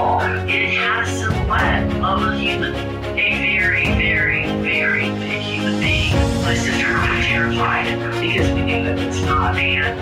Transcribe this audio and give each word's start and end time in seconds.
skull. 0.00 0.20
It 0.48 0.72
had 0.74 1.04
a 1.04 1.06
silhouette 1.06 1.92
of 2.02 2.22
a 2.22 2.36
human, 2.36 2.74
a 2.74 3.28
very, 3.36 3.84
very, 4.00 4.46
very 4.62 5.10
big 5.20 5.42
human 5.42 5.78
being. 5.80 6.14
My 6.42 6.54
sister 6.54 6.86
and 6.86 6.96
I 6.96 7.16
were 7.16 7.22
terrified 7.22 8.20
because 8.20 8.50
we 8.52 8.62
knew 8.62 8.84
it 8.88 9.06
was 9.06 9.20
not 9.22 9.52
a 9.52 9.54
man. 9.54 9.96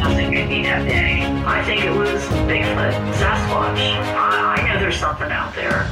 Nothing 0.00 0.32
could 0.32 0.48
be 0.48 0.62
that 0.64 0.84
big. 0.84 1.22
I 1.44 1.64
think 1.64 1.84
it 1.84 1.92
was 1.92 2.22
Bigfoot, 2.48 2.94
Sasquatch. 3.16 3.80
I, 4.14 4.56
I 4.56 4.68
know 4.68 4.80
there's 4.80 4.98
something 4.98 5.30
out 5.30 5.54
there. 5.54 5.88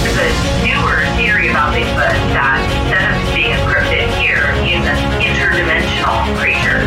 There's 0.00 0.16
a 0.16 0.30
newer 0.64 1.04
theory 1.16 1.48
about 1.48 1.74
Bigfoot 1.74 2.16
that 2.32 2.60
instead 2.72 3.04
of 3.04 3.34
being 3.34 3.52
a 3.52 3.60
cryptid 3.68 4.08
here, 4.20 4.48
he's 4.64 4.84
an 4.84 4.98
interdimensional 5.20 6.24
creature. 6.40 6.80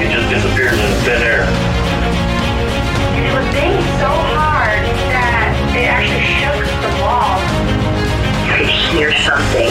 It 0.00 0.12
just 0.12 0.28
disappears 0.28 0.72
in 0.72 1.04
thin 1.04 1.22
air. 1.22 1.79
And 3.20 3.28
it 3.28 3.36
was 3.36 3.44
banging 3.52 3.84
so 4.00 4.08
hard 4.32 4.80
that 5.12 5.52
it 5.76 5.84
actually 5.92 6.24
shook 6.40 6.56
the 6.56 6.92
walls. 7.04 7.44
You 8.48 8.56
could 8.56 8.72
hear 8.72 9.12
something 9.12 9.68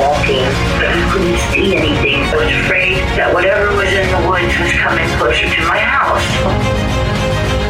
walking, 0.00 0.48
but 0.80 0.88
you 0.96 1.04
couldn't 1.12 1.36
see 1.52 1.76
anything. 1.76 2.24
I 2.24 2.40
was 2.40 2.48
afraid 2.64 3.04
that 3.20 3.36
whatever 3.36 3.68
was 3.76 3.92
in 3.92 4.08
the 4.08 4.22
woods 4.24 4.48
was 4.56 4.72
coming 4.80 5.04
closer 5.20 5.44
to 5.44 5.60
my 5.68 5.76
house. 5.76 6.24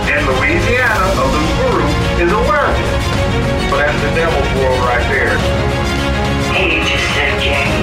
In 0.06 0.22
Louisiana, 0.30 1.10
a 1.10 1.26
loup-garou 1.26 1.90
is 2.22 2.30
a 2.30 2.42
werewolf. 2.46 2.78
So 3.66 3.82
that's 3.82 3.98
the 3.98 4.14
devil's 4.14 4.46
world 4.62 4.78
right 4.86 5.02
there. 5.10 5.34
And 6.54 6.70
you 6.70 6.86
just 6.86 7.02
said, 7.18 7.34
Jane, 7.42 7.82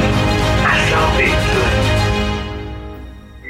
I 0.63 0.79
saw 0.87 1.03
Bigfoot. 1.19 1.75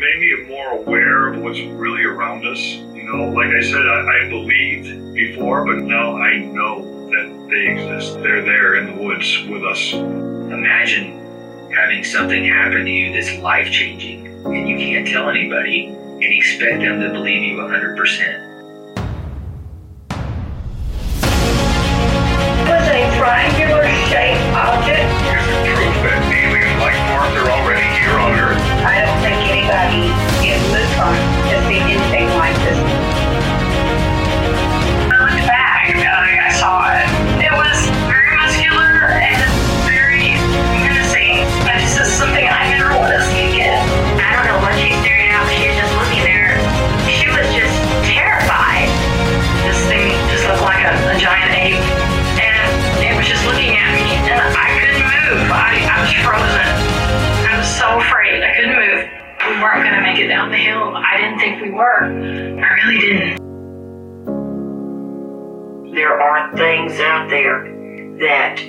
made 0.01 0.17
me 0.17 0.49
more 0.49 0.81
aware 0.81 1.29
of 1.29 1.45
what's 1.45 1.61
really 1.77 2.01
around 2.09 2.41
us. 2.49 2.81
You 3.13 3.19
know, 3.19 3.29
like 3.29 3.49
I 3.49 3.61
said, 3.61 3.85
I, 3.85 4.25
I 4.25 4.27
believed 4.27 5.13
before, 5.13 5.63
but 5.67 5.83
now 5.83 6.17
I 6.17 6.39
know 6.39 6.81
that 7.11 7.47
they 7.47 7.67
exist. 7.69 8.15
They're 8.23 8.41
there 8.41 8.77
in 8.77 8.87
the 8.87 9.03
woods 9.03 9.37
with 9.47 9.63
us. 9.63 9.93
Imagine 9.93 11.21
having 11.71 12.03
something 12.03 12.43
happen 12.43 12.85
to 12.85 12.89
you 12.89 13.13
that's 13.13 13.37
life 13.37 13.69
changing 13.69 14.25
and 14.45 14.67
you 14.67 14.77
can't 14.77 15.07
tell 15.07 15.29
anybody 15.29 15.85
and 15.85 16.23
expect 16.23 16.79
them 16.79 17.01
to 17.01 17.09
believe 17.11 17.43
you 17.43 17.57
100%. 17.57 17.93
It 22.57 22.65
was 22.65 22.87
a 22.89 23.17
triangular 23.19 23.85
shaped 24.09 24.41
object. 24.57 25.05
Is 25.69 25.77
it 25.77 25.77
proof 25.77 25.95
that 26.01 26.33
alien 26.33 26.79
life 26.79 26.97
forms 27.13 27.37
are 27.37 27.51
already 27.61 27.85
here 27.93 28.17
on 28.17 28.39
Earth? 28.39 28.57
I 28.81 29.05
don't 29.05 29.21
think 29.21 29.37
anybody 29.53 30.32
saw 36.63 36.87
it. 36.95 37.03
It 37.43 37.51
was 37.51 37.75
very 38.07 38.31
muscular 38.39 39.19
and 39.19 39.51
very 39.83 40.31
menacing. 40.79 41.43
And 41.67 41.75
this 41.83 41.99
is 41.99 42.07
something 42.07 42.39
I 42.39 42.71
never 42.71 42.95
want 42.95 43.11
to 43.11 43.19
see 43.35 43.59
again. 43.59 43.83
I 44.15 44.31
don't 44.31 44.47
know 44.47 44.59
what 44.63 44.71
she's 44.79 44.95
staring 45.03 45.27
at, 45.27 45.43
but 45.43 45.59
she 45.59 45.67
was 45.67 45.75
just 45.75 45.91
looking 45.99 46.23
there. 46.23 46.55
She 47.11 47.27
was 47.27 47.47
just 47.51 47.75
terrified. 48.07 48.87
This 49.67 49.75
thing 49.91 50.15
just 50.31 50.47
looked 50.47 50.63
like 50.63 50.87
a, 50.87 50.95
a 51.11 51.19
giant 51.19 51.51
ape. 51.51 51.83
And 52.39 52.71
it 53.03 53.11
was 53.11 53.27
just 53.27 53.43
looking 53.43 53.75
at 53.75 53.91
me 53.91 54.07
and 54.23 54.39
I 54.55 54.67
couldn't 54.79 55.03
move. 55.03 55.43
I, 55.51 55.83
I 55.83 55.95
was 55.99 56.15
frozen. 56.23 56.69
I 57.43 57.59
was 57.59 57.67
so 57.67 57.99
afraid. 57.99 58.39
I 58.39 58.55
couldn't 58.55 58.79
move. 58.79 59.03
We 59.51 59.59
weren't 59.59 59.83
going 59.83 59.99
to 59.99 60.03
make 60.07 60.15
it 60.15 60.31
down 60.31 60.47
the 60.47 60.63
hill. 60.63 60.95
I 60.95 61.19
didn't 61.19 61.43
think 61.43 61.59
we 61.59 61.75
were. 61.75 62.07
I 62.07 62.67
really 62.87 63.03
didn't. 63.03 63.42
There 65.93 66.19
are 66.19 66.51
things 66.57 66.99
out 66.99 67.29
there 67.29 67.65
that 68.17 68.59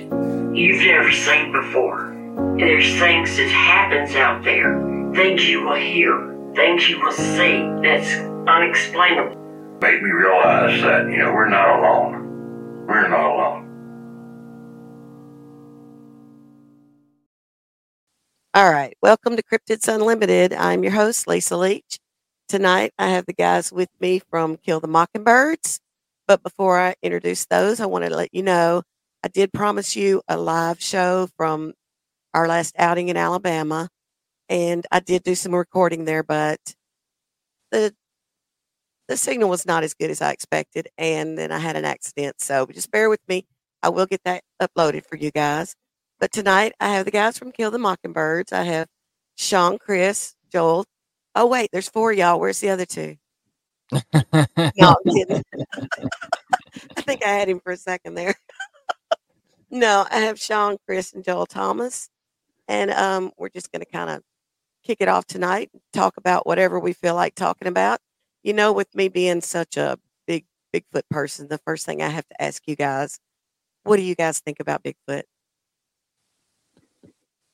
you've 0.55 0.85
never 0.85 1.11
seen 1.11 1.51
before. 1.51 2.13
There's 2.59 2.99
things 2.99 3.35
that 3.37 3.49
happens 3.49 4.15
out 4.15 4.43
there. 4.43 4.79
Things 5.15 5.43
you 5.49 5.63
will 5.63 5.73
hear. 5.73 6.53
Things 6.55 6.87
you 6.87 7.01
will 7.01 7.11
see. 7.11 7.67
That's 7.81 8.13
unexplainable. 8.47 9.35
Made 9.81 10.03
me 10.03 10.11
realize 10.11 10.79
that, 10.83 11.09
you 11.09 11.17
know, 11.17 11.33
we're 11.33 11.49
not 11.49 11.79
alone. 11.79 12.85
We're 12.85 13.07
not 13.07 13.25
alone. 13.25 13.65
All 18.53 18.71
right. 18.71 18.95
Welcome 19.01 19.35
to 19.35 19.41
Cryptids 19.41 19.91
Unlimited. 19.91 20.53
I'm 20.53 20.83
your 20.83 20.93
host, 20.93 21.27
Lisa 21.27 21.57
Leach. 21.57 21.97
Tonight, 22.47 22.93
I 22.99 23.07
have 23.07 23.25
the 23.25 23.33
guys 23.33 23.71
with 23.71 23.89
me 23.99 24.21
from 24.29 24.57
Kill 24.57 24.79
the 24.79 24.87
Mockingbirds. 24.87 25.81
But 26.27 26.43
before 26.43 26.79
I 26.79 26.95
introduce 27.03 27.45
those, 27.45 27.79
I 27.79 27.85
wanted 27.85 28.09
to 28.09 28.15
let 28.15 28.33
you 28.33 28.43
know 28.43 28.83
I 29.23 29.27
did 29.27 29.53
promise 29.53 29.95
you 29.95 30.21
a 30.27 30.37
live 30.37 30.81
show 30.81 31.27
from 31.37 31.73
our 32.33 32.47
last 32.47 32.75
outing 32.77 33.09
in 33.09 33.17
Alabama. 33.17 33.89
And 34.49 34.85
I 34.91 34.99
did 34.99 35.23
do 35.23 35.35
some 35.35 35.55
recording 35.55 36.05
there, 36.05 36.23
but 36.23 36.59
the 37.71 37.93
the 39.07 39.17
signal 39.17 39.49
was 39.49 39.65
not 39.65 39.83
as 39.83 39.93
good 39.93 40.09
as 40.09 40.21
I 40.21 40.31
expected. 40.31 40.87
And 40.97 41.37
then 41.37 41.51
I 41.51 41.59
had 41.59 41.75
an 41.75 41.85
accident. 41.85 42.41
So 42.41 42.65
just 42.67 42.91
bear 42.91 43.09
with 43.09 43.21
me. 43.27 43.45
I 43.83 43.89
will 43.89 44.05
get 44.07 44.21
that 44.25 44.43
uploaded 44.61 45.05
for 45.05 45.15
you 45.15 45.31
guys. 45.31 45.75
But 46.19 46.31
tonight 46.31 46.73
I 46.79 46.89
have 46.89 47.05
the 47.05 47.11
guys 47.11 47.37
from 47.37 47.51
Kill 47.51 47.71
the 47.71 47.79
Mockingbirds. 47.79 48.51
I 48.53 48.63
have 48.63 48.87
Sean, 49.35 49.77
Chris, 49.77 50.35
Joel. 50.51 50.85
Oh 51.35 51.47
wait, 51.47 51.69
there's 51.71 51.89
four 51.89 52.13
y'all. 52.13 52.39
Where's 52.39 52.59
the 52.59 52.69
other 52.69 52.85
two? 52.85 53.17
No, 53.91 54.01
I'm 54.33 54.95
kidding. 55.13 55.43
I 56.97 57.01
think 57.01 57.23
I 57.23 57.29
had 57.29 57.49
him 57.49 57.59
for 57.59 57.71
a 57.71 57.77
second 57.77 58.15
there. 58.15 58.35
no, 59.69 60.05
I 60.09 60.19
have 60.19 60.39
Sean, 60.39 60.77
Chris, 60.85 61.13
and 61.13 61.23
Joel 61.23 61.45
Thomas, 61.45 62.09
and 62.67 62.91
um, 62.91 63.31
we're 63.37 63.49
just 63.49 63.71
going 63.71 63.81
to 63.81 63.91
kind 63.91 64.09
of 64.09 64.21
kick 64.83 64.97
it 65.01 65.07
off 65.07 65.25
tonight. 65.25 65.69
Talk 65.93 66.17
about 66.17 66.45
whatever 66.45 66.79
we 66.79 66.93
feel 66.93 67.15
like 67.15 67.35
talking 67.35 67.67
about. 67.67 67.99
You 68.43 68.53
know, 68.53 68.73
with 68.73 68.93
me 68.95 69.07
being 69.09 69.41
such 69.41 69.77
a 69.77 69.97
big 70.27 70.45
Bigfoot 70.73 71.03
person, 71.09 71.47
the 71.47 71.59
first 71.59 71.85
thing 71.85 72.01
I 72.01 72.09
have 72.09 72.27
to 72.27 72.41
ask 72.41 72.63
you 72.67 72.75
guys, 72.75 73.19
what 73.83 73.97
do 73.97 74.03
you 74.03 74.15
guys 74.15 74.39
think 74.39 74.59
about 74.59 74.83
Bigfoot? 74.83 75.23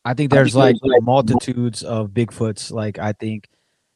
I 0.03 0.13
think 0.13 0.31
there's 0.31 0.55
like 0.55 0.75
multitudes 1.01 1.83
of 1.83 2.09
Bigfoots. 2.09 2.71
Like 2.71 2.97
I 2.97 3.13
think 3.13 3.47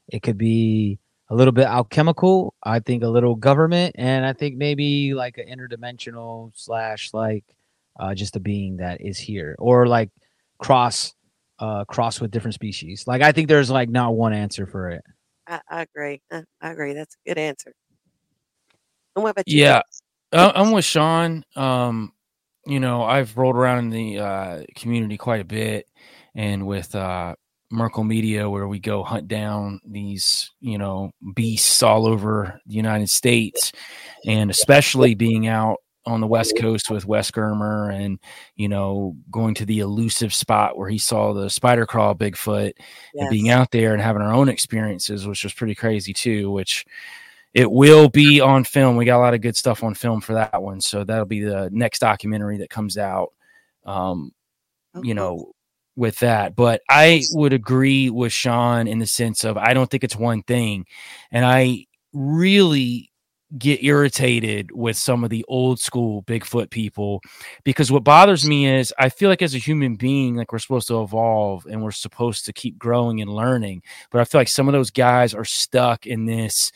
it 0.07 0.22
could 0.22 0.38
be 0.38 1.00
a 1.30 1.36
little 1.36 1.52
bit 1.52 1.66
alchemical. 1.66 2.53
I 2.63 2.80
think 2.80 3.03
a 3.03 3.08
little 3.08 3.36
government, 3.36 3.96
and 3.97 4.25
I 4.25 4.34
think 4.34 4.56
maybe 4.58 5.13
like 5.13 5.38
an 5.38 5.47
interdimensional 5.47 6.52
slash 6.56 7.12
like 7.13 7.44
uh, 8.00 8.13
just 8.13 8.36
a 8.36 8.40
being 8.40 8.78
that 8.78 9.02
is 9.02 9.18
here, 9.18 9.56
or 9.59 9.88
like 9.88 10.09
cross 10.59 11.14
uh 11.59 11.85
cross 11.85 12.19
with 12.19 12.31
different 12.31 12.53
species. 12.53 13.06
Like 13.08 13.22
I 13.22 13.31
think 13.31 13.47
there's 13.47 13.69
like 13.69 13.90
not 13.90 14.16
one 14.16 14.34
answer 14.34 14.66
for 14.68 14.90
it. 14.90 15.03
I, 15.47 15.62
I 15.69 15.81
agree. 15.84 16.22
I, 16.31 16.44
I 16.62 16.72
agree. 16.72 16.94
That's 16.94 17.16
a 17.16 17.30
good 17.30 17.38
answer. 17.38 17.74
And 19.16 19.24
what 19.24 19.31
about 19.31 19.47
you? 19.47 19.62
Yeah, 19.62 19.81
Chris? 19.81 20.02
I- 20.34 20.52
I'm 20.56 20.72
with 20.72 20.85
Sean. 20.85 21.44
Um, 21.56 22.14
you 22.66 22.80
know, 22.80 23.03
I've 23.03 23.38
rolled 23.38 23.56
around 23.56 23.80
in 23.80 23.90
the 23.90 24.19
uh, 24.19 24.64
community 24.75 25.18
quite 25.18 25.41
a 25.41 25.46
bit, 25.46 25.88
and 26.34 26.66
with 26.66 26.94
uh, 26.96 27.35
Merkel 27.72 28.03
Media, 28.03 28.50
where 28.50 28.68
we 28.68 28.80
go 28.80 29.03
hunt 29.03 29.28
down 29.28 29.80
these, 29.86 30.52
you 30.59 30.78
know, 30.78 31.12
beasts 31.34 31.81
all 31.81 32.06
over 32.06 32.59
the 32.66 32.76
United 32.76 33.09
States, 33.09 33.72
and 34.26 34.50
especially 34.50 35.16
being 35.16 35.48
out 35.48 35.78
on 36.06 36.22
the 36.22 36.28
West 36.28 36.56
Coast 36.59 36.92
with 36.92 37.06
Wes 37.06 37.31
Germer, 37.31 37.92
and 37.94 38.20
you 38.56 38.68
know, 38.68 39.16
going 39.31 39.56
to 39.56 39.66
the 39.66 39.80
elusive 39.80 40.34
spot 40.34 40.78
where 40.78 40.90
he 40.90 41.00
saw 41.00 41.34
the 41.34 41.50
spider 41.50 41.86
crawl 41.88 42.14
Bigfoot, 42.14 42.74
and 43.16 43.30
being 43.30 43.50
out 43.50 43.72
there 43.72 43.94
and 43.94 44.02
having 44.02 44.22
our 44.22 44.34
own 44.34 44.47
experiences, 44.47 45.26
which 45.26 45.44
was 45.44 45.53
pretty 45.53 45.74
crazy 45.76 46.14
too. 46.14 46.52
Which 46.52 46.86
it 47.53 47.72
will 47.72 48.09
be 48.09 48.41
on 48.41 48.66
film. 48.66 48.97
We 48.97 49.06
got 49.06 49.17
a 49.17 49.26
lot 49.26 49.34
of 49.34 49.41
good 49.41 49.56
stuff 49.56 49.84
on 49.84 49.96
film 49.96 50.22
for 50.22 50.34
that 50.34 50.62
one, 50.62 50.82
so 50.82 51.03
that'll 51.03 51.26
be 51.26 51.41
the 51.41 51.70
next 51.72 52.00
documentary 52.00 52.58
that 52.58 52.70
comes 52.70 52.97
out. 52.97 53.34
Um, 53.85 54.32
Okay. 54.96 55.09
you 55.09 55.14
know, 55.14 55.52
with 55.96 56.20
that. 56.20 56.56
But 56.56 56.82
I 56.90 57.22
would 57.32 57.53
agree 57.53 58.09
with 58.09 58.34
Sean 58.34 58.88
in 58.88 59.00
the 59.00 59.08
sense 59.08 59.44
of 59.44 59.58
I 59.58 59.74
don't 59.74 59.90
think 59.90 60.03
it's 60.03 60.16
one 60.16 60.44
thing, 60.44 60.86
and 61.32 61.46
I 61.46 61.86
really 62.14 63.12
get 63.58 63.84
irritated 63.84 64.72
with 64.72 64.97
some 64.97 65.24
of 65.24 65.30
the 65.30 65.46
old 65.47 65.80
school 65.80 66.24
Bigfoot 66.24 66.70
people 66.70 67.22
because 67.64 67.92
what 67.92 68.03
bothers 68.03 68.46
me 68.46 68.68
is 68.68 68.94
I 68.97 69.09
feel 69.09 69.30
like 69.30 69.42
as 69.42 69.56
a 69.56 69.59
human 69.59 69.96
being, 69.96 70.36
like 70.36 70.52
we're 70.52 70.59
supposed 70.59 70.88
to 70.90 71.02
evolve 71.02 71.66
and 71.66 71.84
we're 71.84 71.92
supposed 71.92 72.46
to 72.46 72.53
keep 72.53 72.78
growing 72.78 73.22
and 73.22 73.34
learning. 73.34 73.84
But 74.12 74.22
I 74.22 74.26
feel 74.26 74.41
like 74.41 74.48
some 74.48 74.68
of 74.68 74.74
those 74.74 74.91
guys 74.91 75.34
are 75.34 75.46
stuck 75.46 76.06
in 76.06 76.26
this 76.26 76.72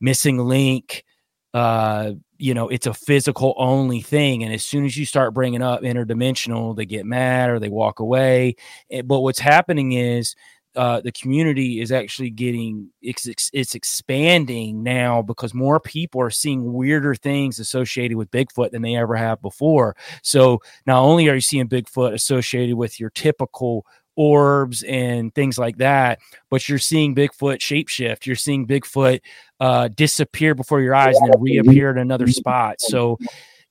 missing 0.00 0.38
link. 0.38 1.04
Uh, 1.54 2.12
you 2.38 2.52
know, 2.52 2.68
it's 2.68 2.86
a 2.86 2.94
physical 2.94 3.54
only 3.56 4.02
thing. 4.02 4.44
And 4.44 4.52
as 4.52 4.64
soon 4.64 4.84
as 4.84 4.96
you 4.96 5.06
start 5.06 5.32
bringing 5.34 5.62
up 5.62 5.82
interdimensional, 5.82 6.76
they 6.76 6.84
get 6.84 7.06
mad 7.06 7.50
or 7.50 7.58
they 7.58 7.68
walk 7.70 8.00
away. 8.00 8.56
Eh, 8.90 9.02
But 9.02 9.20
what's 9.20 9.38
happening 9.38 9.92
is 9.92 10.34
uh, 10.76 11.00
the 11.00 11.12
community 11.12 11.80
is 11.80 11.90
actually 11.90 12.28
getting 12.28 12.90
it's, 13.00 13.26
it's 13.54 13.74
expanding 13.74 14.82
now 14.82 15.22
because 15.22 15.54
more 15.54 15.80
people 15.80 16.20
are 16.20 16.30
seeing 16.30 16.74
weirder 16.74 17.14
things 17.14 17.58
associated 17.58 18.18
with 18.18 18.30
Bigfoot 18.30 18.72
than 18.72 18.82
they 18.82 18.94
ever 18.94 19.16
have 19.16 19.40
before. 19.40 19.96
So 20.22 20.60
not 20.86 21.00
only 21.00 21.28
are 21.30 21.34
you 21.34 21.40
seeing 21.40 21.68
Bigfoot 21.68 22.12
associated 22.12 22.76
with 22.76 23.00
your 23.00 23.08
typical 23.10 23.86
orbs 24.16 24.82
and 24.82 25.34
things 25.34 25.58
like 25.58 25.78
that, 25.78 26.18
but 26.50 26.68
you're 26.68 26.78
seeing 26.78 27.14
Bigfoot 27.14 27.58
shapeshift. 27.58 28.26
You're 28.26 28.36
seeing 28.36 28.66
Bigfoot 28.66 29.20
uh, 29.60 29.88
disappear 29.88 30.54
before 30.54 30.80
your 30.80 30.94
eyes 30.94 31.16
and 31.16 31.32
then 31.32 31.40
reappear 31.40 31.90
at 31.90 31.98
another 31.98 32.26
spot. 32.28 32.80
So 32.80 33.18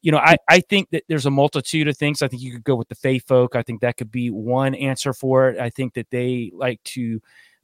you 0.05 0.11
know, 0.11 0.19
I, 0.19 0.37
I 0.47 0.59
think 0.59 0.91
that 0.91 1.03
there's 1.09 1.25
a 1.25 1.31
multitude 1.31 1.87
of 1.87 1.97
things. 1.97 2.21
I 2.21 2.27
think 2.27 2.43
you 2.43 2.51
could 2.51 2.63
go 2.63 2.75
with 2.75 2.89
the 2.89 2.95
Fey 2.95 3.17
folk. 3.17 3.55
I 3.55 3.63
think 3.63 3.81
that 3.81 3.97
could 3.97 4.11
be 4.11 4.29
one 4.29 4.75
answer 4.75 5.13
for 5.13 5.49
it. 5.49 5.59
I 5.59 5.71
think 5.71 5.95
that 5.95 6.11
they 6.11 6.51
like 6.53 6.79
to 6.83 7.19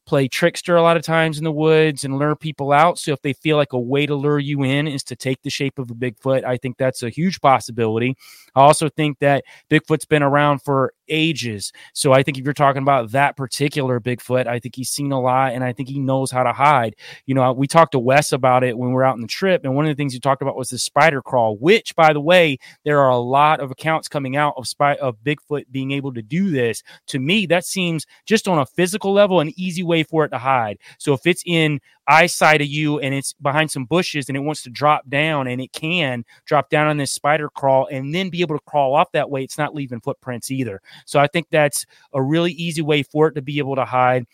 play 0.08 0.28
trickster 0.28 0.76
a 0.76 0.82
lot 0.82 0.98
of 0.98 1.04
times 1.04 1.38
in 1.38 1.44
the 1.44 1.52
woods 1.52 2.04
and 2.04 2.18
lure 2.18 2.36
people 2.36 2.72
out. 2.72 2.98
So 2.98 3.12
if 3.12 3.22
they 3.22 3.34
feel 3.34 3.58
like 3.58 3.74
a 3.74 3.80
way 3.80 4.08
to 4.08 4.16
lure 4.16 4.40
you 4.40 4.64
in 4.64 4.88
is 4.88 5.04
to 5.04 5.16
take 5.16 5.44
the 5.44 5.52
shape 5.52 5.78
of 5.78 5.92
a 5.92 5.94
Bigfoot, 5.94 6.44
I 6.44 6.58
think 6.58 6.78
that's 6.78 7.04
a 7.04 7.10
huge 7.10 7.40
possibility. 7.42 8.18
I 8.56 8.62
also 8.62 8.90
think 8.90 9.20
that 9.20 9.44
Bigfoot's 9.70 10.06
been 10.06 10.24
around 10.24 10.64
for 10.64 10.94
ages. 11.12 11.72
So 11.94 12.14
I 12.14 12.24
think 12.24 12.40
if 12.40 12.46
you're 12.46 12.54
talking 12.54 12.82
about 12.82 13.12
that 13.12 13.38
particular 13.38 14.00
Bigfoot, 14.00 14.48
I 14.48 14.58
think 14.58 14.76
he's 14.76 14.90
seen 14.90 15.12
a 15.12 15.22
lot 15.22 15.54
and 15.54 15.64
I 15.64 15.74
think 15.74 15.90
he 15.90 16.00
knows 16.00 16.32
how 16.32 16.44
to 16.44 16.54
hide. 16.54 16.96
You 17.28 17.36
know, 17.36 17.52
we 17.54 17.68
talked 17.68 17.92
to 17.92 18.00
Wes 18.00 18.32
about 18.32 18.64
it 18.64 18.78
when 18.78 18.90
we 18.90 18.96
were 18.96 19.04
out 19.04 19.14
on 19.14 19.22
the 19.22 19.28
trip. 19.28 19.64
And 19.64 19.76
one 19.76 19.86
of 19.86 19.90
the 19.90 19.96
things 19.96 20.14
he 20.14 20.20
talked 20.20 20.42
about 20.42 20.56
was 20.56 20.70
the 20.70 20.80
spider 20.80 21.22
crawl, 21.22 21.58
which, 21.58 21.96
by 21.96 22.14
the 22.14 22.22
way, 22.22 22.58
there 22.86 23.00
are 23.00 23.10
a 23.10 23.18
lot 23.18 23.60
of 23.60 23.70
accounts 23.70 24.08
coming 24.08 24.36
out 24.36 24.54
of, 24.58 24.68
spy- 24.68 24.96
of 24.96 25.18
Bigfoot 25.24 25.66
being 25.70 25.92
able 25.92 26.14
to 26.14 26.22
do 26.22 26.50
this. 26.50 26.82
To 27.08 27.20
me, 27.20 27.46
that 27.48 27.66
seems 27.66 28.06
just 28.26 28.48
on 28.48 28.58
a 28.58 28.66
physical 28.66 29.14
level 29.14 29.40
an 29.40 29.52
easy 29.58 29.84
way 29.84 30.04
for 30.04 30.26
it 30.26 30.30
to 30.30 30.38
hide. 30.38 30.80
So 30.98 31.14
if 31.14 31.28
it's 31.28 31.44
in 31.46 31.82
eyesight 32.08 32.62
of 32.62 32.68
you 32.68 33.00
and 33.00 33.14
it's 33.14 33.34
behind 33.34 33.72
some 33.72 33.86
bushes 33.86 34.28
and 34.28 34.38
it 34.38 34.42
wants 34.42 34.64
to 34.64 34.70
drop 34.70 35.08
down 35.10 35.48
and 35.48 35.62
it 35.62 35.72
can 35.72 36.24
drop 36.46 36.70
down 36.70 36.88
on 36.88 36.98
this 36.98 37.12
spider 37.12 37.50
crawl 37.50 37.88
and 37.92 38.14
then 38.14 38.30
be 38.30 38.42
able 38.42 38.58
to 38.58 38.64
crawl 38.66 38.96
off 38.96 39.12
that 39.12 39.30
way, 39.30 39.44
it's 39.44 39.58
not 39.58 39.76
leaving 39.76 40.02
footprints 40.02 40.52
either. 40.52 40.82
So 41.06 41.20
I 41.20 41.28
think 41.28 41.48
that's 41.52 41.86
a 42.14 42.22
really 42.22 42.52
easy 42.54 42.82
way 42.82 43.04
for 43.04 43.28
it 43.28 43.34
to 43.36 43.42
be 43.42 43.60
able 43.60 43.76
to 43.76 43.86
hide. 43.86 44.26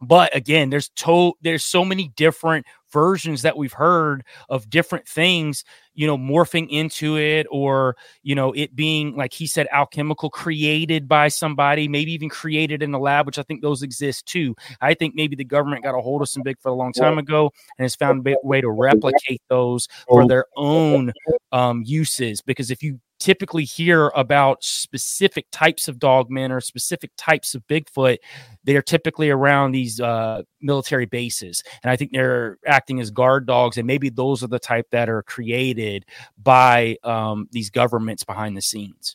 But 0.00 0.34
again, 0.36 0.70
there's 0.70 0.88
to 0.90 1.32
there's 1.40 1.62
so 1.62 1.84
many 1.84 2.08
different 2.16 2.66
versions 2.92 3.42
that 3.42 3.56
we've 3.56 3.72
heard 3.72 4.24
of 4.48 4.70
different 4.70 5.06
things, 5.08 5.64
you 5.94 6.06
know, 6.06 6.16
morphing 6.16 6.68
into 6.70 7.18
it 7.18 7.46
or, 7.50 7.96
you 8.22 8.34
know, 8.34 8.52
it 8.52 8.76
being 8.76 9.16
like 9.16 9.32
he 9.32 9.46
said, 9.46 9.66
alchemical 9.72 10.30
created 10.30 11.08
by 11.08 11.28
somebody, 11.28 11.88
maybe 11.88 12.12
even 12.12 12.28
created 12.28 12.82
in 12.82 12.92
the 12.92 12.98
lab, 12.98 13.26
which 13.26 13.38
I 13.38 13.42
think 13.42 13.62
those 13.62 13.82
exist 13.82 14.26
too. 14.26 14.54
I 14.80 14.94
think 14.94 15.14
maybe 15.14 15.34
the 15.36 15.44
government 15.44 15.82
got 15.82 15.98
a 15.98 16.00
hold 16.00 16.22
of 16.22 16.28
some 16.28 16.44
Bigfoot 16.44 16.66
a 16.66 16.70
long 16.70 16.92
time 16.92 17.18
ago 17.18 17.50
and 17.78 17.84
has 17.84 17.96
found 17.96 18.26
a 18.26 18.36
way 18.42 18.60
to 18.60 18.70
replicate 18.70 19.42
those 19.48 19.88
for 20.08 20.26
their 20.28 20.46
own 20.56 21.12
um, 21.52 21.82
uses. 21.84 22.42
Because 22.42 22.70
if 22.70 22.82
you 22.82 23.00
typically 23.18 23.64
hear 23.64 24.08
about 24.14 24.62
specific 24.62 25.46
types 25.50 25.88
of 25.88 25.98
dogmen 25.98 26.50
or 26.50 26.60
specific 26.60 27.10
types 27.16 27.54
of 27.54 27.66
Bigfoot, 27.66 28.18
they're 28.64 28.82
typically 28.82 29.30
around 29.30 29.72
these 29.72 30.00
uh, 30.00 30.42
military 30.60 31.06
bases. 31.06 31.62
And 31.82 31.90
I 31.90 31.96
think 31.96 32.12
they're 32.12 32.58
acting 32.66 33.00
as 33.00 33.10
guard 33.10 33.46
dogs. 33.46 33.78
And 33.78 33.86
maybe 33.86 34.08
those 34.10 34.42
are 34.42 34.48
the 34.48 34.58
type 34.58 34.86
that 34.90 35.08
are 35.08 35.22
created 35.22 36.04
by 36.42 36.96
um, 37.02 37.48
these 37.52 37.70
governments 37.70 38.24
behind 38.24 38.56
the 38.56 38.62
scenes. 38.62 39.14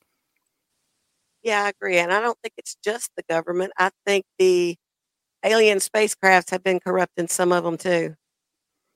Yeah, 1.44 1.63
I 1.63 1.69
agree. 1.69 1.98
And 1.98 2.12
I 2.12 2.19
don't 2.19 2.38
think 2.42 2.54
it's 2.57 2.75
just 2.84 3.12
the 3.16 3.24
government. 3.30 3.72
I 3.78 3.92
think 4.06 4.25
the 4.38 4.75
alien 5.44 5.78
spacecrafts 5.78 6.50
have 6.52 6.63
been 6.63 6.80
corrupting 6.80 7.28
some 7.28 7.52
of 7.52 7.63
them 7.63 7.78
too. 7.78 8.16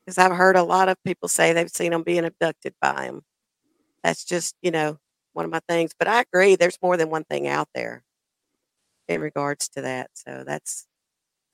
Because 0.05 0.17
I've 0.17 0.35
heard 0.35 0.57
a 0.57 0.63
lot 0.63 0.89
of 0.89 0.97
people 1.05 1.29
say 1.29 1.53
they've 1.53 1.69
seen 1.69 1.91
them 1.91 2.03
being 2.03 2.25
abducted 2.25 2.73
by 2.81 3.05
them. 3.05 3.21
That's 4.03 4.25
just, 4.25 4.55
you 4.61 4.71
know, 4.71 4.97
one 5.33 5.45
of 5.45 5.51
my 5.51 5.61
things. 5.67 5.91
But 5.97 6.07
I 6.07 6.21
agree, 6.21 6.55
there's 6.55 6.77
more 6.81 6.97
than 6.97 7.09
one 7.09 7.23
thing 7.23 7.47
out 7.47 7.69
there 7.73 8.03
in 9.07 9.21
regards 9.21 9.69
to 9.69 9.81
that. 9.81 10.11
So 10.13 10.43
that's, 10.45 10.85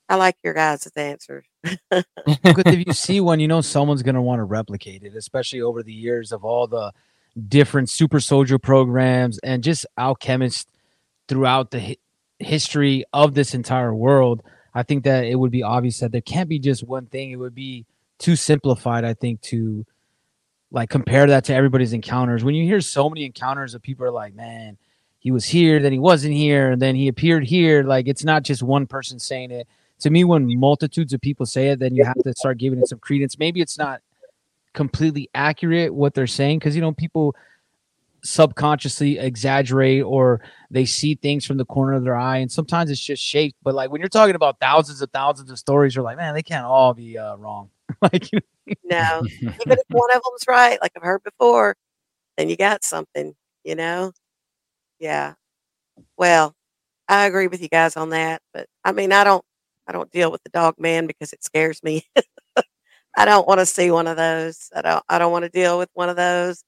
I 0.07 0.15
like 0.15 0.35
your 0.43 0.53
guys' 0.53 0.89
answers. 0.95 1.45
Because 1.63 2.63
if 2.65 2.87
you 2.87 2.93
see 2.93 3.21
one, 3.21 3.39
you 3.39 3.47
know 3.47 3.61
someone's 3.61 4.03
going 4.03 4.15
to 4.15 4.21
want 4.21 4.39
to 4.39 4.43
replicate 4.43 5.03
it, 5.03 5.15
especially 5.15 5.61
over 5.61 5.83
the 5.83 5.93
years 5.93 6.31
of 6.31 6.43
all 6.43 6.67
the 6.67 6.91
different 7.47 7.89
super 7.89 8.19
soldier 8.19 8.57
programs 8.57 9.37
and 9.39 9.63
just 9.63 9.85
alchemists 9.97 10.65
throughout 11.27 11.71
the 11.71 11.79
hi- 11.79 11.97
history 12.39 13.05
of 13.13 13.33
this 13.33 13.53
entire 13.53 13.93
world. 13.93 14.41
I 14.73 14.83
think 14.83 15.03
that 15.03 15.25
it 15.25 15.35
would 15.35 15.51
be 15.51 15.63
obvious 15.63 15.99
that 15.99 16.11
there 16.11 16.21
can't 16.21 16.49
be 16.49 16.59
just 16.59 16.83
one 16.83 17.05
thing. 17.05 17.31
It 17.31 17.37
would 17.37 17.55
be 17.55 17.85
too 18.17 18.35
simplified, 18.35 19.05
I 19.05 19.13
think, 19.13 19.41
to 19.41 19.85
like 20.71 20.89
compare 20.89 21.27
that 21.27 21.45
to 21.45 21.53
everybody's 21.53 21.93
encounters. 21.93 22.43
When 22.43 22.55
you 22.55 22.65
hear 22.65 22.81
so 22.81 23.09
many 23.09 23.25
encounters 23.25 23.73
of 23.73 23.81
people 23.81 24.05
are 24.05 24.11
like, 24.11 24.35
man, 24.35 24.77
he 25.17 25.31
was 25.31 25.45
here, 25.45 25.79
then 25.79 25.91
he 25.91 25.99
wasn't 25.99 26.33
here, 26.33 26.71
and 26.71 26.81
then 26.81 26.95
he 26.95 27.07
appeared 27.07 27.43
here. 27.43 27.83
Like 27.83 28.07
it's 28.07 28.23
not 28.23 28.43
just 28.43 28.63
one 28.63 28.87
person 28.87 29.19
saying 29.19 29.51
it. 29.51 29.67
To 30.01 30.09
me, 30.09 30.23
when 30.23 30.57
multitudes 30.59 31.11
of 31.11 31.19
people 31.19 31.45
say 31.45 31.69
it, 31.69 31.79
then 31.79 31.93
you 31.93 32.05
have 32.05 32.21
to 32.23 32.33
start 32.33 32.57
giving 32.57 32.79
it 32.79 32.87
some 32.87 32.99
credence. 32.99 33.37
Maybe 33.37 33.59
it's 33.59 33.77
not 33.77 34.01
completely 34.73 35.29
accurate 35.33 35.93
what 35.93 36.13
they're 36.13 36.27
saying 36.27 36.59
because 36.59 36.75
you 36.75 36.81
know 36.81 36.91
people 36.91 37.35
subconsciously 38.21 39.17
exaggerate 39.17 40.03
or 40.03 40.41
they 40.69 40.85
see 40.85 41.15
things 41.15 41.45
from 41.45 41.57
the 41.57 41.65
corner 41.65 41.93
of 41.93 42.03
their 42.03 42.15
eye 42.15 42.37
and 42.37 42.51
sometimes 42.51 42.91
it's 42.91 42.99
just 42.99 43.23
shaped 43.23 43.55
but 43.63 43.73
like 43.73 43.89
when 43.89 44.01
you're 44.01 44.09
talking 44.09 44.35
about 44.35 44.59
thousands 44.59 45.01
and 45.01 45.11
thousands 45.13 45.49
of 45.49 45.57
stories 45.57 45.95
you're 45.95 46.03
like 46.03 46.17
man 46.17 46.33
they 46.33 46.43
can't 46.43 46.65
all 46.65 46.93
be 46.93 47.17
uh, 47.17 47.35
wrong 47.37 47.69
like 48.01 48.31
you 48.31 48.39
No, 48.83 49.23
even 49.61 49.77
if 49.79 49.85
one 49.91 50.11
of 50.15 50.21
them's 50.23 50.45
right, 50.47 50.79
like 50.81 50.91
I've 50.95 51.03
heard 51.03 51.23
before, 51.23 51.75
then 52.37 52.49
you 52.49 52.57
got 52.57 52.83
something, 52.83 53.35
you 53.63 53.75
know? 53.75 54.11
Yeah. 54.99 55.35
Well, 56.17 56.53
I 57.09 57.27
agree 57.27 57.47
with 57.47 57.61
you 57.61 57.69
guys 57.69 57.97
on 57.97 58.09
that, 58.11 58.41
but 58.53 58.67
I 58.85 58.91
mean, 58.93 59.11
I 59.13 59.23
don't, 59.25 59.43
I 59.87 59.93
don't 59.93 60.11
deal 60.11 60.31
with 60.31 60.43
the 60.43 60.49
dog 60.51 60.75
man 60.79 61.07
because 61.07 61.33
it 61.33 61.43
scares 61.43 61.83
me. 61.83 62.03
I 63.17 63.25
don't 63.25 63.47
want 63.47 63.59
to 63.59 63.65
see 63.65 63.91
one 63.91 64.07
of 64.07 64.17
those. 64.17 64.69
I 64.75 64.81
don't, 64.81 65.03
I 65.09 65.19
don't 65.19 65.31
want 65.31 65.43
to 65.45 65.49
deal 65.49 65.77
with 65.79 65.89
one 65.93 66.09
of 66.09 66.15
those. 66.15 66.63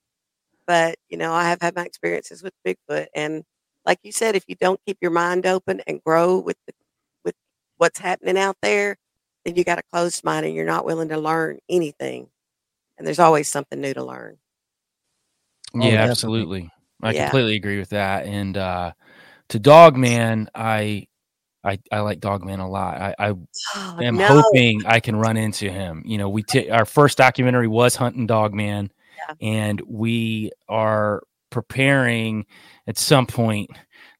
But 0.68 0.96
you 1.10 1.18
know, 1.18 1.34
I 1.34 1.50
have 1.50 1.62
had 1.62 1.76
my 1.76 1.86
experiences 1.86 2.44
with 2.44 2.54
Bigfoot, 2.66 3.08
and 3.16 3.44
like 3.86 4.00
you 4.04 4.12
said, 4.12 4.36
if 4.36 4.46
you 4.48 4.56
don't 4.60 4.80
keep 4.88 4.98
your 5.02 5.12
mind 5.12 5.46
open 5.46 5.82
and 5.88 6.02
grow 6.04 6.40
with 6.40 6.58
the, 6.68 6.74
with 7.26 7.36
what's 7.78 8.00
happening 8.00 8.38
out 8.38 8.58
there, 8.62 8.98
then 9.46 9.56
you 9.56 9.64
got 9.64 9.80
a 9.80 9.84
closed 9.92 10.24
mind 10.24 10.46
and 10.46 10.56
you're 10.56 10.66
not 10.66 10.86
willing 10.86 11.10
to 11.10 11.18
learn 11.18 11.60
anything. 11.70 12.28
And 12.98 13.08
there's 13.08 13.20
always 13.20 13.48
something 13.50 13.80
new 13.82 13.94
to 13.94 14.04
learn. 14.04 14.38
Oh, 15.74 15.88
yeah, 15.88 16.04
absolutely. 16.04 16.70
I 17.02 17.14
Yeah. 17.14 17.24
completely 17.26 17.56
agree 17.56 17.80
with 17.80 17.90
that. 17.90 18.26
And 18.26 18.58
uh 18.58 18.92
to 19.50 19.60
Dogman, 19.60 20.50
I 20.54 21.08
I 21.64 21.80
I 21.92 22.00
like 22.02 22.20
Dogman 22.20 22.60
a 22.60 22.70
lot. 22.70 22.98
I, 23.02 23.16
I 23.20 23.30
Oh, 23.76 23.98
am 24.02 24.16
no. 24.18 24.26
hoping 24.28 24.82
I 24.86 25.00
can 25.00 25.16
run 25.16 25.38
into 25.38 25.70
him. 25.70 26.04
You 26.06 26.18
know, 26.18 26.30
we 26.30 26.44
t- 26.44 26.70
our 26.70 26.86
first 26.86 27.18
documentary 27.18 27.68
was 27.68 27.96
Hunting 27.96 28.28
Dogman, 28.28 28.92
Yeah. 29.18 29.36
and 29.42 29.82
we 29.88 30.52
are 30.70 31.24
preparing 31.50 32.46
at 32.88 32.98
some 32.98 33.26
point. 33.28 33.70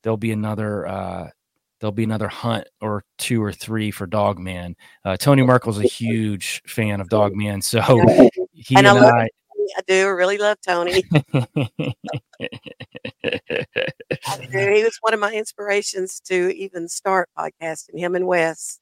There'll 0.04 0.18
be 0.18 0.32
another. 0.32 0.88
uh 0.88 1.30
There'll 1.82 1.92
be 1.92 2.04
another 2.04 2.28
hunt 2.28 2.68
or 2.80 3.04
two 3.18 3.44
or 3.44 3.52
three 3.52 3.92
for 3.92 4.06
Dogman. 4.06 4.78
Uh, 5.04 5.18
Tony 5.18 5.42
Merkel's 5.44 5.80
a 5.80 5.84
huge 5.88 6.62
fan 6.66 7.02
of 7.02 7.10
Dogman, 7.10 7.62
so 7.62 7.82
he 8.54 8.76
And 8.76 8.88
and, 8.88 9.00
I, 9.00 9.24
I, 9.24 9.28
I 9.78 9.82
do. 9.88 10.10
Really 10.10 10.38
love 10.38 10.58
Tony. 10.66 11.04
He 14.52 14.84
was 14.84 14.98
one 15.02 15.14
of 15.14 15.20
my 15.20 15.32
inspirations 15.34 16.20
to 16.22 16.54
even 16.56 16.88
start 16.88 17.30
podcasting, 17.38 17.98
him 17.98 18.16
and 18.16 18.28
Wes. 18.28 18.80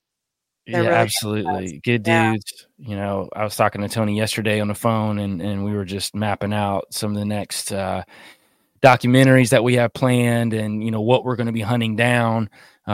They're 0.68 0.84
yeah, 0.84 0.89
really 0.89 1.01
absolutely. 1.01 1.82
Good 1.84 2.08
Yeah. 2.08 2.34
dudes. 2.34 2.68
You 2.77 2.96
know, 2.96 3.29
I 3.36 3.44
was 3.44 3.56
talking 3.56 3.82
to 3.82 3.89
Tony 3.89 4.15
yesterday 4.18 4.60
on 4.60 4.68
the 4.68 4.75
phone 4.75 5.20
and, 5.20 5.41
and 5.41 5.63
we 5.65 5.74
were 5.74 5.86
just 5.86 6.15
mapping 6.15 6.53
out 6.53 6.86
some 6.91 7.12
of 7.12 7.18
the 7.18 7.25
next 7.25 7.72
uh, 7.72 8.03
documentaries 8.82 9.50
that 9.50 9.63
we 9.63 9.75
have 9.75 9.94
planned 9.94 10.53
and, 10.53 10.84
you 10.84 10.91
know, 10.91 11.01
what 11.01 11.25
we're 11.25 11.36
going 11.36 11.48
to 11.48 11.53
be 11.53 11.62
hunting 11.62 11.96
down. 11.96 12.50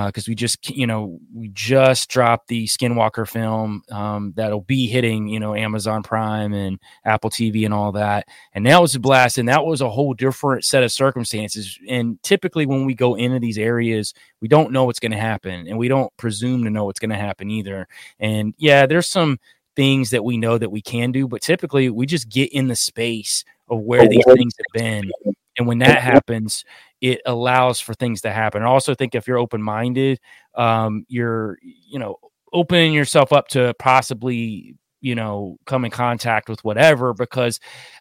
Because 0.05 0.27
we 0.27 0.35
just, 0.35 0.69
you 0.69 0.85
know, 0.85 1.19
we 1.33 1.47
just 1.49 2.09
dropped 2.09 2.49
the 2.49 2.65
Skinwalker 2.65 3.25
film 3.25 3.81
um, 3.89 4.33
that'll 4.35 4.59
be 4.59 4.87
hitting, 4.87 5.29
you 5.29 5.39
know, 5.39 5.55
Amazon 5.55 6.03
Prime 6.03 6.53
and 6.53 6.79
Apple 7.05 7.29
TV 7.29 7.63
and 7.63 7.73
all 7.73 7.93
that. 7.93 8.27
And 8.53 8.65
that 8.65 8.81
was 8.81 8.93
a 8.95 8.99
blast. 8.99 9.37
And 9.37 9.47
that 9.47 9.65
was 9.65 9.79
a 9.79 9.89
whole 9.89 10.13
different 10.13 10.65
set 10.65 10.83
of 10.83 10.91
circumstances. 10.91 11.79
And 11.87 12.21
typically, 12.23 12.65
when 12.65 12.85
we 12.85 12.93
go 12.93 13.15
into 13.15 13.39
these 13.39 13.57
areas, 13.57 14.13
we 14.41 14.49
don't 14.49 14.71
know 14.71 14.83
what's 14.83 14.99
going 14.99 15.13
to 15.13 15.17
happen 15.17 15.67
and 15.67 15.77
we 15.77 15.87
don't 15.87 16.11
presume 16.17 16.65
to 16.65 16.69
know 16.69 16.85
what's 16.85 16.99
going 16.99 17.11
to 17.11 17.15
happen 17.15 17.49
either. 17.49 17.87
And 18.19 18.53
yeah, 18.57 18.85
there's 18.85 19.07
some 19.07 19.39
things 19.75 20.09
that 20.09 20.23
we 20.23 20.37
know 20.37 20.57
that 20.57 20.71
we 20.71 20.81
can 20.81 21.11
do, 21.11 21.27
but 21.27 21.41
typically 21.41 21.89
we 21.89 22.05
just 22.05 22.29
get 22.29 22.51
in 22.51 22.67
the 22.67 22.75
space 22.75 23.43
of 23.69 23.79
where 23.79 24.07
these 24.07 24.23
things 24.25 24.53
have 24.57 24.81
been 24.81 25.11
And 25.57 25.67
when 25.67 25.79
that 25.79 26.01
happens, 26.01 26.65
it 27.01 27.21
allows 27.25 27.79
for 27.79 27.93
things 27.93 28.21
to 28.21 28.31
happen. 28.31 28.63
I 28.63 28.67
also 28.67 28.95
think 28.95 29.15
if 29.15 29.27
you're 29.27 29.37
open 29.37 29.61
minded, 29.61 30.19
um, 30.55 31.05
you're, 31.07 31.57
you 31.61 31.99
know, 31.99 32.17
opening 32.53 32.93
yourself 32.93 33.33
up 33.33 33.47
to 33.49 33.73
possibly, 33.79 34.75
you 35.01 35.15
know, 35.15 35.57
come 35.65 35.85
in 35.85 35.91
contact 35.91 36.49
with 36.49 36.63
whatever 36.63 37.13
because 37.13 37.59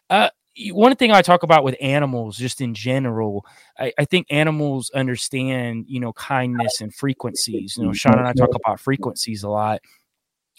uh, 0.09 0.29
one 0.71 0.95
thing 0.95 1.11
I 1.11 1.21
talk 1.21 1.43
about 1.43 1.63
with 1.63 1.75
animals, 1.81 2.37
just 2.37 2.61
in 2.61 2.73
general, 2.73 3.45
I, 3.77 3.91
I, 3.99 4.05
think 4.05 4.27
animals 4.29 4.89
understand, 4.91 5.85
you 5.87 5.99
know, 5.99 6.13
kindness 6.13 6.79
and 6.79 6.93
frequencies. 6.93 7.75
You 7.77 7.85
know, 7.85 7.93
Sean 7.93 8.17
and 8.17 8.27
I 8.27 8.33
talk 8.33 8.55
about 8.65 8.79
frequencies 8.79 9.43
a 9.43 9.49
lot. 9.49 9.81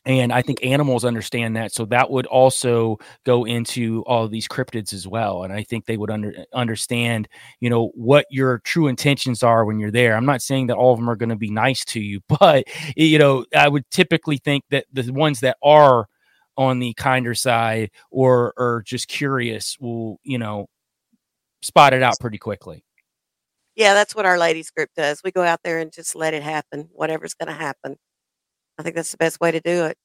And 0.07 0.33
I 0.33 0.41
think 0.41 0.65
animals 0.65 1.05
understand 1.05 1.57
that. 1.57 1.73
So 1.73 1.85
that 1.87 2.11
would 2.11 2.27
also 2.27 2.99
go 3.25 3.45
into 3.45 4.05
all 4.07 4.25
of 4.25 4.31
these 4.31 4.47
cryptids 4.47 4.93
as 4.93 5.07
well. 5.07 5.43
And 5.43 5.53
I 5.53 5.65
think 5.65 5.85
they 5.85 5.97
would 5.97 6.11
under, 6.11 6.33
understand, 6.55 7.29
you 7.61 7.69
know, 7.69 7.91
what 7.95 8.25
your 8.31 8.61
true 8.61 8.87
intentions 8.87 9.43
are 9.43 9.65
when 9.65 9.81
you're 9.81 9.91
there. 9.91 10.17
I'm 10.17 10.25
not 10.25 10.43
saying 10.43 10.69
that 10.69 10.77
all 10.77 10.93
of 10.93 11.01
them 11.01 11.11
are 11.11 11.17
going 11.17 11.31
to 11.31 11.37
be 11.37 11.51
nice 11.51 11.85
to 11.87 12.01
you, 12.01 12.21
but, 12.41 12.65
you 12.97 13.19
know, 13.19 13.45
I 13.55 13.69
would 13.69 13.91
typically 13.91 14.39
think 14.39 14.65
that 14.71 14.87
the 14.93 15.13
ones 15.13 15.41
that 15.41 15.57
are 15.63 16.07
on 16.57 16.79
the 16.79 16.95
kinder 16.95 17.35
side 17.35 17.91
or 18.11 18.55
or 18.57 18.83
just 18.87 19.09
curious 19.09 19.77
will 19.79 20.19
you 20.23 20.39
know 20.39 20.67
spot 21.63 21.93
it 21.93 22.03
out 22.03 22.19
pretty 22.21 22.39
quickly 22.39 22.85
yeah 23.75 23.95
that's 23.95 24.15
what 24.15 24.27
our 24.27 24.39
ladies 24.39 24.71
group 24.71 24.89
does 24.97 25.21
we 25.23 25.31
go 25.31 25.43
out 25.43 25.61
there 25.65 25.79
and 25.79 25.93
just 25.93 26.17
let 26.17 26.35
it 26.35 26.43
happen 26.43 26.89
whatever's 26.93 27.35
going 27.35 27.49
to 27.49 27.53
happen 27.53 27.97
i 28.79 28.83
think 28.83 28.95
that's 28.95 29.11
the 29.11 29.17
best 29.17 29.41
way 29.41 29.51
to 29.51 29.61
do 29.61 29.85
it 29.85 29.97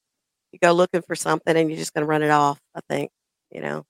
you 0.51 0.59
go 0.59 0.71
looking 0.73 1.01
for 1.01 1.15
something 1.15 1.55
and 1.55 1.69
you're 1.69 1.77
just 1.77 1.93
going 1.93 2.03
to 2.03 2.07
run 2.07 2.23
it 2.23 2.29
off 2.29 2.59
i 2.75 2.79
think 2.89 3.11
you 3.51 3.61
know 3.61 3.83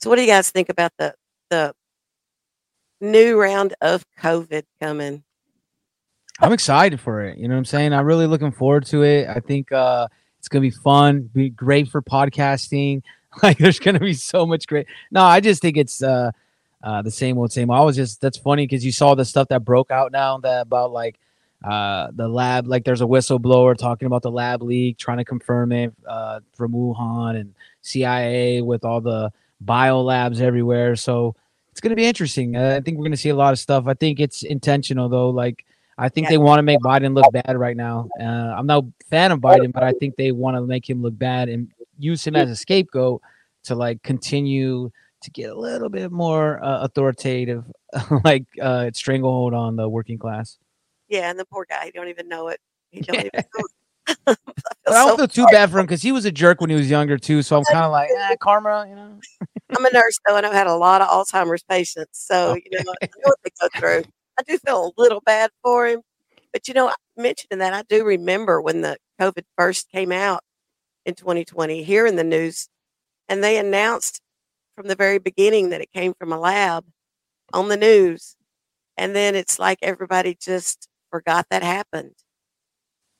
so 0.00 0.10
what 0.10 0.16
do 0.16 0.22
you 0.22 0.28
guys 0.28 0.50
think 0.50 0.68
about 0.68 0.92
the 0.98 1.14
the 1.50 1.72
new 3.00 3.40
round 3.40 3.74
of 3.80 4.04
covid 4.20 4.64
coming 4.80 5.22
i'm 6.40 6.52
excited 6.52 7.00
for 7.00 7.22
it 7.22 7.38
you 7.38 7.48
know 7.48 7.54
what 7.54 7.58
i'm 7.58 7.64
saying 7.64 7.92
i'm 7.92 8.06
really 8.06 8.26
looking 8.26 8.52
forward 8.52 8.84
to 8.84 9.02
it 9.02 9.28
i 9.28 9.40
think 9.40 9.70
uh 9.72 10.06
it's 10.38 10.48
gonna 10.48 10.62
be 10.62 10.70
fun, 10.70 11.28
be 11.32 11.50
great 11.50 11.88
for 11.88 12.02
podcasting. 12.02 13.02
Like 13.42 13.58
there's 13.58 13.78
gonna 13.78 14.00
be 14.00 14.14
so 14.14 14.46
much 14.46 14.66
great. 14.66 14.86
No, 15.12 15.22
I 15.22 15.40
just 15.40 15.60
think 15.60 15.76
it's 15.76 16.02
uh, 16.02 16.32
uh 16.82 17.02
the 17.02 17.10
same 17.10 17.36
old 17.38 17.52
same. 17.52 17.70
I 17.70 17.82
was 17.82 17.94
just 17.94 18.22
that's 18.22 18.38
funny 18.38 18.66
because 18.66 18.84
you 18.84 18.90
saw 18.90 19.14
the 19.14 19.26
stuff 19.26 19.48
that 19.48 19.64
broke 19.66 19.90
out 19.90 20.10
now 20.10 20.38
that 20.38 20.62
about 20.62 20.92
like 20.92 21.20
uh 21.64 22.08
the 22.14 22.28
lab 22.28 22.68
like 22.68 22.84
there's 22.84 23.00
a 23.00 23.04
whistleblower 23.04 23.76
talking 23.76 24.06
about 24.06 24.22
the 24.22 24.30
lab 24.30 24.62
leak 24.62 24.96
trying 24.96 25.18
to 25.18 25.24
confirm 25.24 25.72
it 25.72 25.92
uh 26.06 26.38
from 26.54 26.72
Wuhan 26.72 27.38
and 27.40 27.52
CIA 27.82 28.62
with 28.62 28.84
all 28.84 29.00
the 29.00 29.32
bio 29.60 30.02
labs 30.02 30.40
everywhere. 30.40 30.96
So 30.96 31.34
it's 31.70 31.80
going 31.80 31.90
to 31.90 31.96
be 31.96 32.06
interesting. 32.06 32.56
Uh, 32.56 32.76
I 32.76 32.80
think 32.80 32.98
we're 32.98 33.04
going 33.04 33.12
to 33.12 33.18
see 33.18 33.28
a 33.28 33.36
lot 33.36 33.52
of 33.52 33.58
stuff. 33.58 33.86
I 33.86 33.94
think 33.94 34.20
it's 34.20 34.42
intentional 34.42 35.08
though. 35.08 35.30
Like 35.30 35.64
I 35.96 36.08
think 36.08 36.28
they 36.28 36.38
want 36.38 36.58
to 36.60 36.62
make 36.62 36.78
Biden 36.80 37.14
look 37.14 37.32
bad 37.32 37.56
right 37.56 37.76
now. 37.76 38.08
Uh, 38.20 38.24
I'm 38.24 38.66
not 38.66 38.84
a 38.84 39.04
fan 39.10 39.32
of 39.32 39.40
Biden, 39.40 39.72
but 39.72 39.82
I 39.82 39.92
think 39.92 40.16
they 40.16 40.30
want 40.30 40.56
to 40.56 40.62
make 40.62 40.88
him 40.88 41.02
look 41.02 41.18
bad 41.18 41.48
and 41.48 41.70
use 41.98 42.24
him 42.24 42.36
as 42.36 42.50
a 42.50 42.56
scapegoat 42.56 43.20
to 43.64 43.74
like 43.74 44.02
continue 44.02 44.90
to 45.20 45.30
get 45.30 45.50
a 45.50 45.54
little 45.54 45.88
bit 45.88 46.12
more 46.12 46.62
uh, 46.62 46.82
authoritative, 46.82 47.64
like 48.24 48.44
uh, 48.62 48.90
stranglehold 48.94 49.54
on 49.54 49.74
the 49.74 49.88
working 49.88 50.18
class. 50.18 50.58
Yeah, 51.08 51.30
and 51.30 51.38
the 51.38 51.46
poor 51.46 51.66
guy, 51.68 51.86
he 51.86 51.90
don't 51.90 52.08
even 52.08 52.28
know 52.28 52.48
it. 52.48 52.60
He 52.90 53.00
don't 53.00 53.18
even 53.18 53.30
know 53.58 53.64
I, 54.26 54.36
don't 54.86 55.08
so 55.08 55.16
feel 55.16 55.28
too 55.28 55.46
bad 55.50 55.70
for 55.70 55.78
him 55.78 55.86
because 55.86 56.02
he 56.02 56.12
was 56.12 56.24
a 56.24 56.32
jerk 56.32 56.60
when 56.60 56.70
he 56.70 56.76
was 56.76 56.88
younger 56.90 57.18
too. 57.18 57.42
So 57.42 57.58
I'm 57.58 57.64
kind 57.64 57.84
of 57.84 57.92
like, 57.92 58.10
eh, 58.10 58.36
karma, 58.40 58.86
you 58.88 58.94
know. 58.94 59.20
I'm 59.76 59.84
a 59.84 59.90
nurse 59.92 60.18
though, 60.26 60.36
and 60.36 60.46
I've 60.46 60.52
had 60.52 60.66
a 60.66 60.74
lot 60.74 61.02
of 61.02 61.08
Alzheimer's 61.08 61.62
patients, 61.62 62.10
so 62.26 62.54
you 62.54 62.70
know 62.72 62.94
I 63.02 63.06
know 63.06 63.22
what 63.24 63.38
they 63.44 63.50
go 63.60 63.68
through. 63.78 64.04
I 64.38 64.42
do 64.46 64.58
feel 64.58 64.92
a 64.96 65.00
little 65.00 65.20
bad 65.24 65.50
for 65.62 65.86
him. 65.86 66.00
But 66.52 66.68
you 66.68 66.74
know, 66.74 66.92
mentioning 67.16 67.58
that, 67.58 67.74
I 67.74 67.82
do 67.88 68.04
remember 68.04 68.60
when 68.62 68.80
the 68.80 68.96
COVID 69.20 69.44
first 69.56 69.90
came 69.90 70.12
out 70.12 70.42
in 71.04 71.14
2020 71.14 71.82
here 71.82 72.06
in 72.06 72.16
the 72.16 72.24
news, 72.24 72.68
and 73.28 73.44
they 73.44 73.58
announced 73.58 74.20
from 74.76 74.88
the 74.88 74.96
very 74.96 75.18
beginning 75.18 75.70
that 75.70 75.80
it 75.80 75.92
came 75.92 76.14
from 76.14 76.32
a 76.32 76.38
lab 76.38 76.84
on 77.52 77.68
the 77.68 77.76
news. 77.76 78.36
And 78.96 79.14
then 79.14 79.34
it's 79.34 79.58
like 79.58 79.78
everybody 79.82 80.36
just 80.40 80.88
forgot 81.10 81.46
that 81.50 81.62
happened 81.62 82.14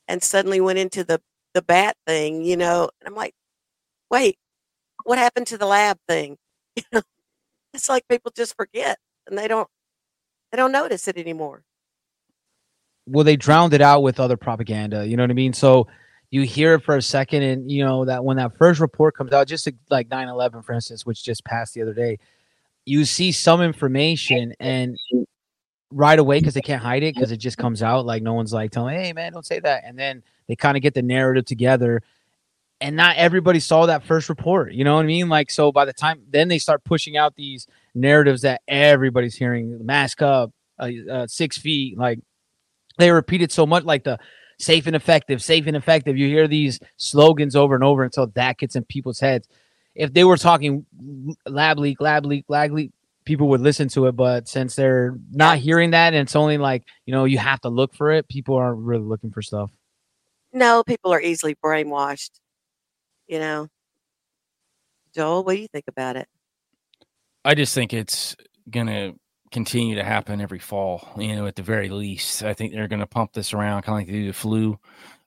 and 0.06 0.22
suddenly 0.22 0.60
went 0.60 0.78
into 0.78 1.04
the, 1.04 1.20
the 1.54 1.62
bat 1.62 1.96
thing, 2.06 2.44
you 2.44 2.56
know. 2.56 2.90
And 3.00 3.08
I'm 3.08 3.14
like, 3.14 3.34
wait, 4.10 4.38
what 5.04 5.18
happened 5.18 5.46
to 5.48 5.58
the 5.58 5.66
lab 5.66 5.98
thing? 6.08 6.36
You 6.76 6.84
know, 6.92 7.02
it's 7.74 7.88
like 7.88 8.06
people 8.08 8.30
just 8.36 8.54
forget 8.54 8.98
and 9.26 9.36
they 9.36 9.48
don't 9.48 9.68
they 10.50 10.56
don't 10.56 10.72
notice 10.72 11.08
it 11.08 11.16
anymore. 11.16 11.62
Well, 13.06 13.24
they 13.24 13.36
drowned 13.36 13.74
it 13.74 13.80
out 13.80 14.02
with 14.02 14.20
other 14.20 14.36
propaganda. 14.36 15.06
You 15.06 15.16
know 15.16 15.22
what 15.22 15.30
I 15.30 15.34
mean? 15.34 15.52
So 15.52 15.88
you 16.30 16.42
hear 16.42 16.74
it 16.74 16.80
for 16.80 16.96
a 16.96 17.02
second, 17.02 17.42
and 17.42 17.70
you 17.70 17.84
know 17.84 18.04
that 18.04 18.24
when 18.24 18.36
that 18.36 18.56
first 18.56 18.80
report 18.80 19.16
comes 19.16 19.32
out, 19.32 19.46
just 19.46 19.68
like 19.90 20.08
9 20.08 20.28
11, 20.28 20.62
for 20.62 20.72
instance, 20.72 21.06
which 21.06 21.24
just 21.24 21.44
passed 21.44 21.74
the 21.74 21.82
other 21.82 21.94
day, 21.94 22.18
you 22.84 23.04
see 23.04 23.32
some 23.32 23.62
information 23.62 24.54
and 24.60 24.96
right 25.90 26.18
away 26.18 26.38
because 26.38 26.54
they 26.54 26.60
can't 26.60 26.82
hide 26.82 27.02
it 27.02 27.14
because 27.14 27.32
it 27.32 27.38
just 27.38 27.58
comes 27.58 27.82
out 27.82 28.04
like 28.04 28.22
no 28.22 28.34
one's 28.34 28.52
like 28.52 28.70
telling, 28.70 28.96
hey, 28.96 29.12
man, 29.12 29.32
don't 29.32 29.46
say 29.46 29.60
that. 29.60 29.84
And 29.86 29.98
then 29.98 30.22
they 30.46 30.56
kind 30.56 30.76
of 30.76 30.82
get 30.82 30.94
the 30.94 31.02
narrative 31.02 31.44
together. 31.44 32.02
And 32.80 32.94
not 32.94 33.16
everybody 33.16 33.58
saw 33.58 33.86
that 33.86 34.04
first 34.04 34.28
report. 34.28 34.72
You 34.72 34.84
know 34.84 34.94
what 34.94 35.04
I 35.04 35.06
mean? 35.06 35.28
Like, 35.28 35.50
so 35.50 35.72
by 35.72 35.84
the 35.84 35.92
time 35.92 36.22
then 36.28 36.48
they 36.48 36.58
start 36.58 36.84
pushing 36.84 37.16
out 37.16 37.34
these 37.34 37.66
narratives 37.94 38.42
that 38.42 38.62
everybody's 38.68 39.34
hearing 39.34 39.84
mask 39.84 40.22
up, 40.22 40.52
uh, 40.78 40.90
uh, 41.10 41.26
six 41.26 41.58
feet. 41.58 41.98
Like 41.98 42.20
they 42.98 43.10
repeat 43.10 43.42
it 43.42 43.50
so 43.50 43.66
much, 43.66 43.84
like 43.84 44.04
the 44.04 44.18
safe 44.58 44.86
and 44.86 44.94
effective, 44.94 45.42
safe 45.42 45.66
and 45.66 45.76
effective. 45.76 46.16
You 46.16 46.28
hear 46.28 46.46
these 46.46 46.78
slogans 46.96 47.56
over 47.56 47.74
and 47.74 47.84
over 47.84 48.04
until 48.04 48.26
that 48.28 48.58
gets 48.58 48.76
in 48.76 48.84
people's 48.84 49.20
heads. 49.20 49.48
If 49.94 50.12
they 50.12 50.24
were 50.24 50.36
talking 50.36 50.86
lab 51.46 51.78
leak, 51.78 52.00
lab 52.00 52.26
leak, 52.26 52.44
lab 52.48 52.72
leak, 52.72 52.92
people 53.28 53.48
would 53.48 53.60
listen 53.60 53.88
to 53.88 54.06
it. 54.06 54.12
But 54.12 54.48
since 54.48 54.74
they're 54.74 55.14
not 55.30 55.58
hearing 55.58 55.90
that, 55.90 56.14
and 56.14 56.22
it's 56.22 56.34
only 56.34 56.56
like 56.56 56.82
you 57.04 57.12
know 57.12 57.26
you 57.26 57.38
have 57.38 57.60
to 57.60 57.68
look 57.68 57.94
for 57.94 58.10
it, 58.10 58.26
people 58.26 58.56
aren't 58.56 58.78
really 58.80 59.04
looking 59.04 59.30
for 59.30 59.42
stuff. 59.42 59.70
No, 60.52 60.82
people 60.82 61.12
are 61.12 61.20
easily 61.20 61.54
brainwashed. 61.62 62.30
You 63.28 63.38
know, 63.38 63.68
Joel, 65.14 65.44
what 65.44 65.54
do 65.54 65.60
you 65.60 65.68
think 65.68 65.84
about 65.88 66.16
it? 66.16 66.26
I 67.44 67.54
just 67.54 67.74
think 67.74 67.92
it's 67.92 68.34
gonna 68.70 69.12
continue 69.52 69.96
to 69.96 70.04
happen 70.04 70.40
every 70.40 70.58
fall. 70.58 71.06
You 71.18 71.36
know, 71.36 71.46
at 71.46 71.56
the 71.56 71.62
very 71.62 71.90
least, 71.90 72.42
I 72.42 72.54
think 72.54 72.72
they're 72.72 72.88
gonna 72.88 73.06
pump 73.06 73.34
this 73.34 73.52
around, 73.52 73.82
kind 73.82 73.94
of 73.94 73.98
like 74.00 74.06
they 74.06 74.20
do 74.20 74.26
the 74.28 74.32
flu. 74.32 74.78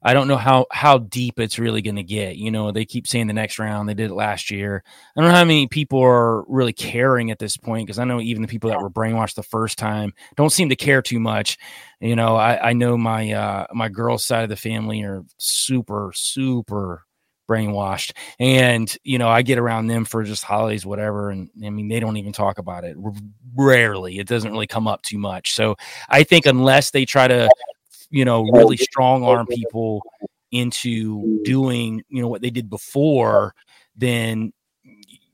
I 0.04 0.14
don't 0.14 0.28
know 0.28 0.38
how 0.38 0.66
how 0.72 0.98
deep 0.98 1.40
it's 1.40 1.60
really 1.60 1.82
going 1.82 1.96
to 1.96 2.04
get. 2.04 2.38
You 2.38 2.52
know, 2.52 2.72
they 2.72 2.86
keep 2.86 3.08
saying 3.08 3.28
the 3.28 3.34
next 3.34 3.60
round. 3.60 3.88
They 3.88 3.94
did 3.94 4.12
it 4.12 4.16
last 4.16 4.50
year. 4.50 4.84
I 5.16 5.22
don't 5.22 5.30
know 5.30 5.36
how 5.36 5.46
many 5.46 5.68
people 5.68 6.00
are 6.02 6.44
really 6.48 6.74
caring 6.74 7.32
at 7.32 7.40
this 7.40 7.58
point 7.58 7.86
because 7.86 8.00
I 8.00 8.04
know 8.04 8.20
even 8.20 8.42
the 8.42 8.48
people 8.48 8.70
that 8.70 8.82
were 8.82 8.90
brainwashed 8.90 9.36
the 9.36 9.44
first 9.44 9.78
time 9.78 10.14
don't 10.36 10.52
seem 10.52 10.70
to 10.70 10.76
care 10.76 11.02
too 11.02 11.20
much. 11.20 11.58
You 12.00 12.16
know, 12.16 12.36
I, 12.36 12.70
I 12.70 12.74
know 12.74 12.98
my 12.98 13.32
uh, 13.32 13.68
my 13.74 13.90
girl's 13.90 14.26
side 14.26 14.44
of 14.44 14.50
the 14.50 14.56
family 14.56 15.04
are 15.04 15.24
super 15.38 16.12
super 16.16 17.06
brainwashed. 17.52 18.14
And, 18.40 18.96
you 19.04 19.18
know, 19.18 19.28
I 19.28 19.42
get 19.42 19.60
around 19.60 19.88
them 19.88 20.06
for 20.06 20.24
just 20.24 20.44
holidays, 20.44 20.86
whatever. 20.86 21.30
And 21.32 21.50
I 21.64 21.70
mean, 21.70 21.90
they 21.90 22.00
don't 22.00 22.18
even 22.18 22.32
talk 22.32 22.60
about 22.60 22.86
it 22.86 22.96
rarely. 23.56 24.20
It 24.20 24.28
doesn't 24.28 24.52
really 24.52 24.68
come 24.68 24.88
up 24.88 25.02
too 25.02 25.18
much. 25.18 25.54
So 25.54 25.76
I 26.08 26.24
think 26.24 26.46
unless 26.46 26.92
they 26.92 27.04
try 27.04 27.28
to, 27.28 27.50
you 28.12 28.26
know, 28.26 28.44
really 28.44 28.78
strong 28.78 29.24
arm 29.24 29.48
people 29.48 30.04
into 30.52 31.42
doing, 31.44 32.04
you 32.10 32.22
know, 32.22 32.28
what 32.28 32.42
they 32.42 32.50
did 32.50 32.70
before, 32.70 33.56
then 33.96 34.54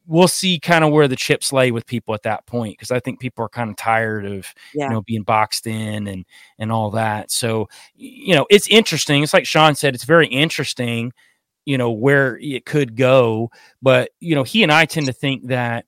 we'll 0.06 0.28
see 0.28 0.58
kind 0.60 0.86
of 0.86 0.92
where 0.92 1.08
the 1.08 1.16
chips 1.16 1.52
lay 1.52 1.70
with 1.72 1.86
people 1.86 2.14
at 2.14 2.24
that 2.24 2.46
point 2.46 2.78
because 2.78 2.92
I 2.92 3.00
think 3.00 3.20
people 3.20 3.44
are 3.44 3.50
kind 3.50 3.70
of 3.70 3.76
tired 3.76 4.26
of 4.26 4.48
yeah. 4.74 4.86
you 4.86 4.90
know 4.90 5.02
being 5.02 5.24
boxed 5.24 5.68
in 5.68 6.08
and 6.08 6.26
and 6.58 6.72
all 6.72 6.92
that. 6.92 7.30
So 7.30 7.68
you 7.96 8.34
know 8.34 8.48
it's 8.50 8.68
interesting. 8.70 9.22
It's 9.22 9.34
like 9.34 9.46
Sean 9.46 9.76
said, 9.76 9.94
it's 9.94 10.06
very 10.06 10.28
interesting 10.28 11.12
you 11.66 11.78
know 11.78 11.92
where 11.92 12.40
it 12.42 12.66
could 12.66 12.96
go 12.96 13.52
but 13.82 14.12
you 14.22 14.34
know 14.34 14.44
he 14.44 14.64
and 14.64 14.72
i 14.72 14.86
tend 14.86 15.06
to 15.06 15.12
think 15.12 15.48
that 15.48 15.86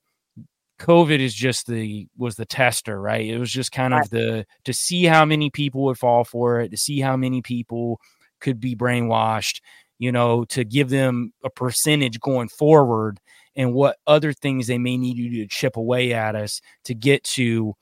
covid 0.80 1.20
is 1.20 1.34
just 1.34 1.66
the 1.66 2.08
was 2.16 2.36
the 2.36 2.46
tester 2.46 3.00
right 3.00 3.26
it 3.26 3.38
was 3.38 3.52
just 3.52 3.70
kind 3.70 3.92
of 3.92 4.08
the 4.10 4.46
to 4.64 4.72
see 4.72 5.04
how 5.04 5.24
many 5.24 5.50
people 5.50 5.84
would 5.84 5.98
fall 5.98 6.24
for 6.24 6.60
it 6.60 6.70
to 6.70 6.76
see 6.76 7.00
how 7.00 7.16
many 7.16 7.42
people 7.42 8.00
could 8.40 8.58
be 8.58 8.74
brainwashed 8.74 9.60
you 9.98 10.10
know 10.10 10.44
to 10.46 10.64
give 10.64 10.88
them 10.88 11.32
a 11.44 11.50
percentage 11.50 12.18
going 12.18 12.48
forward 12.48 13.20
and 13.56 13.74
what 13.74 13.98
other 14.06 14.32
things 14.32 14.66
they 14.66 14.78
may 14.78 14.96
need 14.96 15.16
you 15.18 15.42
to 15.42 15.46
chip 15.48 15.76
away 15.76 16.14
at 16.14 16.34
us 16.34 16.60
to 16.84 16.94
get 16.94 17.22
to 17.24 17.74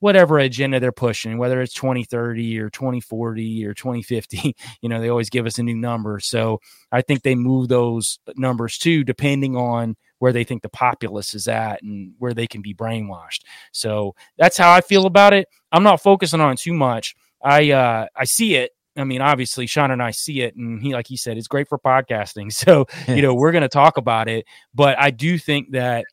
whatever 0.00 0.38
agenda 0.38 0.78
they're 0.78 0.92
pushing, 0.92 1.38
whether 1.38 1.60
it's 1.60 1.72
2030 1.74 2.58
or 2.58 2.70
2040 2.70 3.64
or 3.64 3.74
2050, 3.74 4.54
you 4.80 4.88
know, 4.88 5.00
they 5.00 5.08
always 5.08 5.30
give 5.30 5.46
us 5.46 5.58
a 5.58 5.62
new 5.62 5.76
number. 5.76 6.20
So 6.20 6.60
I 6.92 7.02
think 7.02 7.22
they 7.22 7.34
move 7.34 7.68
those 7.68 8.18
numbers 8.36 8.78
too, 8.78 9.04
depending 9.04 9.56
on 9.56 9.96
where 10.18 10.32
they 10.32 10.44
think 10.44 10.62
the 10.62 10.68
populace 10.68 11.34
is 11.34 11.48
at 11.48 11.82
and 11.82 12.14
where 12.18 12.34
they 12.34 12.46
can 12.46 12.62
be 12.62 12.74
brainwashed. 12.74 13.40
So 13.72 14.14
that's 14.38 14.56
how 14.56 14.72
I 14.72 14.80
feel 14.80 15.06
about 15.06 15.32
it. 15.32 15.48
I'm 15.72 15.82
not 15.82 16.02
focusing 16.02 16.40
on 16.40 16.52
it 16.52 16.58
too 16.58 16.72
much. 16.72 17.14
I 17.42 17.70
uh, 17.70 18.06
I 18.16 18.24
see 18.24 18.56
it. 18.56 18.72
I 18.96 19.04
mean, 19.04 19.20
obviously, 19.20 19.66
Sean 19.66 19.90
and 19.90 20.02
I 20.02 20.10
see 20.10 20.40
it, 20.40 20.56
and 20.56 20.80
he, 20.80 20.94
like 20.94 21.06
he 21.06 21.18
said, 21.18 21.36
it's 21.36 21.48
great 21.48 21.68
for 21.68 21.78
podcasting. 21.78 22.50
So, 22.52 22.86
you 23.06 23.20
know, 23.20 23.34
we're 23.34 23.52
going 23.52 23.62
to 23.62 23.68
talk 23.68 23.98
about 23.98 24.28
it. 24.28 24.46
But 24.74 24.98
I 24.98 25.10
do 25.10 25.36
think 25.38 25.72
that 25.72 26.04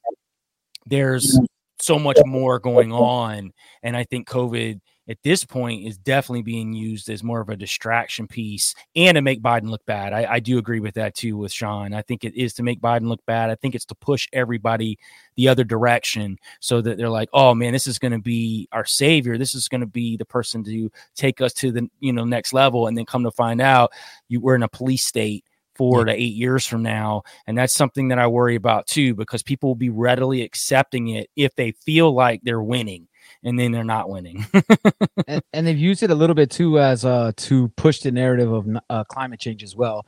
there's 0.85 1.39
so 1.83 1.99
much 1.99 2.17
more 2.25 2.59
going 2.59 2.91
on, 2.91 3.51
and 3.81 3.95
I 3.95 4.03
think 4.03 4.27
COVID 4.27 4.79
at 5.09 5.17
this 5.23 5.43
point 5.43 5.85
is 5.85 5.97
definitely 5.97 6.43
being 6.43 6.71
used 6.71 7.09
as 7.09 7.23
more 7.23 7.41
of 7.41 7.49
a 7.49 7.57
distraction 7.57 8.25
piece 8.25 8.73
and 8.95 9.15
to 9.15 9.21
make 9.21 9.41
Biden 9.41 9.69
look 9.69 9.85
bad. 9.85 10.13
I, 10.13 10.33
I, 10.33 10.39
do 10.39 10.57
agree 10.57 10.79
with 10.79 10.93
that 10.95 11.13
too 11.13 11.35
with 11.35 11.51
Sean. 11.51 11.93
I 11.93 12.01
think 12.01 12.23
it 12.23 12.33
is 12.35 12.53
to 12.53 12.63
make 12.63 12.79
Biden 12.79 13.07
look 13.07 13.19
bad. 13.25 13.49
I 13.49 13.55
think 13.55 13.75
it's 13.75 13.85
to 13.85 13.95
push 13.95 14.29
everybody 14.31 14.97
the 15.35 15.49
other 15.49 15.65
direction 15.65 16.37
so 16.61 16.79
that 16.81 16.97
they're 16.97 17.09
like, 17.09 17.29
oh 17.33 17.53
man, 17.53 17.73
this 17.73 17.87
is 17.87 17.99
going 17.99 18.13
to 18.13 18.19
be 18.19 18.69
our 18.71 18.85
savior. 18.85 19.37
This 19.37 19.55
is 19.55 19.67
going 19.67 19.81
to 19.81 19.87
be 19.87 20.15
the 20.15 20.25
person 20.25 20.63
to 20.63 20.89
take 21.15 21.41
us 21.41 21.53
to 21.55 21.71
the 21.71 21.89
you 21.99 22.13
know 22.13 22.23
next 22.23 22.53
level. 22.53 22.87
And 22.87 22.97
then 22.97 23.05
come 23.05 23.23
to 23.23 23.31
find 23.31 23.59
out, 23.59 23.91
you 24.29 24.39
we're 24.39 24.55
in 24.55 24.63
a 24.63 24.69
police 24.69 25.03
state 25.05 25.43
four 25.83 25.99
yeah. 25.99 26.13
to 26.13 26.21
eight 26.21 26.33
years 26.33 26.65
from 26.65 26.81
now. 26.81 27.23
And 27.45 27.57
that's 27.57 27.73
something 27.73 28.07
that 28.09 28.19
I 28.19 28.27
worry 28.27 28.55
about 28.55 28.87
too, 28.87 29.13
because 29.15 29.43
people 29.43 29.69
will 29.69 29.75
be 29.75 29.89
readily 29.89 30.41
accepting 30.41 31.09
it 31.09 31.29
if 31.35 31.55
they 31.55 31.71
feel 31.71 32.13
like 32.13 32.41
they're 32.43 32.61
winning 32.61 33.07
and 33.43 33.59
then 33.59 33.71
they're 33.73 33.83
not 33.83 34.09
winning. 34.09 34.45
and, 35.27 35.43
and, 35.51 35.67
they've 35.67 35.77
used 35.77 36.01
it 36.01 36.09
a 36.09 36.15
little 36.15 36.35
bit 36.35 36.49
too 36.49 36.79
as 36.79 37.03
uh 37.03 37.33
to 37.35 37.67
push 37.69 37.99
the 37.99 38.11
narrative 38.11 38.51
of 38.51 38.67
uh, 38.89 39.03
climate 39.05 39.39
change 39.39 39.63
as 39.63 39.75
well. 39.75 40.05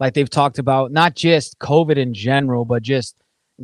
Like 0.00 0.14
they've 0.14 0.30
talked 0.30 0.58
about 0.58 0.92
not 0.92 1.14
just 1.14 1.58
COVID 1.58 1.96
in 1.98 2.14
general, 2.14 2.64
but 2.64 2.82
just 2.82 3.16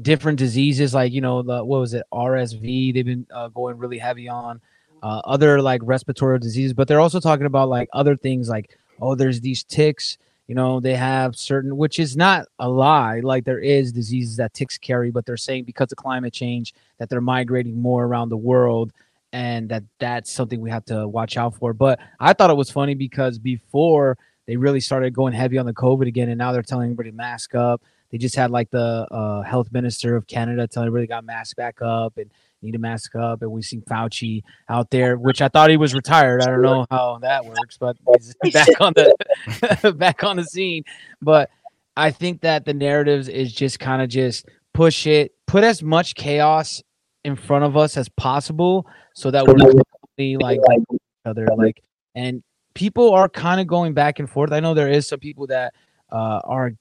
different 0.02 0.38
diseases 0.38 0.92
like 0.92 1.12
you 1.12 1.21
know 1.21 1.42
the 1.42 1.64
what 1.64 1.80
was 1.80 1.94
it 1.94 2.02
RSV. 2.12 2.92
They've 2.92 3.04
been 3.04 3.26
uh, 3.33 3.49
going 3.49 3.78
really 3.78 3.99
heavy 3.99 4.28
on 4.28 4.61
uh, 5.02 5.23
other 5.25 5.62
like 5.62 5.80
respiratory 5.85 6.38
diseases, 6.40 6.75
but 6.75 6.88
they're 6.88 7.00
also 7.00 7.21
talking 7.21 7.47
about 7.47 7.68
like 7.68 7.88
other 7.92 8.16
things 8.16 8.49
like 8.49 8.76
oh, 9.00 9.14
there's 9.14 9.40
these 9.40 9.64
ticks. 9.64 10.18
You 10.46 10.54
know, 10.54 10.78
they 10.78 10.94
have 10.94 11.36
certain, 11.36 11.76
which 11.76 11.98
is 11.98 12.16
not 12.16 12.46
a 12.58 12.68
lie. 12.68 13.20
Like 13.20 13.44
there 13.44 13.60
is 13.60 13.92
diseases 13.92 14.36
that 14.36 14.52
ticks 14.52 14.76
carry, 14.76 15.10
but 15.10 15.24
they're 15.24 15.36
saying 15.36 15.64
because 15.64 15.90
of 15.90 15.96
climate 15.96 16.34
change 16.34 16.74
that 16.98 17.08
they're 17.08 17.20
migrating 17.20 17.80
more 17.80 18.04
around 18.04 18.28
the 18.28 18.36
world 18.36 18.92
and 19.32 19.68
that 19.68 19.82
that's 19.98 20.30
something 20.30 20.60
we 20.60 20.70
have 20.70 20.84
to 20.84 21.08
watch 21.08 21.36
out 21.36 21.54
for. 21.54 21.72
But 21.72 21.98
I 22.20 22.32
thought 22.34 22.50
it 22.50 22.56
was 22.56 22.70
funny 22.70 22.94
because 22.94 23.38
before 23.38 24.16
they 24.46 24.56
really 24.56 24.80
started 24.80 25.14
going 25.14 25.32
heavy 25.32 25.58
on 25.58 25.66
the 25.66 25.72
COVID 25.72 26.06
again, 26.06 26.28
and 26.28 26.38
now 26.38 26.52
they're 26.52 26.62
telling 26.62 26.86
everybody 26.86 27.10
mask 27.10 27.54
up. 27.54 27.82
They 28.10 28.18
just 28.18 28.36
had 28.36 28.50
like 28.52 28.70
the 28.70 29.08
uh, 29.10 29.42
health 29.42 29.72
minister 29.72 30.14
of 30.14 30.26
Canada 30.28 30.68
telling 30.68 30.86
everybody 30.86 31.08
got 31.08 31.24
mask 31.24 31.56
back 31.56 31.82
up 31.82 32.16
and 32.16 32.30
need 32.64 32.73
to 32.73 32.78
mask 32.78 33.14
up. 33.14 33.42
And 33.42 33.50
we've 33.50 33.64
seen 33.64 33.83
Fauci 33.83 34.42
out 34.68 34.90
there, 34.90 35.16
which 35.16 35.42
I 35.42 35.49
thought 35.49 35.71
he 35.71 35.76
was 35.76 35.94
retired. 35.94 36.42
I 36.42 36.47
don't 36.47 36.62
know 36.62 36.87
how 36.90 37.18
that 37.23 37.44
works, 37.44 37.76
but 37.78 37.97
he's 38.14 38.35
back 38.52 38.80
on 38.80 38.92
the 38.94 39.94
back 39.99 40.25
on 40.25 40.37
the 40.37 40.44
scene. 40.44 40.85
But 41.23 41.50
I 41.97 42.11
think 42.11 42.40
that 42.40 42.64
the 42.64 42.75
narratives 42.75 43.28
is 43.28 43.52
just 43.52 43.78
kind 43.78 44.02
of 44.02 44.09
just 44.09 44.49
push 44.73 45.06
it, 45.06 45.33
put 45.47 45.62
as 45.62 45.83
much 45.83 46.14
chaos 46.14 46.83
in 47.25 47.37
front 47.37 47.64
of 47.64 47.76
us 47.76 47.97
as 47.97 48.09
possible 48.11 48.87
so 49.14 49.30
that 49.30 49.47
we're 49.47 49.54
not 49.54 49.75
like 50.16 50.59
each 50.92 51.00
other 51.25 51.47
like 51.56 51.83
and 52.14 52.42
people 52.75 53.12
are 53.12 53.28
kind 53.28 53.61
of 53.61 53.66
going 53.66 53.94
back 53.94 54.18
and 54.18 54.30
forth 54.30 54.52
i 54.52 54.61
know 54.61 54.75
there 54.75 54.90
is 54.90 55.09
some 55.09 55.18
people 55.18 55.47
that 55.47 55.75
uh, 56.12 56.40
are 56.44 56.73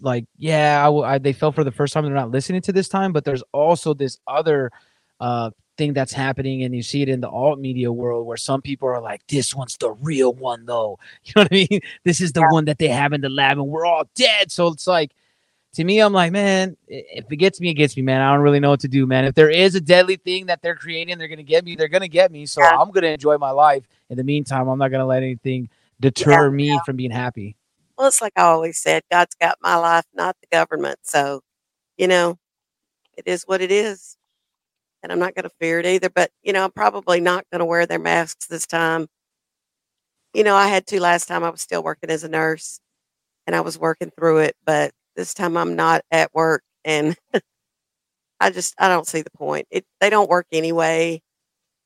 like 0.00 0.24
yeah 0.36 0.88
I, 0.88 1.14
I, 1.14 1.18
they 1.18 1.32
fell 1.32 1.52
for 1.52 1.62
the 1.62 1.70
first 1.70 1.92
time 1.92 2.04
they're 2.04 2.14
not 2.14 2.30
listening 2.30 2.62
to 2.62 2.72
this 2.72 2.88
time 2.88 3.12
but 3.12 3.24
there's 3.24 3.44
also 3.52 3.94
this 3.94 4.18
other 4.26 4.72
uh, 5.20 5.50
thing 5.76 5.92
that's 5.92 6.12
happening 6.12 6.62
and 6.64 6.74
you 6.74 6.82
see 6.82 7.00
it 7.00 7.08
in 7.08 7.20
the 7.20 7.28
alt 7.28 7.58
media 7.58 7.90
world 7.90 8.26
where 8.26 8.36
some 8.36 8.60
people 8.60 8.86
are 8.88 9.00
like 9.00 9.26
this 9.28 9.54
one's 9.54 9.76
the 9.78 9.92
real 9.92 10.34
one 10.34 10.66
though 10.66 10.98
you 11.24 11.32
know 11.34 11.42
what 11.42 11.52
i 11.52 11.66
mean 11.70 11.80
this 12.04 12.20
is 12.20 12.32
the 12.32 12.46
one 12.50 12.66
that 12.66 12.78
they 12.78 12.88
have 12.88 13.14
in 13.14 13.22
the 13.22 13.30
lab 13.30 13.56
and 13.56 13.66
we're 13.66 13.86
all 13.86 14.04
dead 14.14 14.52
so 14.52 14.66
it's 14.66 14.86
like 14.86 15.12
to 15.74 15.84
me, 15.84 16.00
I'm 16.00 16.12
like, 16.12 16.32
man, 16.32 16.76
if 16.88 17.30
it 17.30 17.36
gets 17.36 17.60
me, 17.60 17.70
it 17.70 17.74
gets 17.74 17.96
me, 17.96 18.02
man. 18.02 18.20
I 18.20 18.32
don't 18.32 18.42
really 18.42 18.58
know 18.58 18.70
what 18.70 18.80
to 18.80 18.88
do, 18.88 19.06
man. 19.06 19.24
If 19.24 19.34
there 19.34 19.50
is 19.50 19.74
a 19.76 19.80
deadly 19.80 20.16
thing 20.16 20.46
that 20.46 20.62
they're 20.62 20.74
creating, 20.74 21.16
they're 21.18 21.28
gonna 21.28 21.42
get 21.44 21.64
me. 21.64 21.76
They're 21.76 21.88
gonna 21.88 22.08
get 22.08 22.32
me. 22.32 22.46
So 22.46 22.60
yeah. 22.60 22.76
I'm 22.76 22.90
gonna 22.90 23.08
enjoy 23.08 23.38
my 23.38 23.50
life. 23.50 23.84
In 24.08 24.16
the 24.16 24.24
meantime, 24.24 24.68
I'm 24.68 24.78
not 24.78 24.90
gonna 24.90 25.06
let 25.06 25.22
anything 25.22 25.68
deter 26.00 26.46
yeah, 26.46 26.50
me 26.50 26.66
yeah. 26.68 26.78
from 26.84 26.96
being 26.96 27.12
happy. 27.12 27.56
Well, 27.96 28.08
it's 28.08 28.20
like 28.20 28.32
I 28.34 28.42
always 28.42 28.78
said, 28.78 29.04
God's 29.10 29.36
got 29.36 29.58
my 29.60 29.76
life, 29.76 30.06
not 30.14 30.36
the 30.40 30.48
government. 30.50 30.98
So, 31.02 31.42
you 31.96 32.08
know, 32.08 32.38
it 33.16 33.24
is 33.26 33.44
what 33.44 33.60
it 33.60 33.70
is, 33.70 34.16
and 35.02 35.12
I'm 35.12 35.18
not 35.18 35.34
gonna 35.34 35.50
fear 35.60 35.80
it 35.80 35.86
either. 35.86 36.10
But 36.10 36.30
you 36.42 36.52
know, 36.52 36.64
I'm 36.64 36.72
probably 36.72 37.20
not 37.20 37.44
gonna 37.52 37.66
wear 37.66 37.86
their 37.86 37.98
masks 37.98 38.46
this 38.46 38.66
time. 38.66 39.08
You 40.34 40.44
know, 40.44 40.54
I 40.56 40.68
had 40.68 40.86
to 40.88 41.00
last 41.00 41.26
time. 41.26 41.42
I 41.44 41.50
was 41.50 41.60
still 41.60 41.82
working 41.82 42.10
as 42.10 42.24
a 42.24 42.28
nurse, 42.28 42.80
and 43.46 43.56
I 43.56 43.60
was 43.62 43.78
working 43.78 44.10
through 44.10 44.38
it, 44.40 44.56
but 44.66 44.92
this 45.16 45.34
time 45.34 45.56
I'm 45.56 45.76
not 45.76 46.02
at 46.12 46.34
work 46.34 46.62
and 46.84 47.16
I 48.40 48.50
just 48.50 48.74
I 48.78 48.88
don't 48.88 49.06
see 49.06 49.22
the 49.22 49.30
point. 49.30 49.66
It 49.70 49.84
they 50.00 50.10
don't 50.10 50.30
work 50.30 50.46
anyway. 50.52 51.20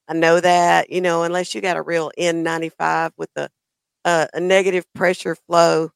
I 0.09 0.15
know 0.15 0.41
that, 0.41 0.91
you 0.91 1.01
know, 1.01 1.25
unless 1.25 1.55
you 1.55 1.61
got 1.63 1.77
a 1.79 1.83
real 1.83 2.13
N95 2.19 3.13
with 3.19 3.31
a 3.37 3.49
a, 4.07 4.29
a 4.35 4.41
negative 4.41 4.87
pressure 4.95 5.37
flow, 5.37 5.91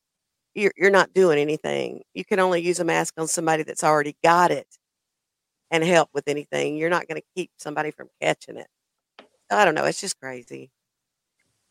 you're 0.54 0.72
you're 0.76 0.90
not 0.90 1.14
doing 1.14 1.38
anything. 1.40 2.02
You 2.14 2.24
can 2.24 2.40
only 2.40 2.62
use 2.62 2.80
a 2.80 2.84
mask 2.84 3.14
on 3.18 3.28
somebody 3.28 3.62
that's 3.64 3.84
already 3.84 4.16
got 4.24 4.50
it 4.52 4.66
and 5.70 5.84
help 5.84 6.10
with 6.12 6.28
anything. 6.28 6.76
You're 6.76 6.90
not 6.90 7.08
going 7.08 7.20
to 7.20 7.26
keep 7.34 7.50
somebody 7.58 7.90
from 7.90 8.08
catching 8.20 8.56
it. 8.56 8.68
I 9.50 9.64
don't 9.64 9.74
know. 9.74 9.84
It's 9.84 10.00
just 10.00 10.20
crazy. 10.20 10.70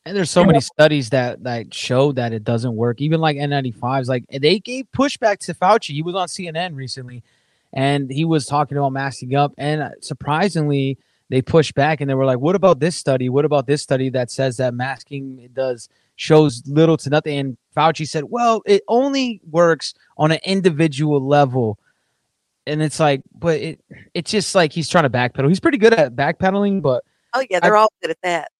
And 0.05 0.15
there's 0.15 0.31
so 0.31 0.45
many 0.45 0.61
studies 0.61 1.09
that 1.09 1.43
that 1.43 1.73
show 1.73 2.13
that 2.13 2.31
it 2.31 2.45
doesn't 2.45 2.77
work. 2.77 3.01
Even 3.01 3.19
like 3.19 3.35
N95s, 3.35 4.07
like 4.07 4.23
they 4.31 4.57
gave 4.57 4.85
pushback 4.95 5.39
to 5.39 5.53
Fauci. 5.53 5.89
He 5.89 6.01
was 6.01 6.15
on 6.15 6.29
CNN 6.29 6.75
recently, 6.75 7.23
and 7.73 8.09
he 8.09 8.23
was 8.23 8.45
talking 8.45 8.77
about 8.77 8.93
masking 8.93 9.35
up. 9.35 9.53
And 9.57 9.81
uh, 9.81 9.89
surprisingly, 9.99 10.97
they 11.29 11.41
pushed 11.41 11.75
back 11.75 11.99
and 11.99 12.09
they 12.09 12.13
were 12.13 12.23
like, 12.23 12.39
"What 12.39 12.55
about 12.55 12.79
this 12.79 12.95
study? 12.95 13.27
What 13.27 13.43
about 13.43 13.67
this 13.67 13.83
study 13.83 14.09
that 14.11 14.31
says 14.31 14.55
that 14.57 14.73
masking 14.73 15.49
does 15.51 15.89
shows 16.15 16.63
little 16.67 16.95
to 16.97 17.09
nothing?" 17.09 17.37
And 17.37 17.57
Fauci 17.75 18.07
said, 18.07 18.23
"Well, 18.29 18.61
it 18.65 18.83
only 18.87 19.41
works 19.49 19.93
on 20.17 20.31
an 20.31 20.39
individual 20.45 21.19
level." 21.19 21.79
And 22.67 22.81
it's 22.81 22.99
like, 22.99 23.21
but 23.33 23.59
it 23.59 23.79
it's 24.13 24.29
just 24.29 24.53
like 24.53 24.73
he's 24.73 24.89
trying 24.89 25.05
to 25.05 25.09
backpedal. 25.09 25.47
He's 25.47 25.59
pretty 25.59 25.77
good 25.77 25.93
at 25.93 26.15
backpedaling, 26.15 26.81
but 26.81 27.03
oh 27.33 27.43
yeah, 27.49 27.59
they're 27.59 27.75
I, 27.75 27.81
all 27.81 27.93
good 28.01 28.11
at 28.11 28.21
that 28.23 28.51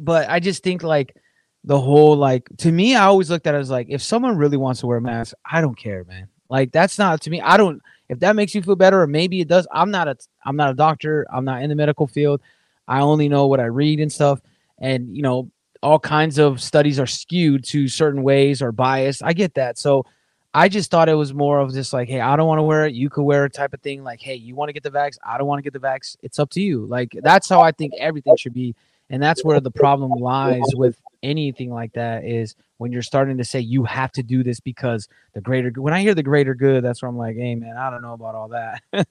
but 0.00 0.28
I 0.28 0.40
just 0.40 0.62
think 0.62 0.82
like 0.82 1.16
the 1.64 1.80
whole 1.80 2.16
like 2.16 2.48
to 2.58 2.72
me, 2.72 2.94
I 2.96 3.04
always 3.04 3.30
looked 3.30 3.46
at 3.46 3.54
it 3.54 3.58
as 3.58 3.70
like 3.70 3.86
if 3.90 4.02
someone 4.02 4.36
really 4.36 4.56
wants 4.56 4.80
to 4.80 4.86
wear 4.86 4.98
a 4.98 5.02
mask, 5.02 5.34
I 5.50 5.60
don't 5.60 5.76
care, 5.76 6.04
man. 6.04 6.28
Like 6.48 6.72
that's 6.72 6.98
not 6.98 7.20
to 7.22 7.30
me. 7.30 7.40
I 7.40 7.56
don't. 7.56 7.80
If 8.08 8.18
that 8.20 8.34
makes 8.34 8.54
you 8.54 8.62
feel 8.62 8.74
better, 8.74 9.02
or 9.02 9.06
maybe 9.06 9.40
it 9.40 9.48
does. 9.48 9.68
I'm 9.72 9.90
not 9.90 10.08
a. 10.08 10.16
I'm 10.44 10.56
not 10.56 10.70
a 10.70 10.74
doctor. 10.74 11.26
I'm 11.32 11.44
not 11.44 11.62
in 11.62 11.68
the 11.68 11.76
medical 11.76 12.06
field. 12.06 12.40
I 12.88 13.00
only 13.00 13.28
know 13.28 13.46
what 13.46 13.60
I 13.60 13.66
read 13.66 14.00
and 14.00 14.12
stuff. 14.12 14.40
And 14.78 15.14
you 15.14 15.22
know, 15.22 15.50
all 15.82 16.00
kinds 16.00 16.38
of 16.38 16.60
studies 16.60 16.98
are 16.98 17.06
skewed 17.06 17.64
to 17.66 17.86
certain 17.86 18.22
ways 18.22 18.62
or 18.62 18.72
biased. 18.72 19.22
I 19.22 19.32
get 19.32 19.54
that. 19.54 19.78
So 19.78 20.06
I 20.52 20.68
just 20.68 20.90
thought 20.90 21.08
it 21.08 21.14
was 21.14 21.32
more 21.32 21.60
of 21.60 21.72
just 21.72 21.92
like, 21.92 22.08
hey, 22.08 22.20
I 22.20 22.34
don't 22.36 22.48
want 22.48 22.58
to 22.58 22.64
wear 22.64 22.86
it. 22.86 22.94
You 22.94 23.08
could 23.08 23.22
wear 23.22 23.44
it 23.44 23.52
type 23.52 23.72
of 23.72 23.80
thing. 23.80 24.02
Like, 24.02 24.20
hey, 24.20 24.34
you 24.34 24.56
want 24.56 24.68
to 24.68 24.72
get 24.72 24.82
the 24.82 24.90
vax? 24.90 25.16
I 25.24 25.38
don't 25.38 25.46
want 25.46 25.58
to 25.58 25.62
get 25.62 25.72
the 25.72 25.86
vax. 25.86 26.16
It's 26.22 26.38
up 26.38 26.50
to 26.50 26.60
you. 26.60 26.86
Like 26.86 27.16
that's 27.22 27.48
how 27.48 27.60
I 27.60 27.70
think 27.70 27.94
everything 27.98 28.36
should 28.36 28.54
be 28.54 28.74
and 29.10 29.20
that's 29.20 29.44
where 29.44 29.60
the 29.60 29.70
problem 29.70 30.12
lies 30.12 30.62
with 30.74 30.96
anything 31.22 31.70
like 31.70 31.92
that 31.92 32.24
is 32.24 32.54
when 32.78 32.92
you're 32.92 33.02
starting 33.02 33.36
to 33.36 33.44
say 33.44 33.60
you 33.60 33.84
have 33.84 34.12
to 34.12 34.22
do 34.22 34.42
this 34.42 34.60
because 34.60 35.08
the 35.34 35.40
greater 35.40 35.70
good 35.70 35.82
when 35.82 35.92
i 35.92 36.00
hear 36.00 36.14
the 36.14 36.22
greater 36.22 36.54
good 36.54 36.82
that's 36.82 37.02
where 37.02 37.08
i'm 37.08 37.18
like 37.18 37.36
hey 37.36 37.54
man 37.54 37.76
i 37.76 37.90
don't 37.90 38.00
know 38.00 38.14
about 38.14 38.34
all 38.34 38.48
that 38.48 38.82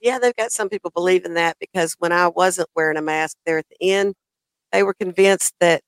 yeah 0.00 0.18
they've 0.18 0.34
got 0.34 0.50
some 0.50 0.68
people 0.68 0.90
believing 0.90 1.34
that 1.34 1.56
because 1.60 1.94
when 2.00 2.10
i 2.10 2.26
wasn't 2.26 2.68
wearing 2.74 2.96
a 2.96 3.02
mask 3.02 3.36
there 3.46 3.58
at 3.58 3.66
the 3.68 3.92
end 3.92 4.14
they 4.72 4.82
were 4.82 4.94
convinced 4.94 5.54
that 5.60 5.82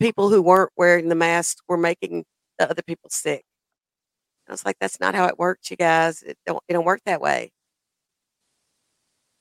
people 0.00 0.28
who 0.28 0.42
weren't 0.42 0.72
wearing 0.76 1.08
the 1.08 1.14
mask 1.14 1.58
were 1.68 1.76
making 1.76 2.24
the 2.58 2.68
other 2.68 2.82
people 2.82 3.08
sick 3.10 3.44
i 4.48 4.52
was 4.52 4.64
like 4.64 4.76
that's 4.80 5.00
not 5.00 5.14
how 5.14 5.26
it 5.26 5.38
works 5.38 5.70
you 5.70 5.76
guys 5.76 6.22
it 6.22 6.36
don't 6.46 6.62
it 6.68 6.72
don't 6.74 6.84
work 6.84 7.00
that 7.06 7.20
way 7.20 7.50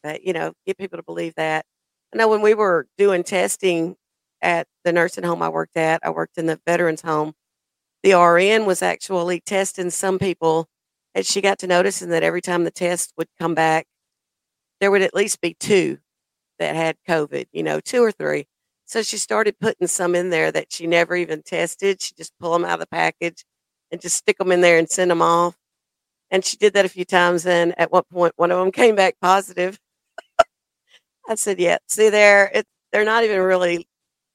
but 0.01 0.23
you 0.23 0.33
know 0.33 0.53
get 0.65 0.77
people 0.77 0.97
to 0.97 1.03
believe 1.03 1.35
that 1.35 1.65
I 2.13 2.17
know 2.17 2.27
when 2.27 2.41
we 2.41 2.53
were 2.53 2.87
doing 2.97 3.23
testing 3.23 3.95
at 4.41 4.67
the 4.83 4.93
nursing 4.93 5.23
home 5.23 5.41
I 5.41 5.49
worked 5.49 5.77
at, 5.77 6.01
I 6.03 6.11
worked 6.11 6.37
in 6.37 6.45
the 6.45 6.59
veterans 6.65 7.01
home. 7.01 7.33
The 8.03 8.13
RN 8.13 8.65
was 8.65 8.83
actually 8.83 9.39
testing 9.41 9.89
some 9.89 10.19
people, 10.19 10.67
and 11.15 11.25
she 11.25 11.41
got 11.41 11.57
to 11.59 11.67
noticing 11.67 12.09
that 12.09 12.21
every 12.21 12.41
time 12.41 12.65
the 12.65 12.71
test 12.71 13.13
would 13.17 13.29
come 13.39 13.55
back, 13.55 13.87
there 14.79 14.91
would 14.91 15.01
at 15.01 15.15
least 15.15 15.41
be 15.41 15.55
two 15.59 15.97
that 16.59 16.75
had 16.75 16.97
COVID, 17.07 17.45
you 17.51 17.63
know, 17.63 17.79
two 17.79 18.03
or 18.03 18.11
three. 18.11 18.45
So 18.85 19.01
she 19.01 19.17
started 19.17 19.59
putting 19.59 19.87
some 19.87 20.13
in 20.13 20.29
there 20.29 20.51
that 20.51 20.71
she 20.71 20.85
never 20.85 21.15
even 21.15 21.41
tested. 21.41 22.01
She 22.01 22.13
just 22.15 22.33
pull 22.39 22.53
them 22.53 22.65
out 22.65 22.75
of 22.75 22.79
the 22.81 22.87
package 22.87 23.43
and 23.93 24.01
just 24.01 24.17
stick 24.17 24.39
them 24.39 24.51
in 24.51 24.59
there 24.59 24.79
and 24.79 24.89
send 24.89 25.11
them 25.11 25.21
off. 25.21 25.55
And 26.31 26.43
she 26.43 26.57
did 26.57 26.73
that 26.73 26.83
a 26.83 26.89
few 26.89 27.05
times. 27.05 27.45
And 27.45 27.79
at 27.79 27.91
one 27.91 28.03
point, 28.11 28.33
one 28.35 28.49
of 28.51 28.57
them 28.57 28.71
came 28.71 28.95
back 28.95 29.15
positive. 29.21 29.79
I 31.29 31.35
said, 31.35 31.59
"Yeah, 31.59 31.77
see 31.87 32.09
there, 32.09 32.51
it, 32.53 32.65
they're 32.91 33.05
not 33.05 33.23
even 33.23 33.39
really, 33.39 33.87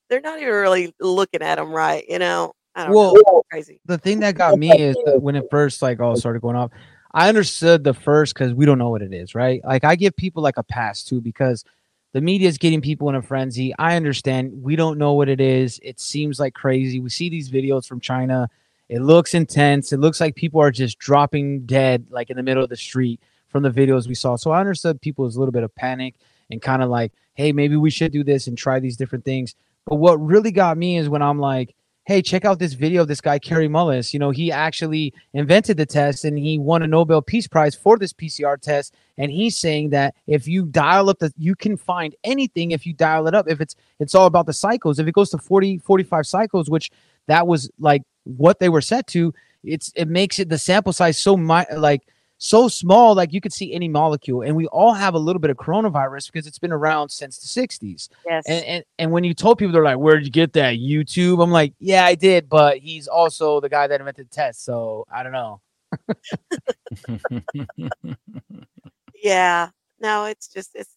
they're 0.09 0.21
not 0.21 0.38
even 0.40 0.55
really 0.55 0.94
looking 1.01 1.42
at 1.42 1.57
them 1.57 1.73
right, 1.73 2.09
you 2.09 2.18
know." 2.21 2.53
I 2.75 2.87
don't 2.87 2.94
Well, 2.94 3.14
know. 3.14 3.42
Crazy. 3.51 3.81
the 3.87 3.99
thing 3.99 4.21
that 4.21 4.37
got 4.37 4.57
me 4.57 4.81
is 4.81 4.97
that 5.05 5.21
when 5.21 5.35
it 5.35 5.51
first 5.51 5.83
like 5.83 5.99
all 5.99 6.14
started 6.14 6.40
going 6.40 6.55
off, 6.55 6.71
I 7.12 7.29
understood 7.29 7.83
the 7.83 7.94
first 7.94 8.35
because 8.35 8.55
we 8.55 8.64
don't 8.64 8.79
know 8.79 8.90
what 8.90 9.03
it 9.03 9.12
is, 9.12 9.35
right? 9.35 9.61
Like 9.64 9.83
I 9.83 9.97
give 9.97 10.14
people 10.14 10.42
like 10.42 10.57
a 10.57 10.62
pass 10.62 11.03
too 11.03 11.21
because 11.21 11.64
the 12.12 12.21
media 12.21 12.49
is 12.49 12.59
getting 12.59 12.81
people 12.81 13.09
in 13.09 13.16
a 13.16 13.23
frenzy. 13.23 13.75
I 13.77 13.97
understand 13.97 14.62
we 14.62 14.77
don't 14.77 14.99
know 14.99 15.14
what 15.14 15.29
it 15.29 15.40
is. 15.40 15.81
It 15.83 15.99
seems 15.99 16.38
like 16.38 16.55
crazy. 16.55 17.01
We 17.01 17.11
see 17.11 17.29
these 17.29 17.51
videos 17.51 17.87
from 17.87 17.99
China. 18.01 18.49
It 18.88 19.01
looks 19.01 19.35
intense. 19.35 19.92
It 19.92 19.98
looks 19.98 20.20
like 20.20 20.35
people 20.35 20.61
are 20.61 20.70
just 20.70 20.98
dropping 20.98 21.66
dead 21.66 22.07
like 22.11 22.31
in 22.31 22.37
the 22.37 22.42
middle 22.42 22.62
of 22.62 22.70
the 22.70 22.77
street 22.77 23.20
from 23.48 23.62
the 23.62 23.70
videos 23.70 24.07
we 24.07 24.14
saw. 24.14 24.37
So 24.37 24.51
I 24.51 24.61
understood 24.61 25.01
people's 25.01 25.37
little 25.37 25.53
bit 25.53 25.62
of 25.62 25.74
panic 25.74 26.14
and 26.51 26.62
kind 26.62 26.83
of 26.83 26.88
like, 26.88 27.12
hey, 27.35 27.53
maybe 27.53 27.77
we 27.77 27.90
should 27.90 28.12
do 28.12 28.24
this 28.24 28.46
and 28.46 28.57
try 28.57 28.81
these 28.81 28.96
different 28.96 29.24
things. 29.24 29.55
But 29.87 29.96
what 29.96 30.16
really 30.16 30.53
got 30.53 30.77
me 30.77 30.98
is 30.98 31.09
when 31.09 31.22
I'm 31.22 31.38
like, 31.38 31.74
hey, 32.09 32.22
check 32.22 32.46
out 32.46 32.59
this 32.59 32.72
video 32.72 33.03
of 33.03 33.09
this 33.09 33.20
guy, 33.20 33.38
Kary 33.38 33.68
Mullis. 33.68 34.14
You 34.14 34.18
know, 34.18 34.31
he 34.31 34.51
actually 34.51 35.12
invented 35.35 35.77
the 35.77 35.85
test 35.85 36.24
and 36.24 36.38
he 36.38 36.59
won 36.59 36.83
a 36.83 36.87
Nobel 36.87 37.20
Peace 37.20 37.46
Prize 37.46 37.74
for 37.74 37.98
this 37.98 38.14
PCR 38.14 38.59
test. 38.59 38.94
And 39.18 39.31
he's 39.31 39.59
saying 39.59 39.90
that 39.90 40.14
if 40.27 40.48
you 40.48 40.64
dial 40.64 41.11
up 41.11 41.18
the, 41.18 41.31
you 41.37 41.55
can 41.55 41.77
find 41.77 42.16
anything 42.24 42.70
if 42.70 42.87
you 42.87 42.94
dial 42.94 43.27
it 43.27 43.35
up. 43.35 43.46
If 43.46 43.61
it's, 43.61 43.77
it's 44.01 44.14
all 44.14 44.24
about 44.24 44.46
the 44.46 44.55
cycles. 44.55 44.98
If 44.98 45.07
it 45.07 45.12
goes 45.12 45.29
to 45.31 45.38
40, 45.38 45.79
45 45.79 46.27
cycles, 46.27 46.70
which 46.70 46.90
that 47.27 47.46
was 47.46 47.70
like 47.79 48.03
what 48.37 48.59
they 48.59 48.69
were 48.69 48.81
set 48.81 49.07
to, 49.09 49.33
it's, 49.64 49.93
it 49.97 50.09
makes 50.09 50.38
it 50.38 50.49
the 50.49 50.59
sample 50.59 50.93
size 50.93 51.19
so 51.19 51.37
mi- 51.37 51.64
like, 51.77 52.03
so 52.41 52.69
small, 52.69 53.17
like 53.17 53.33
you 53.33 53.41
could 53.41 53.53
see 53.53 53.73
any 53.75 53.88
molecule. 53.88 54.43
And 54.43 54.55
we 54.55 54.69
all 54.69 54.95
have 54.95 55.14
a 55.14 55.19
little 55.19 55.41
bit 55.41 55.51
of 55.51 55.57
coronavirus 55.57 56.33
because 56.33 56.47
it's 56.47 56.59
been 56.59 56.71
around 56.73 57.09
since 57.09 57.38
the 57.38 57.49
60s. 57.49 58.09
Yes. 58.25 58.45
And, 58.47 58.64
and 58.64 58.85
and 58.99 59.11
when 59.11 59.25
you 59.25 59.35
told 59.35 59.59
people 59.59 59.73
they're 59.73 59.83
like, 59.83 59.97
"Where'd 59.97 60.25
you 60.25 60.31
get 60.31 60.53
that? 60.53 60.75
YouTube?" 60.75 61.43
I'm 61.43 61.51
like, 61.51 61.75
"Yeah, 61.81 62.05
I 62.05 62.14
did, 62.14 62.49
but 62.49 62.79
he's 62.79 63.09
also 63.09 63.61
the 63.61 63.69
guy 63.69 63.88
that 63.88 64.01
invented 64.01 64.31
the 64.31 64.35
test, 64.35 64.64
so 64.64 65.05
I 65.12 65.25
don't 65.25 65.33
know." 65.33 65.61
Yeah. 69.23 69.71
No, 70.01 70.25
it's 70.27 70.49
just 70.49 70.71
it's 70.75 70.95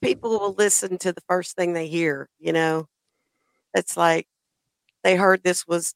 people 0.00 0.30
will 0.30 0.54
listen 0.54 0.98
to 0.98 1.12
the 1.12 1.20
first 1.28 1.56
thing 1.56 1.72
they 1.72 1.86
hear, 1.88 2.28
you 2.38 2.52
know. 2.52 2.88
It's 3.74 3.96
like 3.96 4.26
they 5.04 5.16
heard 5.16 5.42
this 5.42 5.66
was 5.66 5.94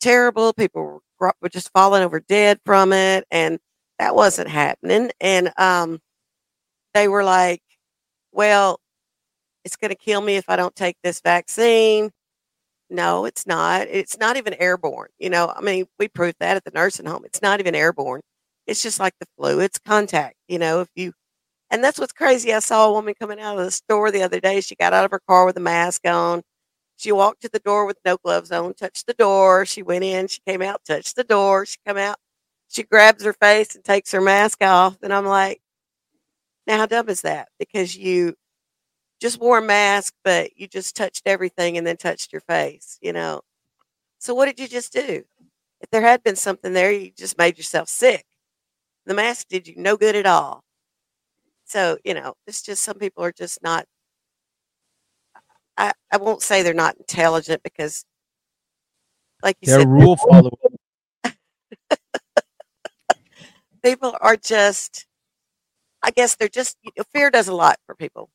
terrible. 0.00 0.52
People 0.52 1.02
were, 1.20 1.32
just 1.50 1.70
falling 1.72 2.02
over 2.02 2.20
dead 2.20 2.58
from 2.64 2.92
it 2.92 3.24
and 3.30 3.58
that 3.98 4.14
wasn't 4.14 4.48
happening 4.48 5.10
and 5.20 5.52
um 5.58 6.00
they 6.94 7.08
were 7.08 7.24
like, 7.24 7.62
well, 8.32 8.80
it's 9.64 9.76
going 9.76 9.90
to 9.90 9.96
kill 9.96 10.20
me 10.20 10.36
if 10.36 10.46
I 10.48 10.56
don't 10.56 10.74
take 10.76 10.96
this 11.02 11.20
vaccine. 11.20 12.10
No, 12.90 13.24
it's 13.26 13.46
not. 13.46 13.88
It's 13.88 14.18
not 14.18 14.36
even 14.36 14.54
airborne. 14.54 15.10
You 15.18 15.30
know, 15.30 15.52
I 15.56 15.60
mean, 15.60 15.86
we 15.98 16.08
proved 16.08 16.36
that 16.40 16.56
at 16.56 16.64
the 16.64 16.72
nursing 16.72 17.06
home. 17.06 17.24
It's 17.24 17.42
not 17.42 17.60
even 17.60 17.74
airborne. 17.74 18.22
It's 18.66 18.82
just 18.82 19.00
like 19.00 19.14
the 19.20 19.26
flu. 19.38 19.60
It's 19.60 19.78
contact. 19.78 20.36
You 20.48 20.58
know, 20.58 20.80
if 20.82 20.88
you, 20.96 21.12
and 21.70 21.84
that's 21.84 21.98
what's 22.00 22.12
crazy. 22.12 22.54
I 22.54 22.60
saw 22.60 22.88
a 22.88 22.92
woman 22.92 23.14
coming 23.20 23.40
out 23.40 23.58
of 23.58 23.64
the 23.64 23.70
store 23.72 24.10
the 24.10 24.22
other 24.22 24.40
day. 24.40 24.60
She 24.60 24.76
got 24.76 24.92
out 24.94 25.04
of 25.04 25.10
her 25.12 25.20
car 25.28 25.46
with 25.46 25.56
a 25.58 25.60
mask 25.60 26.06
on. 26.06 26.42
She 27.00 27.12
walked 27.12 27.40
to 27.40 27.48
the 27.48 27.60
door 27.60 27.86
with 27.86 27.96
no 28.04 28.18
gloves 28.18 28.52
on, 28.52 28.74
touched 28.74 29.06
the 29.06 29.14
door. 29.14 29.64
She 29.64 29.82
went 29.82 30.04
in, 30.04 30.28
she 30.28 30.40
came 30.46 30.60
out, 30.60 30.84
touched 30.84 31.16
the 31.16 31.24
door. 31.24 31.64
She 31.64 31.78
come 31.86 31.96
out, 31.96 32.18
she 32.68 32.82
grabs 32.82 33.24
her 33.24 33.32
face 33.32 33.74
and 33.74 33.82
takes 33.82 34.12
her 34.12 34.20
mask 34.20 34.62
off. 34.62 34.98
And 35.02 35.10
I'm 35.10 35.24
like, 35.24 35.62
now 36.66 36.76
how 36.76 36.84
dumb 36.84 37.08
is 37.08 37.22
that? 37.22 37.48
Because 37.58 37.96
you 37.96 38.34
just 39.18 39.40
wore 39.40 39.56
a 39.60 39.62
mask, 39.62 40.12
but 40.24 40.54
you 40.58 40.68
just 40.68 40.94
touched 40.94 41.22
everything 41.24 41.78
and 41.78 41.86
then 41.86 41.96
touched 41.96 42.34
your 42.34 42.42
face, 42.42 42.98
you 43.00 43.14
know. 43.14 43.40
So 44.18 44.34
what 44.34 44.44
did 44.44 44.60
you 44.60 44.68
just 44.68 44.92
do? 44.92 45.24
If 45.80 45.88
there 45.90 46.02
had 46.02 46.22
been 46.22 46.36
something 46.36 46.74
there, 46.74 46.92
you 46.92 47.12
just 47.16 47.38
made 47.38 47.56
yourself 47.56 47.88
sick. 47.88 48.26
The 49.06 49.14
mask 49.14 49.48
did 49.48 49.66
you 49.66 49.74
no 49.78 49.96
good 49.96 50.16
at 50.16 50.26
all. 50.26 50.64
So, 51.64 51.96
you 52.04 52.12
know, 52.12 52.34
it's 52.46 52.60
just 52.60 52.82
some 52.82 52.98
people 52.98 53.24
are 53.24 53.32
just 53.32 53.62
not 53.62 53.86
I, 55.80 55.92
I 56.12 56.18
won't 56.18 56.42
say 56.42 56.62
they're 56.62 56.74
not 56.74 56.96
intelligent 56.96 57.62
because 57.62 58.04
like 59.42 59.56
you 59.62 59.66
They're 59.66 59.80
said, 59.80 59.88
rule 59.88 60.16
followers. 60.16 60.52
people 63.82 64.14
are 64.20 64.36
just 64.36 65.06
I 66.02 66.10
guess 66.10 66.36
they're 66.36 66.48
just 66.48 66.76
you 66.82 66.92
know, 66.98 67.04
fear 67.12 67.30
does 67.30 67.48
a 67.48 67.54
lot 67.54 67.78
for 67.86 67.94
people. 67.94 68.28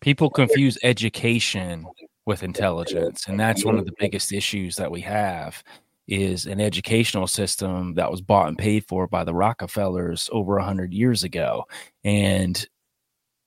People 0.00 0.30
confuse 0.30 0.78
education 0.84 1.84
with 2.24 2.44
intelligence, 2.44 3.26
and 3.26 3.38
that's 3.38 3.64
one 3.64 3.78
of 3.78 3.84
the 3.84 3.94
biggest 3.98 4.32
issues 4.32 4.76
that 4.76 4.90
we 4.90 5.00
have 5.00 5.62
is 6.06 6.46
an 6.46 6.60
educational 6.60 7.26
system 7.26 7.94
that 7.94 8.10
was 8.10 8.20
bought 8.20 8.48
and 8.48 8.56
paid 8.56 8.84
for 8.86 9.06
by 9.08 9.24
the 9.24 9.34
Rockefellers 9.34 10.30
over 10.32 10.54
100 10.54 10.94
years 10.94 11.24
ago. 11.24 11.64
And 12.04 12.64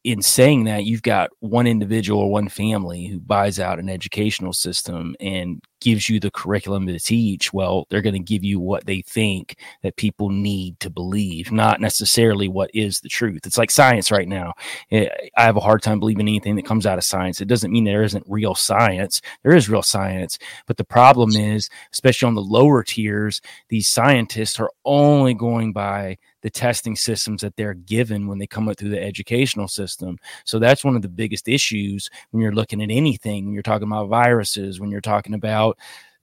in 0.03 0.21
saying 0.21 0.63
that, 0.65 0.85
you've 0.85 1.03
got 1.03 1.29
one 1.39 1.67
individual 1.67 2.21
or 2.21 2.31
one 2.31 2.49
family 2.49 3.07
who 3.07 3.19
buys 3.19 3.59
out 3.59 3.79
an 3.79 3.89
educational 3.89 4.53
system 4.53 5.15
and 5.19 5.61
gives 5.81 6.09
you 6.09 6.19
the 6.19 6.31
curriculum 6.31 6.87
to 6.87 6.99
teach. 6.99 7.51
Well, 7.51 7.85
they're 7.89 8.01
going 8.01 8.13
to 8.13 8.19
give 8.19 8.43
you 8.43 8.59
what 8.59 8.85
they 8.85 9.01
think 9.01 9.57
that 9.83 9.97
people 9.97 10.29
need 10.29 10.79
to 10.79 10.89
believe, 10.89 11.51
not 11.51 11.81
necessarily 11.81 12.47
what 12.47 12.71
is 12.73 13.01
the 13.01 13.09
truth. 13.09 13.45
It's 13.45 13.57
like 13.57 13.71
science 13.71 14.11
right 14.11 14.27
now. 14.27 14.53
Eh, 14.91 15.09
I 15.35 15.43
have 15.43 15.57
a 15.57 15.61
hard 15.61 15.81
time 15.81 15.99
believing 15.99 16.27
anything 16.27 16.55
that 16.55 16.65
comes 16.65 16.85
out 16.85 16.97
of 16.97 17.03
science. 17.03 17.41
It 17.41 17.47
doesn't 17.47 17.71
mean 17.71 17.83
there 17.83 18.03
isn't 18.03 18.25
real 18.27 18.55
science. 18.55 19.21
There 19.43 19.55
is 19.55 19.69
real 19.69 19.83
science. 19.83 20.39
But 20.67 20.77
the 20.77 20.85
problem 20.85 21.31
is, 21.31 21.69
especially 21.91 22.27
on 22.27 22.35
the 22.35 22.41
lower 22.41 22.83
tiers, 22.83 23.41
these 23.69 23.89
scientists 23.89 24.59
are 24.59 24.71
only 24.85 25.33
going 25.33 25.73
by 25.73 26.17
the 26.41 26.49
testing 26.49 26.95
systems 26.95 27.41
that 27.41 27.55
they're 27.55 27.73
given 27.73 28.27
when 28.27 28.39
they 28.39 28.47
come 28.47 28.67
up 28.67 28.77
through 28.77 28.89
the 28.89 29.01
educational 29.01 29.67
system. 29.67 30.17
So 30.43 30.59
that's 30.59 30.83
one 30.83 30.95
of 30.95 31.01
the 31.01 31.09
biggest 31.09 31.47
issues 31.47 32.09
when 32.31 32.41
you're 32.41 32.51
looking 32.51 32.81
at 32.81 32.91
anything, 32.91 33.45
when 33.45 33.53
you're 33.53 33.63
talking 33.63 33.87
about 33.87 34.09
viruses, 34.09 34.79
when 34.79 34.89
you're 34.89 35.01
talking 35.01 35.33
about 35.33 35.70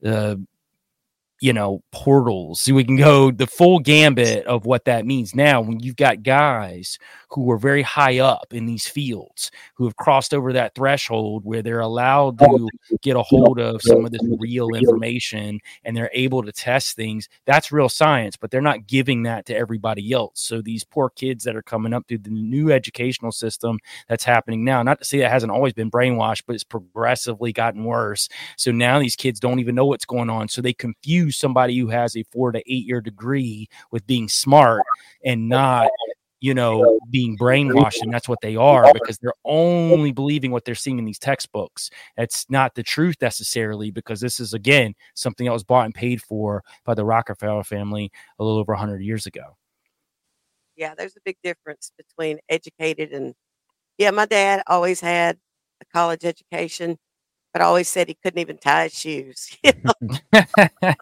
uh, 0.05 0.35
you 1.41 1.53
know, 1.53 1.81
portals. 1.91 2.61
So 2.61 2.73
we 2.73 2.83
can 2.83 2.97
go 2.97 3.31
the 3.31 3.47
full 3.47 3.79
gambit 3.79 4.45
of 4.45 4.65
what 4.65 4.85
that 4.85 5.05
means. 5.05 5.33
Now, 5.33 5.61
when 5.61 5.79
you've 5.79 5.95
got 5.95 6.23
guys 6.23 6.97
who 7.29 7.49
are 7.51 7.57
very 7.57 7.81
high 7.81 8.19
up 8.19 8.53
in 8.53 8.65
these 8.65 8.87
fields 8.87 9.51
who 9.75 9.85
have 9.85 9.95
crossed 9.95 10.33
over 10.33 10.51
that 10.51 10.73
threshold 10.75 11.45
where 11.45 11.61
they're 11.61 11.79
allowed 11.79 12.39
to 12.39 12.67
get 13.01 13.15
a 13.15 13.21
hold 13.21 13.59
of 13.59 13.81
some 13.83 14.03
of 14.03 14.11
this 14.11 14.21
real 14.39 14.69
information 14.69 15.59
and 15.83 15.95
they're 15.95 16.09
able 16.13 16.41
to 16.41 16.51
test 16.51 16.95
things, 16.95 17.29
that's 17.45 17.71
real 17.71 17.89
science, 17.89 18.35
but 18.35 18.49
they're 18.49 18.61
not 18.61 18.87
giving 18.87 19.23
that 19.23 19.45
to 19.45 19.55
everybody 19.55 20.11
else. 20.11 20.41
So 20.41 20.61
these 20.61 20.83
poor 20.83 21.09
kids 21.09 21.43
that 21.43 21.55
are 21.55 21.61
coming 21.61 21.93
up 21.93 22.07
through 22.07 22.19
the 22.19 22.31
new 22.31 22.71
educational 22.71 23.31
system 23.31 23.77
that's 24.07 24.23
happening 24.23 24.65
now, 24.65 24.81
not 24.81 24.99
to 24.99 25.05
say 25.05 25.19
that 25.19 25.31
hasn't 25.31 25.51
always 25.51 25.73
been 25.73 25.91
brainwashed, 25.91 26.43
but 26.47 26.55
it's 26.55 26.63
progressively 26.63 27.53
gotten 27.53 27.83
worse. 27.83 28.27
So 28.57 28.71
now 28.71 28.99
these 28.99 29.15
kids 29.15 29.39
don't 29.39 29.59
even 29.59 29.75
know 29.75 29.85
what's 29.85 30.05
going 30.05 30.29
on. 30.29 30.49
So 30.49 30.61
they 30.61 30.73
confuse 30.73 31.28
somebody 31.31 31.77
who 31.77 31.87
has 31.87 32.15
a 32.15 32.23
four 32.31 32.51
to 32.51 32.59
eight 32.59 32.85
year 32.85 33.01
degree 33.01 33.67
with 33.91 34.05
being 34.07 34.27
smart 34.27 34.81
and 35.23 35.47
not 35.49 35.89
you 36.41 36.53
know 36.53 36.99
being 37.09 37.37
brainwashed 37.37 38.01
and 38.01 38.13
that's 38.13 38.29
what 38.29 38.39
they 38.41 38.55
are 38.55 38.93
because 38.93 39.17
they're 39.17 39.33
only 39.43 40.11
believing 40.11 40.51
what 40.51 40.63
they're 40.63 40.75
seeing 40.75 40.99
in 40.99 41.05
these 41.05 41.19
textbooks. 41.19 41.89
It's 42.17 42.45
not 42.49 42.75
the 42.75 42.83
truth 42.83 43.17
necessarily 43.21 43.91
because 43.91 44.21
this 44.21 44.39
is 44.39 44.53
again 44.53 44.93
something 45.15 45.45
that 45.45 45.53
was 45.53 45.63
bought 45.63 45.85
and 45.85 45.93
paid 45.93 46.21
for 46.21 46.63
by 46.85 46.93
the 46.93 47.05
rockefeller 47.05 47.63
family 47.63 48.11
a 48.39 48.43
little 48.43 48.59
over 48.59 48.73
100 48.73 49.01
years 49.01 49.25
ago. 49.25 49.57
Yeah, 50.75 50.93
there's 50.97 51.17
a 51.17 51.21
big 51.25 51.37
difference 51.43 51.91
between 51.97 52.39
educated 52.47 53.11
and 53.11 53.33
yeah, 53.97 54.11
my 54.11 54.25
dad 54.25 54.63
always 54.65 55.01
had 55.01 55.37
a 55.81 55.85
college 55.93 56.23
education, 56.23 56.97
but 57.53 57.61
always 57.61 57.87
said 57.87 58.07
he 58.07 58.13
couldn't 58.13 58.39
even 58.39 58.57
tie 58.57 58.83
his 58.83 58.93
shoes. 58.93 59.57
You 59.63 59.73
know, 59.83 60.93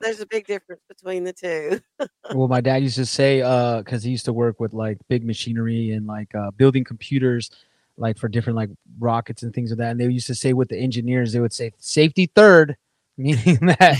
there's 0.00 0.20
a 0.20 0.26
big 0.26 0.46
difference 0.46 0.80
between 0.88 1.24
the 1.24 1.32
two. 1.32 1.80
well, 2.34 2.48
my 2.48 2.60
dad 2.60 2.82
used 2.82 2.96
to 2.96 3.06
say, 3.06 3.42
uh, 3.42 3.78
because 3.78 4.02
he 4.02 4.10
used 4.10 4.24
to 4.24 4.32
work 4.32 4.58
with 4.58 4.72
like 4.72 4.98
big 5.08 5.24
machinery 5.24 5.90
and 5.90 6.06
like 6.06 6.34
uh, 6.34 6.50
building 6.52 6.84
computers, 6.84 7.50
like 7.96 8.18
for 8.18 8.28
different 8.28 8.56
like 8.56 8.70
rockets 8.98 9.42
and 9.42 9.54
things 9.54 9.70
of 9.72 9.78
that. 9.78 9.90
And 9.90 10.00
they 10.00 10.08
used 10.08 10.26
to 10.28 10.34
say 10.34 10.52
with 10.52 10.68
the 10.68 10.78
engineers, 10.78 11.32
they 11.32 11.40
would 11.40 11.52
say 11.52 11.72
safety 11.78 12.26
third, 12.34 12.76
meaning 13.20 13.58
that 13.66 13.98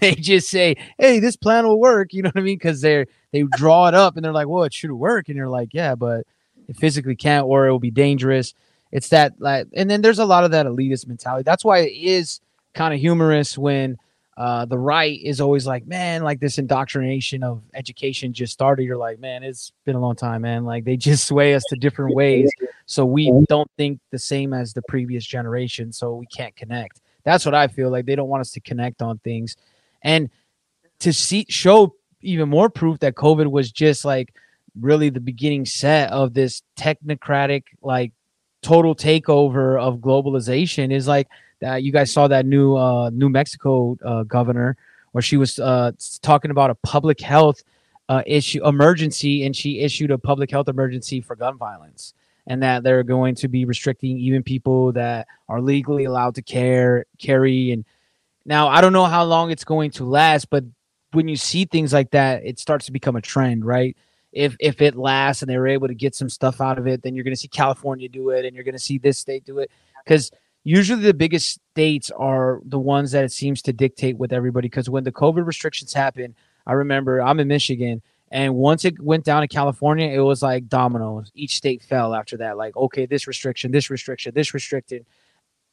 they 0.00 0.14
just 0.14 0.48
say, 0.48 0.76
"Hey, 0.96 1.18
this 1.18 1.34
plan 1.34 1.66
will 1.66 1.80
work." 1.80 2.12
You 2.12 2.22
know 2.22 2.28
what 2.28 2.40
I 2.40 2.44
mean? 2.44 2.58
Because 2.58 2.80
they're 2.80 3.06
they 3.32 3.42
draw 3.42 3.88
it 3.88 3.94
up 3.94 4.14
and 4.16 4.24
they're 4.24 4.32
like, 4.32 4.46
"Well, 4.46 4.62
it 4.62 4.72
should 4.72 4.92
work," 4.92 5.28
and 5.28 5.36
you're 5.36 5.48
like, 5.48 5.70
"Yeah, 5.72 5.96
but 5.96 6.26
it 6.68 6.76
physically 6.76 7.16
can't, 7.16 7.46
or 7.46 7.66
it 7.66 7.72
will 7.72 7.80
be 7.80 7.90
dangerous." 7.90 8.54
It's 8.92 9.08
that 9.08 9.34
like, 9.40 9.68
and 9.72 9.90
then 9.90 10.02
there's 10.02 10.18
a 10.18 10.24
lot 10.24 10.44
of 10.44 10.50
that 10.50 10.66
elitist 10.66 11.06
mentality. 11.08 11.42
That's 11.42 11.64
why 11.64 11.78
it 11.78 11.92
is 11.92 12.40
kind 12.74 12.92
of 12.92 13.00
humorous 13.00 13.56
when 13.56 13.96
uh, 14.36 14.64
the 14.64 14.78
right 14.78 15.20
is 15.22 15.40
always 15.40 15.66
like, 15.66 15.86
man, 15.86 16.22
like 16.22 16.40
this 16.40 16.58
indoctrination 16.58 17.42
of 17.42 17.62
education 17.74 18.32
just 18.32 18.52
started. 18.52 18.84
You're 18.84 18.96
like, 18.96 19.18
man, 19.18 19.42
it's 19.42 19.72
been 19.84 19.96
a 19.96 20.00
long 20.00 20.16
time, 20.16 20.42
man. 20.42 20.64
Like 20.64 20.84
they 20.84 20.96
just 20.96 21.26
sway 21.26 21.54
us 21.54 21.64
to 21.68 21.76
different 21.76 22.14
ways, 22.16 22.50
so 22.86 23.04
we 23.04 23.30
don't 23.48 23.70
think 23.76 24.00
the 24.10 24.18
same 24.18 24.52
as 24.52 24.72
the 24.72 24.82
previous 24.82 25.24
generation, 25.24 25.92
so 25.92 26.14
we 26.14 26.26
can't 26.26 26.54
connect. 26.56 27.00
That's 27.24 27.44
what 27.44 27.54
I 27.54 27.68
feel 27.68 27.90
like. 27.90 28.06
They 28.06 28.16
don't 28.16 28.28
want 28.28 28.40
us 28.40 28.52
to 28.52 28.60
connect 28.60 29.02
on 29.02 29.18
things, 29.18 29.56
and 30.02 30.30
to 31.00 31.12
see 31.12 31.46
show 31.48 31.94
even 32.22 32.48
more 32.48 32.70
proof 32.70 33.00
that 33.00 33.14
COVID 33.14 33.50
was 33.50 33.70
just 33.70 34.04
like 34.04 34.34
really 34.80 35.10
the 35.10 35.20
beginning 35.20 35.66
set 35.66 36.10
of 36.10 36.32
this 36.32 36.62
technocratic 36.78 37.64
like 37.82 38.12
total 38.62 38.94
takeover 38.94 39.80
of 39.80 39.98
globalization 39.98 40.92
is 40.92 41.08
like 41.08 41.28
that 41.60 41.82
you 41.82 41.92
guys 41.92 42.12
saw 42.12 42.28
that 42.28 42.46
new 42.46 42.76
uh 42.76 43.10
new 43.10 43.28
mexico 43.28 43.96
uh, 44.04 44.22
governor 44.22 44.76
where 45.10 45.22
she 45.22 45.36
was 45.36 45.58
uh 45.58 45.90
talking 46.22 46.50
about 46.50 46.70
a 46.70 46.74
public 46.76 47.20
health 47.20 47.62
uh 48.08 48.22
issue 48.24 48.64
emergency 48.66 49.44
and 49.44 49.54
she 49.54 49.80
issued 49.80 50.10
a 50.10 50.18
public 50.18 50.50
health 50.50 50.68
emergency 50.68 51.20
for 51.20 51.34
gun 51.34 51.58
violence 51.58 52.14
and 52.46 52.62
that 52.62 52.82
they're 52.82 53.02
going 53.02 53.34
to 53.34 53.48
be 53.48 53.64
restricting 53.64 54.18
even 54.18 54.42
people 54.42 54.92
that 54.92 55.26
are 55.48 55.60
legally 55.60 56.04
allowed 56.04 56.34
to 56.34 56.42
care 56.42 57.04
carry 57.18 57.72
and 57.72 57.84
now 58.44 58.68
i 58.68 58.80
don't 58.80 58.92
know 58.92 59.06
how 59.06 59.24
long 59.24 59.50
it's 59.50 59.64
going 59.64 59.90
to 59.90 60.04
last 60.04 60.48
but 60.50 60.64
when 61.12 61.26
you 61.26 61.36
see 61.36 61.64
things 61.64 61.92
like 61.92 62.10
that 62.12 62.44
it 62.44 62.60
starts 62.60 62.86
to 62.86 62.92
become 62.92 63.16
a 63.16 63.20
trend 63.20 63.64
right 63.64 63.96
if 64.32 64.56
if 64.60 64.80
it 64.80 64.96
lasts 64.96 65.42
and 65.42 65.50
they 65.50 65.58
were 65.58 65.68
able 65.68 65.88
to 65.88 65.94
get 65.94 66.14
some 66.14 66.28
stuff 66.28 66.60
out 66.60 66.78
of 66.78 66.86
it, 66.86 67.02
then 67.02 67.14
you're 67.14 67.24
going 67.24 67.34
to 67.34 67.40
see 67.40 67.48
California 67.48 68.08
do 68.08 68.30
it, 68.30 68.44
and 68.44 68.54
you're 68.54 68.64
going 68.64 68.74
to 68.74 68.78
see 68.78 68.98
this 68.98 69.18
state 69.18 69.44
do 69.44 69.58
it. 69.58 69.70
Because 70.04 70.30
usually 70.64 71.02
the 71.02 71.14
biggest 71.14 71.60
states 71.72 72.10
are 72.10 72.60
the 72.64 72.78
ones 72.78 73.12
that 73.12 73.24
it 73.24 73.32
seems 73.32 73.62
to 73.62 73.72
dictate 73.72 74.16
with 74.16 74.32
everybody. 74.32 74.66
Because 74.68 74.88
when 74.88 75.04
the 75.04 75.12
COVID 75.12 75.46
restrictions 75.46 75.92
happened, 75.92 76.34
I 76.66 76.72
remember 76.72 77.20
I'm 77.20 77.40
in 77.40 77.48
Michigan, 77.48 78.02
and 78.30 78.54
once 78.54 78.84
it 78.84 78.98
went 79.00 79.24
down 79.24 79.42
to 79.42 79.48
California, 79.48 80.08
it 80.08 80.20
was 80.20 80.42
like 80.42 80.68
dominoes. 80.68 81.30
Each 81.34 81.56
state 81.56 81.82
fell 81.82 82.14
after 82.14 82.38
that. 82.38 82.56
Like, 82.56 82.76
okay, 82.76 83.04
this 83.04 83.26
restriction, 83.26 83.70
this 83.70 83.90
restriction, 83.90 84.32
this 84.34 84.54
restricted. 84.54 85.04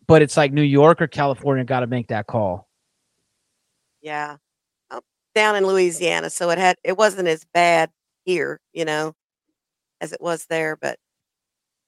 But 0.07 0.21
it's 0.21 0.35
like 0.35 0.51
New 0.51 0.63
York 0.63 1.01
or 1.01 1.07
California 1.07 1.63
got 1.63 1.81
to 1.81 1.87
make 1.87 2.07
that 2.07 2.27
call. 2.27 2.67
Yeah. 4.01 4.37
Oh, 4.91 5.01
down 5.35 5.55
in 5.55 5.65
Louisiana, 5.65 6.29
so 6.29 6.49
it 6.49 6.57
had 6.57 6.77
it 6.83 6.97
wasn't 6.97 7.27
as 7.27 7.45
bad 7.53 7.91
here, 8.29 8.59
you 8.73 8.85
know, 8.85 9.13
as 10.01 10.13
it 10.13 10.21
was 10.21 10.45
there. 10.45 10.77
But 10.79 10.97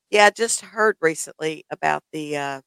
yeah, 0.09 0.25
I 0.25 0.29
just 0.31 0.61
heard 0.61 0.97
recently 0.99 1.65
about 1.69 2.01
the 2.11 2.35
uh, 2.35 2.61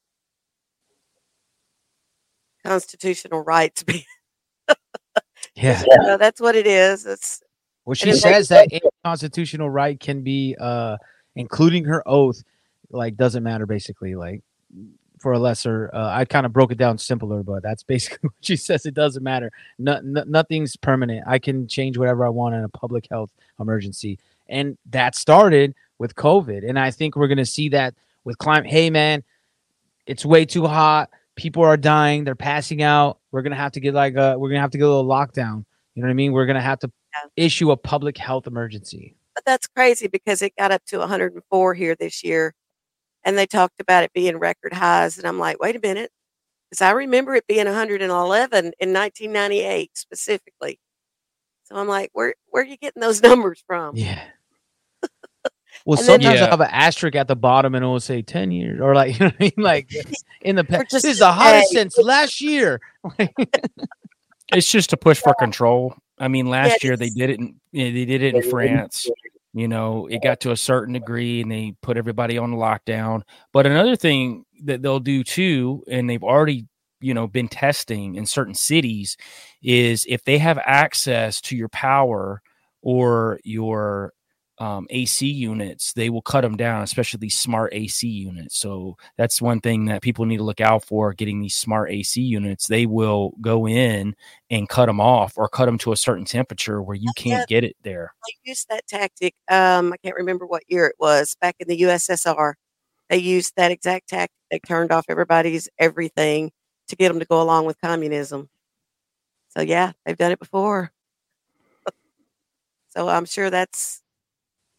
constitutional 2.64 3.42
rights. 3.42 3.82
being- 3.86 4.04
Yeah. 5.56 5.82
you 5.90 5.96
know, 6.06 6.16
that's 6.16 6.40
what 6.40 6.54
it 6.54 6.66
is. 6.68 7.04
It's 7.04 7.42
Well, 7.84 7.94
she 7.94 8.10
And 8.10 8.12
it's 8.12 8.22
says 8.22 8.48
that 8.48 8.68
any 8.70 8.80
constitutional 9.04 9.68
right 9.70 9.98
can 9.98 10.22
be, 10.22 10.56
uh, 10.60 10.96
including 11.34 11.84
her 11.86 12.06
oath, 12.06 12.42
like 12.90 13.16
doesn't 13.16 13.42
matter 13.42 13.66
basically. 13.66 14.14
Like 14.14 14.42
for 15.24 15.32
a 15.32 15.38
lesser, 15.38 15.90
uh, 15.94 16.10
I 16.10 16.26
kind 16.26 16.44
of 16.44 16.52
broke 16.52 16.70
it 16.70 16.76
down 16.76 16.98
simpler, 16.98 17.42
but 17.42 17.62
that's 17.62 17.82
basically 17.94 18.28
what 18.28 18.34
she 18.42 18.56
says. 18.56 18.84
It 18.84 18.92
doesn't 18.92 19.22
matter. 19.22 19.50
No, 19.78 19.98
no, 20.04 20.22
nothing's 20.26 20.76
permanent. 20.76 21.24
I 21.26 21.38
can 21.38 21.66
change 21.66 21.96
whatever 21.96 22.26
I 22.26 22.28
want 22.28 22.54
in 22.54 22.62
a 22.62 22.68
public 22.68 23.08
health 23.10 23.30
emergency, 23.58 24.18
and 24.48 24.76
that 24.90 25.14
started 25.14 25.74
with 25.98 26.14
COVID. 26.14 26.68
And 26.68 26.78
I 26.78 26.90
think 26.90 27.16
we're 27.16 27.28
gonna 27.28 27.46
see 27.46 27.70
that 27.70 27.94
with 28.24 28.36
climate. 28.36 28.70
Hey, 28.70 28.90
man, 28.90 29.24
it's 30.06 30.26
way 30.26 30.44
too 30.44 30.66
hot. 30.66 31.08
People 31.36 31.62
are 31.62 31.78
dying. 31.78 32.24
They're 32.24 32.34
passing 32.34 32.82
out. 32.82 33.18
We're 33.32 33.42
gonna 33.42 33.56
have 33.56 33.72
to 33.72 33.80
get 33.80 33.94
like 33.94 34.16
a. 34.16 34.38
We're 34.38 34.50
gonna 34.50 34.60
have 34.60 34.72
to 34.72 34.78
get 34.78 34.84
a 34.84 34.88
little 34.88 35.06
lockdown. 35.06 35.64
You 35.94 36.02
know 36.02 36.08
what 36.08 36.10
I 36.10 36.14
mean? 36.14 36.32
We're 36.32 36.46
gonna 36.46 36.60
have 36.60 36.80
to 36.80 36.90
issue 37.36 37.70
a 37.70 37.78
public 37.78 38.18
health 38.18 38.46
emergency. 38.46 39.16
but 39.34 39.44
that's 39.46 39.66
crazy 39.66 40.06
because 40.06 40.42
it 40.42 40.52
got 40.58 40.70
up 40.70 40.84
to 40.86 40.98
104 40.98 41.74
here 41.74 41.94
this 41.94 42.22
year, 42.22 42.54
and 43.24 43.36
they 43.38 43.46
talked 43.46 43.80
about 43.80 44.04
it 44.04 44.12
being 44.12 44.38
record 44.38 44.72
highs, 44.72 45.18
and 45.18 45.26
I'm 45.26 45.38
like, 45.38 45.60
wait 45.60 45.76
a 45.76 45.80
minute, 45.80 46.10
because 46.70 46.82
I 46.82 46.90
remember 46.92 47.34
it 47.34 47.46
being 47.46 47.66
111 47.66 48.64
in 48.64 48.92
1998 48.92 49.90
specifically. 49.94 50.78
So 51.64 51.76
I'm 51.76 51.88
like, 51.88 52.10
where 52.12 52.34
where 52.50 52.62
are 52.62 52.66
you 52.66 52.76
getting 52.76 53.00
those 53.00 53.22
numbers 53.22 53.62
from? 53.66 53.96
Yeah. 53.96 54.22
Well, 55.86 55.98
And 55.98 56.06
sometimes 56.06 56.40
Yeah. 56.40 56.46
I 56.46 56.50
have 56.50 56.60
an 56.60 56.68
asterisk 56.70 57.14
at 57.16 57.28
the 57.28 57.36
bottom 57.36 57.74
and 57.74 57.84
it 57.84 57.88
will 57.88 58.00
say 58.00 58.22
10 58.22 58.50
years 58.50 58.80
or 58.80 58.94
like, 58.94 59.14
you 59.18 59.26
know 59.26 59.26
what 59.26 59.36
I 59.40 59.44
mean? 59.44 59.52
Like 59.56 59.90
in 60.42 60.56
the 60.56 60.64
past, 60.64 60.90
this 60.90 61.04
is 61.04 61.18
the 61.18 61.32
hottest 61.32 61.70
today. 61.70 61.80
since 61.80 61.98
last 61.98 62.40
year. 62.40 62.80
It's 64.52 64.70
just 64.70 64.92
a 64.92 64.96
push 64.96 65.20
for 65.20 65.34
control. 65.34 65.96
I 66.18 66.28
mean, 66.28 66.46
last 66.46 66.76
it 66.76 66.84
year 66.84 66.96
they 66.96 67.08
did 67.08 67.30
it. 67.30 67.40
In, 67.40 67.60
they 67.72 68.04
did 68.04 68.22
it 68.22 68.34
in 68.34 68.50
France. 68.50 69.08
You 69.54 69.68
know, 69.68 70.08
it 70.08 70.20
got 70.20 70.40
to 70.40 70.50
a 70.50 70.56
certain 70.56 70.94
degree, 70.94 71.40
and 71.40 71.50
they 71.50 71.74
put 71.80 71.96
everybody 71.96 72.36
on 72.38 72.54
lockdown. 72.54 73.22
But 73.52 73.66
another 73.66 73.94
thing 73.94 74.44
that 74.64 74.82
they'll 74.82 75.00
do 75.00 75.22
too, 75.22 75.84
and 75.88 76.10
they've 76.10 76.22
already 76.24 76.66
you 77.00 77.14
know 77.14 77.28
been 77.28 77.48
testing 77.48 78.16
in 78.16 78.26
certain 78.26 78.54
cities, 78.54 79.16
is 79.62 80.06
if 80.08 80.24
they 80.24 80.38
have 80.38 80.58
access 80.66 81.40
to 81.42 81.56
your 81.56 81.68
power 81.68 82.42
or 82.82 83.38
your 83.44 84.12
um, 84.58 84.86
AC 84.90 85.26
units, 85.26 85.92
they 85.92 86.10
will 86.10 86.22
cut 86.22 86.42
them 86.42 86.56
down, 86.56 86.82
especially 86.82 87.18
these 87.18 87.38
smart 87.38 87.74
AC 87.74 88.06
units. 88.06 88.58
So 88.58 88.96
that's 89.16 89.42
one 89.42 89.60
thing 89.60 89.86
that 89.86 90.02
people 90.02 90.24
need 90.26 90.36
to 90.36 90.44
look 90.44 90.60
out 90.60 90.84
for 90.84 91.12
getting 91.12 91.40
these 91.40 91.56
smart 91.56 91.90
AC 91.90 92.20
units. 92.20 92.66
They 92.66 92.86
will 92.86 93.32
go 93.40 93.66
in 93.66 94.14
and 94.50 94.68
cut 94.68 94.86
them 94.86 95.00
off 95.00 95.36
or 95.36 95.48
cut 95.48 95.66
them 95.66 95.78
to 95.78 95.92
a 95.92 95.96
certain 95.96 96.24
temperature 96.24 96.80
where 96.82 96.96
you 96.96 97.10
can't 97.16 97.48
get 97.48 97.64
it 97.64 97.76
there. 97.82 98.14
They 98.26 98.50
used 98.50 98.68
that 98.68 98.86
tactic. 98.86 99.34
Um, 99.48 99.92
I 99.92 99.96
can't 99.98 100.16
remember 100.16 100.46
what 100.46 100.62
year 100.68 100.86
it 100.86 100.96
was 100.98 101.34
back 101.40 101.56
in 101.58 101.68
the 101.68 101.82
USSR. 101.82 102.54
They 103.10 103.18
used 103.18 103.54
that 103.56 103.72
exact 103.72 104.08
tactic. 104.08 104.36
They 104.50 104.60
turned 104.60 104.92
off 104.92 105.06
everybody's 105.08 105.68
everything 105.78 106.52
to 106.88 106.96
get 106.96 107.08
them 107.08 107.18
to 107.18 107.26
go 107.26 107.42
along 107.42 107.66
with 107.66 107.80
communism. 107.80 108.48
So 109.48 109.62
yeah, 109.62 109.92
they've 110.04 110.16
done 110.16 110.32
it 110.32 110.38
before. 110.38 110.92
so 112.88 113.08
I'm 113.08 113.24
sure 113.24 113.50
that's 113.50 114.03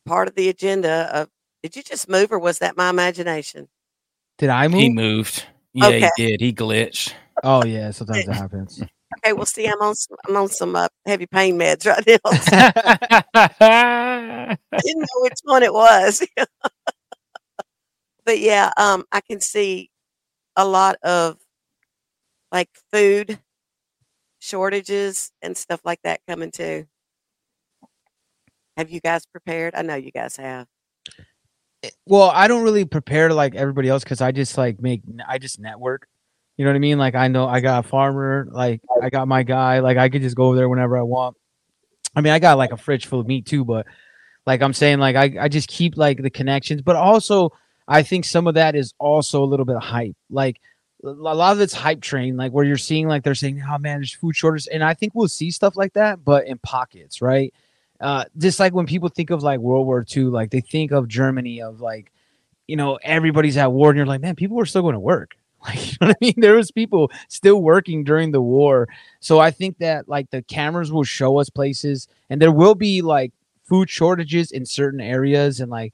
part 0.05 0.27
of 0.27 0.35
the 0.35 0.49
agenda 0.49 1.09
of. 1.15 1.29
Did 1.63 1.75
you 1.75 1.83
just 1.83 2.07
move, 2.07 2.31
or 2.31 2.37
was 2.37 2.59
that 2.59 2.77
my 2.77 2.89
imagination? 2.89 3.67
Did 4.37 4.49
I 4.49 4.67
move? 4.67 4.81
He 4.81 4.89
moved. 4.89 5.45
Yeah, 5.73 5.87
Okay. 5.87 6.09
he 6.15 6.27
did. 6.27 6.41
He 6.41 6.53
glitched. 6.53 7.13
Oh, 7.43 7.63
yeah. 7.63 7.91
Sometimes 7.91 8.25
that 8.25 8.33
happens. 8.37 8.81
Okay, 9.23 9.33
well, 9.33 9.45
see, 9.45 9.67
I'm 9.67 9.81
on 9.81 9.95
some, 9.95 10.17
I'm 10.27 10.37
on 10.37 10.47
some 10.49 10.75
uh, 10.75 10.87
heavy 11.05 11.25
pain 11.25 11.57
meds 11.57 11.85
right 11.87 12.05
now. 12.05 12.17
I 12.25 14.57
didn't 14.83 15.01
know 15.01 15.21
which 15.21 15.39
one 15.43 15.63
it 15.63 15.73
was. 15.73 16.25
but 18.25 18.39
yeah, 18.39 18.71
um, 18.77 19.05
I 19.11 19.21
can 19.21 19.41
see 19.41 19.89
a 20.55 20.65
lot 20.65 20.95
of 21.03 21.37
like 22.51 22.69
food 22.91 23.39
shortages 24.39 25.31
and 25.41 25.57
stuff 25.57 25.81
like 25.83 25.99
that 26.03 26.21
coming 26.27 26.51
too. 26.51 26.85
Have 28.77 28.89
you 28.89 28.99
guys 28.99 29.25
prepared? 29.25 29.73
I 29.75 29.81
know 29.81 29.95
you 29.95 30.11
guys 30.11 30.35
have. 30.37 30.67
Eh, 31.83 31.89
well, 32.05 32.29
I 32.33 32.47
don't 32.47 32.63
really 32.63 32.85
prepare 32.85 33.31
like 33.31 33.55
everybody 33.55 33.89
else 33.89 34.03
because 34.03 34.21
I 34.21 34.31
just 34.31 34.57
like 34.57 34.81
make, 34.81 35.01
I 35.27 35.37
just 35.37 35.59
network. 35.59 36.07
You 36.57 36.65
know 36.65 36.71
what 36.71 36.77
I 36.77 36.79
mean? 36.79 36.97
Like 36.97 37.15
I 37.15 37.27
know 37.27 37.47
I 37.47 37.59
got 37.59 37.85
a 37.85 37.87
farmer, 37.87 38.47
like 38.51 38.81
I 39.01 39.09
got 39.09 39.27
my 39.27 39.43
guy, 39.43 39.79
like 39.79 39.97
I 39.97 40.09
could 40.09 40.21
just 40.21 40.35
go 40.35 40.45
over 40.45 40.55
there 40.55 40.69
whenever 40.69 40.97
I 40.97 41.01
want. 41.01 41.35
I 42.15 42.21
mean, 42.21 42.31
I 42.31 42.39
got 42.39 42.57
like 42.57 42.71
a 42.71 42.77
fridge 42.77 43.07
full 43.07 43.19
of 43.19 43.27
meat 43.27 43.45
too, 43.45 43.65
but 43.65 43.85
like 44.45 44.61
I'm 44.61 44.73
saying, 44.73 44.99
like 44.99 45.15
I, 45.15 45.35
I 45.41 45.47
just 45.49 45.67
keep 45.67 45.97
like 45.97 46.21
the 46.21 46.29
connections, 46.29 46.81
but 46.81 46.95
also 46.95 47.51
I 47.87 48.03
think 48.03 48.25
some 48.25 48.47
of 48.47 48.55
that 48.55 48.75
is 48.75 48.93
also 48.99 49.43
a 49.43 49.45
little 49.45 49.65
bit 49.65 49.75
of 49.75 49.83
hype. 49.83 50.15
Like 50.29 50.61
a 51.03 51.09
lot 51.09 51.51
of 51.51 51.61
it's 51.61 51.73
hype 51.73 52.01
train, 52.01 52.37
like 52.37 52.51
where 52.51 52.65
you're 52.65 52.77
seeing 52.77 53.07
like 53.07 53.23
they're 53.23 53.35
saying, 53.35 53.61
"Oh 53.69 53.77
man, 53.77 53.97
there's 53.97 54.13
food 54.13 54.35
shortage," 54.35 54.67
and 54.71 54.83
I 54.83 54.93
think 54.93 55.13
we'll 55.13 55.27
see 55.27 55.51
stuff 55.51 55.75
like 55.75 55.93
that, 55.93 56.23
but 56.23 56.47
in 56.47 56.57
pockets, 56.59 57.21
right? 57.21 57.53
Uh, 58.01 58.25
just 58.37 58.59
like 58.59 58.73
when 58.73 58.85
people 58.85 59.09
think 59.09 59.29
of 59.29 59.41
like 59.43 59.59
World 59.59 59.85
War 59.87 60.05
II, 60.15 60.25
like 60.25 60.51
they 60.51 60.61
think 60.61 60.91
of 60.91 61.07
Germany, 61.07 61.61
of 61.61 61.79
like, 61.81 62.11
you 62.67 62.75
know, 62.75 62.99
everybody's 63.03 63.57
at 63.57 63.71
war, 63.71 63.89
and 63.89 63.97
you're 63.97 64.05
like, 64.05 64.21
man, 64.21 64.35
people 64.35 64.57
were 64.57 64.65
still 64.65 64.81
going 64.81 64.93
to 64.93 64.99
work. 64.99 65.35
Like, 65.65 65.83
you 65.93 65.97
know 65.99 66.07
what 66.09 66.17
I 66.21 66.25
mean? 66.25 66.33
There 66.37 66.53
was 66.55 66.69
people 66.69 67.09
still 67.27 67.59
working 67.59 68.03
during 68.03 68.31
the 68.31 68.41
war. 68.41 68.87
So 69.19 69.39
I 69.39 69.49
think 69.49 69.79
that 69.79 70.07
like 70.07 70.29
the 70.29 70.43
cameras 70.43 70.91
will 70.91 71.03
show 71.03 71.39
us 71.39 71.49
places, 71.49 72.07
and 72.29 72.39
there 72.39 72.51
will 72.51 72.75
be 72.75 73.01
like 73.01 73.31
food 73.63 73.89
shortages 73.89 74.51
in 74.51 74.63
certain 74.67 75.01
areas, 75.01 75.59
and 75.59 75.71
like, 75.71 75.91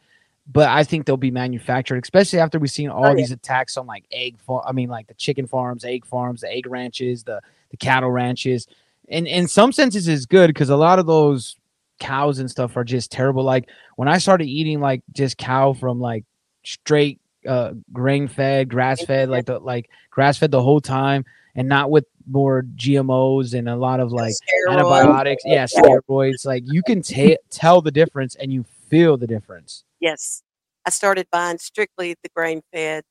but 0.51 0.67
I 0.67 0.83
think 0.83 1.05
they'll 1.05 1.15
be 1.15 1.31
manufactured, 1.31 2.03
especially 2.03 2.39
after 2.39 2.59
we've 2.59 2.69
seen 2.69 2.89
all 2.89 3.05
Oh, 3.05 3.09
yeah. 3.11 3.15
these 3.15 3.31
attacks 3.31 3.77
on 3.77 3.87
like 3.87 4.03
egg 4.11 4.37
farm. 4.39 4.63
I 4.67 4.73
mean, 4.73 4.89
like 4.89 5.07
the 5.07 5.13
chicken 5.13 5.47
farms, 5.47 5.85
egg 5.85 6.05
farms, 6.05 6.41
the 6.41 6.51
egg 6.51 6.67
ranches, 6.67 7.23
the 7.23 7.39
the 7.69 7.77
cattle 7.77 8.11
ranches. 8.11 8.67
And 9.07 9.25
in 9.25 9.47
some 9.47 9.71
senses, 9.71 10.09
is 10.09 10.25
good 10.25 10.47
because 10.47 10.69
a 10.69 10.75
lot 10.75 10.99
of 10.99 11.05
those 11.05 11.55
cows 12.01 12.39
and 12.39 12.51
stuff 12.51 12.75
are 12.75 12.83
just 12.83 13.11
terrible. 13.11 13.43
Like 13.43 13.69
when 13.95 14.09
I 14.09 14.17
started 14.17 14.45
eating 14.45 14.81
like 14.81 15.03
just 15.13 15.37
cow 15.37 15.71
from 15.71 16.01
like 16.01 16.25
straight 16.65 17.21
uh 17.47 17.73
grain 17.93 18.27
fed, 18.27 18.67
grass 18.67 19.01
fed, 19.05 19.29
like 19.29 19.45
the 19.45 19.59
like 19.59 19.89
grass 20.09 20.37
fed 20.37 20.51
the 20.51 20.61
whole 20.61 20.81
time, 20.81 21.23
and 21.55 21.69
not 21.69 21.89
with 21.89 22.05
more 22.29 22.63
GMOs 22.75 23.53
and 23.53 23.69
a 23.69 23.75
lot 23.75 23.99
of 23.99 24.11
like 24.11 24.33
Steroids. 24.33 24.73
antibiotics. 24.73 25.43
Yeah, 25.45 25.65
steroids. 25.65 26.45
Like 26.45 26.63
you 26.65 26.83
can 26.83 27.01
ta- 27.01 27.41
tell 27.49 27.81
the 27.81 27.91
difference 27.91 28.35
and 28.35 28.51
you 28.51 28.65
feel 28.89 29.17
the 29.17 29.27
difference. 29.27 29.83
Yes. 29.99 30.43
I 30.85 30.89
started 30.89 31.27
buying 31.31 31.59
strictly 31.59 32.15
the 32.23 32.29
grain 32.35 32.61
fed 32.73 33.03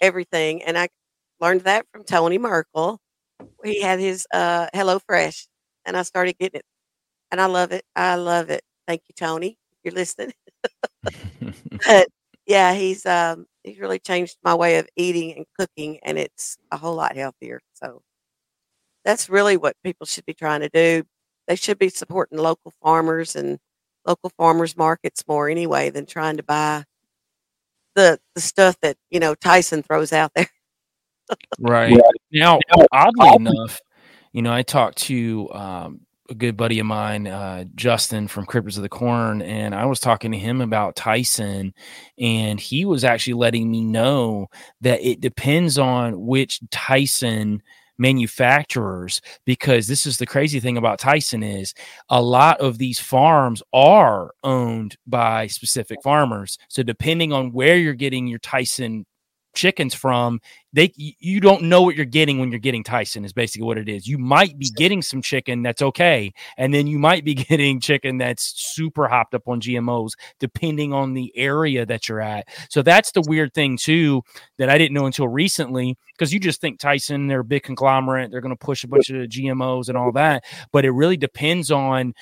everything. 0.00 0.62
And 0.62 0.78
I 0.78 0.88
learned 1.40 1.62
that 1.62 1.86
from 1.92 2.04
Tony 2.04 2.38
Merkel. 2.38 3.00
He 3.64 3.80
had 3.82 3.98
his 3.98 4.26
uh 4.32 4.68
Hello 4.72 4.98
Fresh 4.98 5.48
and 5.84 5.96
I 5.96 6.02
started 6.02 6.38
getting 6.38 6.60
it. 6.60 6.64
And 7.34 7.40
I 7.40 7.46
love 7.46 7.72
it. 7.72 7.84
I 7.96 8.14
love 8.14 8.48
it. 8.48 8.62
Thank 8.86 9.02
you, 9.08 9.14
Tony. 9.18 9.58
If 9.72 9.78
you're 9.82 9.94
listening. 9.94 10.32
but 11.84 12.06
yeah, 12.46 12.72
he's 12.74 13.04
um 13.06 13.46
he's 13.64 13.80
really 13.80 13.98
changed 13.98 14.36
my 14.44 14.54
way 14.54 14.78
of 14.78 14.86
eating 14.94 15.34
and 15.34 15.44
cooking 15.58 15.98
and 16.04 16.16
it's 16.16 16.56
a 16.70 16.76
whole 16.76 16.94
lot 16.94 17.16
healthier. 17.16 17.58
So 17.72 18.02
that's 19.04 19.28
really 19.28 19.56
what 19.56 19.74
people 19.82 20.06
should 20.06 20.24
be 20.26 20.32
trying 20.32 20.60
to 20.60 20.68
do. 20.68 21.02
They 21.48 21.56
should 21.56 21.76
be 21.76 21.88
supporting 21.88 22.38
local 22.38 22.72
farmers 22.80 23.34
and 23.34 23.58
local 24.06 24.30
farmers 24.38 24.76
markets 24.76 25.24
more 25.26 25.48
anyway 25.48 25.90
than 25.90 26.06
trying 26.06 26.36
to 26.36 26.44
buy 26.44 26.84
the 27.96 28.20
the 28.36 28.40
stuff 28.40 28.76
that, 28.82 28.96
you 29.10 29.18
know, 29.18 29.34
Tyson 29.34 29.82
throws 29.82 30.12
out 30.12 30.30
there. 30.36 30.50
Right. 31.58 31.98
Now, 32.30 32.60
oddly 32.92 33.34
enough, 33.34 33.80
you 34.32 34.40
know, 34.40 34.52
I 34.52 34.62
talked 34.62 34.98
to 34.98 35.48
um, 35.52 36.03
a 36.30 36.34
good 36.34 36.56
buddy 36.56 36.78
of 36.78 36.86
mine, 36.86 37.26
uh, 37.26 37.64
Justin 37.74 38.28
from 38.28 38.46
Crippers 38.46 38.76
of 38.76 38.82
the 38.82 38.88
Corn, 38.88 39.42
and 39.42 39.74
I 39.74 39.84
was 39.86 40.00
talking 40.00 40.32
to 40.32 40.38
him 40.38 40.60
about 40.60 40.96
Tyson, 40.96 41.74
and 42.18 42.58
he 42.58 42.84
was 42.84 43.04
actually 43.04 43.34
letting 43.34 43.70
me 43.70 43.84
know 43.84 44.48
that 44.80 45.02
it 45.02 45.20
depends 45.20 45.78
on 45.78 46.24
which 46.26 46.60
Tyson 46.70 47.62
manufacturers 47.98 49.20
because 49.44 49.86
this 49.86 50.06
is 50.06 50.16
the 50.16 50.26
crazy 50.26 50.60
thing 50.60 50.76
about 50.76 50.98
Tyson 50.98 51.42
is 51.42 51.74
a 52.08 52.20
lot 52.20 52.60
of 52.60 52.78
these 52.78 52.98
farms 52.98 53.62
are 53.72 54.32
owned 54.42 54.96
by 55.06 55.46
specific 55.46 56.02
farmers. 56.02 56.58
So 56.68 56.82
depending 56.82 57.32
on 57.32 57.52
where 57.52 57.76
you're 57.76 57.94
getting 57.94 58.26
your 58.26 58.40
Tyson 58.40 59.06
chickens 59.54 59.94
from 59.94 60.40
they 60.72 60.92
you 60.96 61.40
don't 61.40 61.62
know 61.62 61.82
what 61.82 61.94
you're 61.94 62.04
getting 62.04 62.38
when 62.38 62.50
you're 62.50 62.58
getting 62.58 62.82
Tyson 62.82 63.24
is 63.24 63.32
basically 63.32 63.64
what 63.64 63.78
it 63.78 63.88
is. 63.88 64.06
You 64.06 64.18
might 64.18 64.58
be 64.58 64.68
getting 64.76 65.02
some 65.02 65.22
chicken 65.22 65.62
that's 65.62 65.82
okay 65.82 66.32
and 66.58 66.74
then 66.74 66.86
you 66.86 66.98
might 66.98 67.24
be 67.24 67.34
getting 67.34 67.80
chicken 67.80 68.18
that's 68.18 68.52
super 68.74 69.08
hopped 69.08 69.34
up 69.34 69.46
on 69.46 69.60
GMOs 69.60 70.12
depending 70.40 70.92
on 70.92 71.14
the 71.14 71.32
area 71.36 71.86
that 71.86 72.08
you're 72.08 72.20
at. 72.20 72.48
So 72.70 72.82
that's 72.82 73.12
the 73.12 73.22
weird 73.26 73.54
thing 73.54 73.76
too 73.76 74.22
that 74.58 74.68
I 74.68 74.78
didn't 74.78 74.94
know 74.94 75.06
until 75.06 75.28
recently 75.28 75.96
because 76.16 76.32
you 76.32 76.40
just 76.40 76.60
think 76.60 76.78
Tyson 76.78 77.28
they're 77.28 77.40
a 77.40 77.44
big 77.44 77.62
conglomerate, 77.62 78.30
they're 78.30 78.40
going 78.40 78.56
to 78.56 78.64
push 78.64 78.84
a 78.84 78.88
bunch 78.88 79.10
of 79.10 79.28
GMOs 79.28 79.88
and 79.88 79.96
all 79.96 80.12
that, 80.12 80.44
but 80.72 80.84
it 80.84 80.90
really 80.90 81.16
depends 81.16 81.70
on 81.70 82.14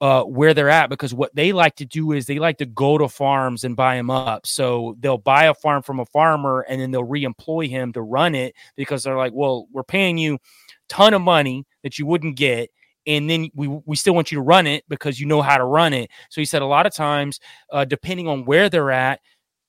uh, 0.00 0.22
where 0.24 0.52
they're 0.52 0.68
at 0.68 0.90
because 0.90 1.14
what 1.14 1.34
they 1.34 1.52
like 1.52 1.76
to 1.76 1.84
do 1.84 2.12
is 2.12 2.26
they 2.26 2.38
like 2.38 2.58
to 2.58 2.66
go 2.66 2.98
to 2.98 3.08
farms 3.08 3.64
and 3.64 3.76
buy 3.76 3.96
them 3.96 4.10
up. 4.10 4.46
So 4.46 4.96
they'll 5.00 5.18
buy 5.18 5.44
a 5.44 5.54
farm 5.54 5.82
from 5.82 6.00
a 6.00 6.06
farmer 6.06 6.60
and 6.68 6.80
then 6.80 6.90
they'll 6.90 7.04
re-employ 7.04 7.68
him 7.68 7.92
to 7.94 8.02
run 8.02 8.34
it 8.34 8.54
because 8.76 9.04
they're 9.04 9.16
like, 9.16 9.32
well, 9.34 9.66
we're 9.72 9.82
paying 9.82 10.18
you 10.18 10.38
ton 10.88 11.14
of 11.14 11.22
money 11.22 11.64
that 11.82 11.98
you 11.98 12.06
wouldn't 12.06 12.36
get. 12.36 12.70
And 13.06 13.30
then 13.30 13.50
we, 13.54 13.68
we 13.68 13.96
still 13.96 14.14
want 14.14 14.32
you 14.32 14.36
to 14.36 14.42
run 14.42 14.66
it 14.66 14.84
because 14.88 15.20
you 15.20 15.26
know 15.26 15.40
how 15.40 15.56
to 15.56 15.64
run 15.64 15.92
it. 15.92 16.10
So 16.28 16.40
he 16.40 16.44
said 16.44 16.60
a 16.60 16.66
lot 16.66 16.86
of 16.86 16.92
times, 16.92 17.40
uh, 17.72 17.84
depending 17.84 18.28
on 18.28 18.44
where 18.44 18.68
they're 18.68 18.90
at, 18.90 19.20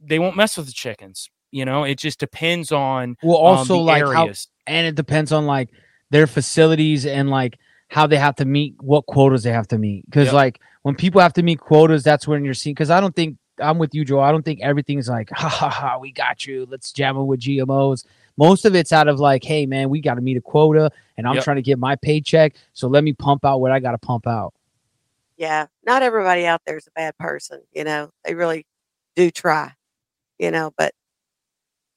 they 0.01 0.19
won't 0.19 0.35
mess 0.35 0.57
with 0.57 0.65
the 0.65 0.71
chickens. 0.73 1.29
You 1.51 1.63
know, 1.63 1.83
it 1.83 1.97
just 1.97 2.19
depends 2.19 2.71
on 2.71 3.15
Well, 3.23 3.37
um, 3.37 3.57
also 3.57 3.75
the 3.75 3.79
like 3.81 4.03
how, 4.05 4.29
and 4.65 4.87
it 4.87 4.95
depends 4.95 5.31
on 5.31 5.45
like 5.45 5.69
their 6.09 6.27
facilities 6.27 7.05
and 7.05 7.29
like 7.29 7.57
how 7.89 8.05
they 8.07 8.17
have 8.17 8.35
to 8.35 8.45
meet 8.45 8.75
what 8.81 9.05
quotas 9.05 9.43
they 9.43 9.51
have 9.51 9.67
to 9.69 9.77
meet. 9.77 10.05
Because 10.05 10.25
Yep. 10.27 10.33
like 10.33 10.59
when 10.83 10.95
people 10.95 11.21
have 11.21 11.33
to 11.33 11.43
meet 11.43 11.59
quotas, 11.59 12.03
that's 12.03 12.27
when 12.27 12.43
you're 12.43 12.53
seeing. 12.53 12.73
Because 12.73 12.89
I 12.89 12.99
don't 12.99 13.15
think 13.15 13.37
I'm 13.59 13.77
with 13.79 13.95
you, 13.95 14.05
Joe. 14.05 14.19
I 14.19 14.31
don't 14.31 14.43
think 14.43 14.61
everything's 14.61 15.09
like 15.09 15.29
ha 15.31 15.47
ha 15.49 15.69
ha. 15.69 15.97
We 15.97 16.11
got 16.11 16.45
you. 16.45 16.67
Let's 16.69 16.91
jam 16.91 17.17
it 17.17 17.23
with 17.23 17.39
GMOs. 17.39 18.05
Most 18.37 18.65
of 18.65 18.75
it's 18.75 18.91
out 18.93 19.07
of 19.07 19.19
like, 19.19 19.43
hey 19.43 19.65
man, 19.65 19.89
we 19.89 19.99
got 19.99 20.13
to 20.15 20.21
meet 20.21 20.37
a 20.37 20.41
quota, 20.41 20.91
and 21.17 21.27
I'm 21.27 21.35
Yep. 21.35 21.43
trying 21.43 21.55
to 21.55 21.61
get 21.63 21.79
my 21.79 21.95
paycheck. 21.95 22.53
So 22.73 22.87
let 22.87 23.03
me 23.03 23.13
pump 23.13 23.43
out 23.45 23.61
what 23.61 23.71
I 23.71 23.79
got 23.79 23.91
to 23.91 23.97
pump 23.97 24.27
out. 24.27 24.53
Yeah. 25.37 25.67
Not 25.85 26.03
everybody 26.03 26.45
out 26.45 26.61
there 26.65 26.77
is 26.77 26.87
a 26.87 26.91
bad 26.91 27.17
person, 27.17 27.61
you 27.73 27.83
know. 27.83 28.11
They 28.25 28.35
really 28.35 28.65
do 29.15 29.31
try, 29.31 29.71
you 30.39 30.51
know, 30.51 30.71
but 30.77 30.93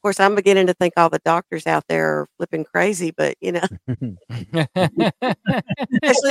of 0.01 0.03
course 0.03 0.19
I'm 0.19 0.35
beginning 0.35 0.67
to 0.67 0.73
think 0.73 0.95
all 0.97 1.11
the 1.11 1.21
doctors 1.27 1.67
out 1.67 1.85
there 1.87 2.21
are 2.21 2.29
flipping 2.39 2.65
crazy, 2.65 3.11
but 3.11 3.35
you 3.43 3.53
know, 3.53 3.61
especially 3.87 4.33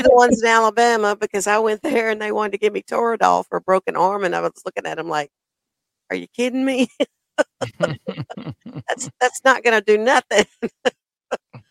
the 0.02 0.10
ones 0.12 0.42
in 0.42 0.48
Alabama 0.48 1.16
because 1.16 1.46
I 1.46 1.60
went 1.60 1.84
there 1.84 2.10
and 2.10 2.20
they 2.20 2.32
wanted 2.32 2.54
to 2.54 2.58
give 2.58 2.74
me 2.74 2.82
Toradol 2.82 3.46
for 3.48 3.60
a 3.60 3.62
broken 3.62 3.96
arm 3.96 4.24
and 4.24 4.36
I 4.36 4.42
was 4.42 4.64
looking 4.66 4.88
at 4.88 4.98
them 4.98 5.08
like, 5.08 5.30
Are 6.10 6.16
you 6.16 6.26
kidding 6.36 6.66
me? 6.66 6.88
that's 7.80 9.12
that's 9.22 9.42
not 9.46 9.64
gonna 9.64 9.82
do 9.82 10.00
nothing. 10.00 10.46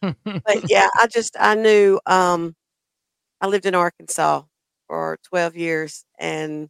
but 0.01 0.71
yeah, 0.71 0.89
I 1.03 1.09
just 1.09 1.37
I 1.41 1.57
knew 1.57 1.99
um 2.07 2.55
I 3.41 3.49
lived 3.49 3.67
in 3.67 3.75
Arkansas 3.75 4.43
for 4.87 5.19
12 5.25 5.57
years 5.57 6.05
and 6.21 6.69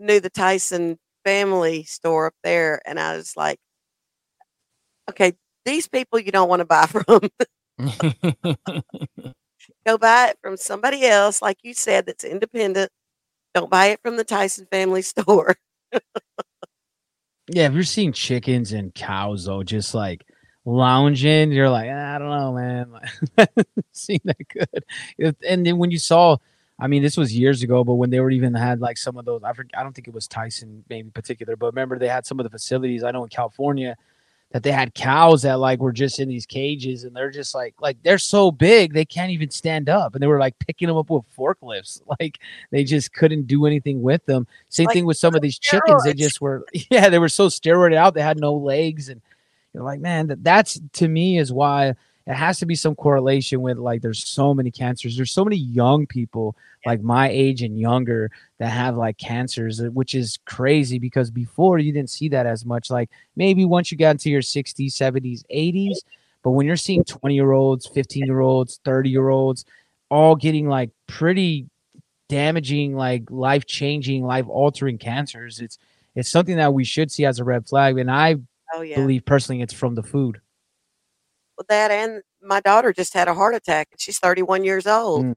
knew 0.00 0.18
the 0.18 0.30
Tyson 0.30 0.98
family 1.24 1.84
store 1.84 2.26
up 2.26 2.34
there 2.42 2.82
and 2.86 2.98
I 2.98 3.16
was 3.16 3.36
like 3.36 3.60
okay, 5.08 5.32
these 5.64 5.88
people 5.88 6.18
you 6.18 6.32
don't 6.32 6.48
want 6.48 6.60
to 6.60 6.64
buy 6.64 6.86
from. 6.86 7.04
Go 9.86 9.98
buy 9.98 10.28
it 10.28 10.38
from 10.42 10.56
somebody 10.56 11.04
else 11.06 11.42
like 11.42 11.58
you 11.62 11.74
said 11.74 12.06
that's 12.06 12.24
independent. 12.24 12.90
Don't 13.54 13.70
buy 13.70 13.86
it 13.86 14.00
from 14.02 14.16
the 14.16 14.24
Tyson 14.24 14.66
family 14.70 15.02
store. 15.12 15.56
Yeah, 17.50 17.66
if 17.66 17.72
you're 17.72 17.82
seeing 17.82 18.12
chickens 18.12 18.72
and 18.72 18.94
cows 18.94 19.46
though, 19.46 19.62
just 19.62 19.94
like 19.94 20.24
lounging, 20.64 21.50
you're 21.50 21.70
like, 21.70 21.88
"Ah, 21.90 22.16
I 22.16 22.18
don't 22.18 22.28
know, 22.28 22.52
man. 22.52 23.46
Seem 23.92 24.20
that 24.24 24.36
good. 24.48 25.36
And 25.48 25.64
then 25.64 25.78
when 25.78 25.90
you 25.90 25.98
saw, 25.98 26.36
I 26.78 26.88
mean, 26.88 27.02
this 27.02 27.16
was 27.16 27.36
years 27.36 27.62
ago, 27.62 27.84
but 27.84 27.94
when 27.94 28.10
they 28.10 28.20
were 28.20 28.30
even 28.30 28.54
had 28.54 28.80
like 28.80 28.98
some 28.98 29.16
of 29.16 29.24
those, 29.24 29.42
I 29.42 29.54
forget, 29.54 29.78
I 29.78 29.82
don't 29.82 29.94
think 29.94 30.08
it 30.08 30.14
was 30.14 30.28
Tyson 30.28 30.84
maybe 30.90 31.10
particular, 31.10 31.56
but 31.56 31.66
remember 31.66 31.98
they 31.98 32.08
had 32.08 32.26
some 32.26 32.38
of 32.38 32.44
the 32.44 32.50
facilities 32.50 33.02
I 33.02 33.12
know 33.12 33.22
in 33.22 33.30
California 33.30 33.96
that 34.50 34.62
they 34.62 34.72
had 34.72 34.94
cows 34.94 35.42
that 35.42 35.58
like 35.58 35.78
were 35.78 35.92
just 35.92 36.18
in 36.18 36.28
these 36.28 36.46
cages 36.46 37.04
and 37.04 37.14
they're 37.14 37.30
just 37.30 37.54
like 37.54 37.74
like 37.80 37.96
they're 38.02 38.18
so 38.18 38.50
big 38.50 38.94
they 38.94 39.04
can't 39.04 39.30
even 39.30 39.50
stand 39.50 39.88
up 39.88 40.14
and 40.14 40.22
they 40.22 40.26
were 40.26 40.38
like 40.38 40.58
picking 40.58 40.88
them 40.88 40.96
up 40.96 41.10
with 41.10 41.24
forklifts 41.36 42.00
like 42.20 42.38
they 42.70 42.84
just 42.84 43.12
couldn't 43.12 43.46
do 43.46 43.66
anything 43.66 44.02
with 44.02 44.24
them 44.26 44.46
same 44.68 44.86
Like 44.86 44.94
thing 44.94 45.06
with 45.06 45.18
some 45.18 45.34
of 45.34 45.42
these 45.42 45.58
chickens 45.58 46.04
they 46.04 46.14
just 46.14 46.40
were 46.40 46.64
yeah 46.90 47.08
they 47.08 47.18
were 47.18 47.28
so 47.28 47.48
steroided 47.48 47.96
out 47.96 48.14
they 48.14 48.22
had 48.22 48.40
no 48.40 48.54
legs 48.54 49.08
and 49.08 49.20
you're 49.74 49.82
like 49.82 50.00
man 50.00 50.28
that, 50.28 50.42
that's 50.42 50.80
to 50.94 51.08
me 51.08 51.38
is 51.38 51.52
why 51.52 51.94
it 52.28 52.34
has 52.34 52.58
to 52.58 52.66
be 52.66 52.74
some 52.74 52.94
correlation 52.94 53.62
with 53.62 53.78
like 53.78 54.02
there's 54.02 54.22
so 54.22 54.52
many 54.54 54.70
cancers. 54.70 55.16
There's 55.16 55.30
so 55.32 55.44
many 55.44 55.56
young 55.56 56.06
people 56.06 56.54
like 56.86 57.00
my 57.00 57.28
age 57.30 57.62
and 57.62 57.80
younger 57.80 58.30
that 58.58 58.68
have 58.68 58.96
like 58.96 59.16
cancers 59.16 59.80
uh, 59.80 59.86
which 59.86 60.14
is 60.14 60.38
crazy 60.44 60.98
because 60.98 61.30
before 61.30 61.78
you 61.78 61.90
didn't 61.92 62.10
see 62.10 62.28
that 62.28 62.44
as 62.46 62.64
much. 62.66 62.90
Like 62.90 63.08
maybe 63.34 63.64
once 63.64 63.90
you 63.90 63.96
got 63.98 64.10
into 64.10 64.28
your 64.30 64.42
60s 64.42 64.92
70s 64.92 65.42
80s 65.50 65.96
but 66.44 66.50
when 66.50 66.66
you're 66.66 66.76
seeing 66.76 67.02
20 67.02 67.34
year 67.34 67.52
olds 67.52 67.86
15 67.86 68.26
year 68.26 68.40
olds 68.40 68.78
30 68.84 69.08
year 69.10 69.28
olds 69.30 69.64
all 70.10 70.36
getting 70.36 70.68
like 70.68 70.90
pretty 71.06 71.66
damaging 72.28 72.94
like 72.94 73.24
life 73.30 73.64
changing 73.66 74.22
life 74.22 74.46
altering 74.48 74.98
cancers 74.98 75.60
it's 75.60 75.78
it's 76.14 76.28
something 76.28 76.56
that 76.56 76.74
we 76.74 76.84
should 76.84 77.10
see 77.10 77.24
as 77.24 77.38
a 77.38 77.44
red 77.44 77.66
flag 77.66 77.98
and 77.98 78.10
i 78.10 78.36
Oh 78.74 78.82
yeah. 78.82 78.96
believe 78.96 79.24
personally 79.24 79.62
it's 79.62 79.72
from 79.72 79.94
the 79.94 80.02
food 80.02 80.40
that 81.68 81.90
and 81.90 82.22
my 82.42 82.60
daughter 82.60 82.92
just 82.92 83.14
had 83.14 83.28
a 83.28 83.34
heart 83.34 83.54
attack 83.54 83.88
and 83.92 84.00
she's 84.00 84.18
31 84.18 84.64
years 84.64 84.86
old. 84.86 85.26
Mm. 85.26 85.34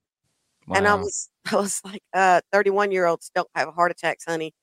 And 0.73 0.87
I 0.87 0.95
was 0.95 1.29
I 1.51 1.55
was 1.57 1.81
like, 1.85 2.03
uh, 2.13 2.41
31 2.53 2.91
year 2.91 3.05
olds 3.07 3.31
don't 3.35 3.49
have 3.55 3.73
heart 3.73 3.91
attacks, 3.91 4.25
honey. 4.25 4.53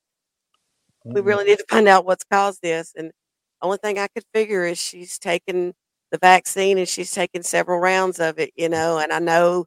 We 1.14 1.21
Mm-mm. 1.21 1.27
really 1.27 1.44
need 1.44 1.59
to 1.59 1.64
find 1.68 1.88
out 1.88 2.05
what's 2.05 2.25
caused 2.25 2.62
this. 2.62 2.92
And 2.97 3.12
only 3.62 3.79
thing 3.79 3.99
I 3.99 4.09
could 4.09 4.25
figure 4.35 4.65
is 4.67 4.79
she's 4.79 5.19
taken 5.19 5.75
the 6.11 6.19
vaccine 6.19 6.79
and 6.79 6.88
she's 6.88 7.11
taken 7.13 7.42
several 7.42 7.79
rounds 7.81 8.21
of 8.21 8.38
it, 8.38 8.50
you 8.56 8.69
know, 8.69 8.98
and 8.98 9.13
I 9.13 9.19
know 9.19 9.67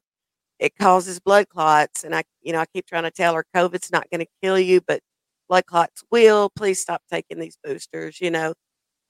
it 0.58 0.74
causes 0.78 1.20
blood 1.20 1.48
clots. 1.48 2.04
And 2.04 2.14
I, 2.14 2.24
you 2.42 2.52
know, 2.52 2.60
I 2.60 2.66
keep 2.74 2.86
trying 2.86 3.04
to 3.04 3.10
tell 3.10 3.34
her 3.34 3.44
COVID's 3.54 3.92
not 3.92 4.08
going 4.10 4.20
to 4.22 4.28
kill 4.42 4.58
you, 4.58 4.80
but 4.86 5.00
blood 5.48 5.66
clots 5.66 6.02
will. 6.10 6.50
Please 6.56 6.80
stop 6.80 7.02
taking 7.10 7.38
these 7.40 7.56
boosters. 7.64 8.20
You 8.20 8.30
know, 8.30 8.54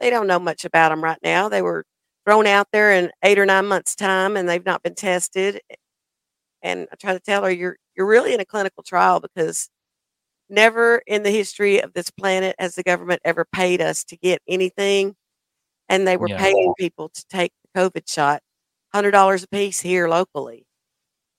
they 0.01 0.11
don't 0.11 0.27
know 0.29 0.39
much 0.41 0.65
about 0.65 0.91
them 0.91 1.03
right 1.05 1.19
now. 1.23 1.49
They 1.49 1.63
were 1.63 1.85
thrown 2.27 2.47
out 2.47 2.69
there 2.73 2.93
in 2.93 3.11
eight 3.25 3.39
or 3.39 3.47
nine 3.47 3.67
months' 3.67 3.95
time 3.97 4.37
and 4.37 4.49
they've 4.49 4.65
not 4.65 4.83
been 4.83 4.95
tested. 4.95 5.61
Eh, 5.71 5.75
and 6.63 6.89
I 6.93 6.97
try 6.97 7.13
to 7.15 7.21
tell 7.21 7.45
her, 7.45 7.51
you're, 7.51 7.77
you're 7.97 8.07
really 8.07 8.35
in 8.35 8.41
a 8.41 8.45
clinical 8.45 8.83
trial 8.83 9.21
because 9.21 9.69
never 10.51 11.03
in 11.07 11.23
the 11.25 11.31
history 11.31 11.81
of 11.83 11.93
this 11.95 12.11
planet 12.11 12.57
has 12.59 12.75
the 12.77 12.83
government 12.85 13.21
ever 13.25 13.45
paid 13.53 13.81
us 13.83 14.05
to 14.05 14.17
get 14.19 14.41
anything. 14.49 15.15
And 15.89 16.07
they 16.09 16.17
were 16.17 16.29
Yeah. 16.29 16.39
paying 16.39 16.75
people 16.79 17.11
to 17.11 17.25
take 17.31 17.53
the 17.75 17.81
COVID 17.81 18.11
shot. 18.11 18.43
hundred 18.95 19.13
dollars 19.13 19.43
a 19.45 19.49
piece 19.49 19.81
here 19.81 20.09
locally 20.09 20.67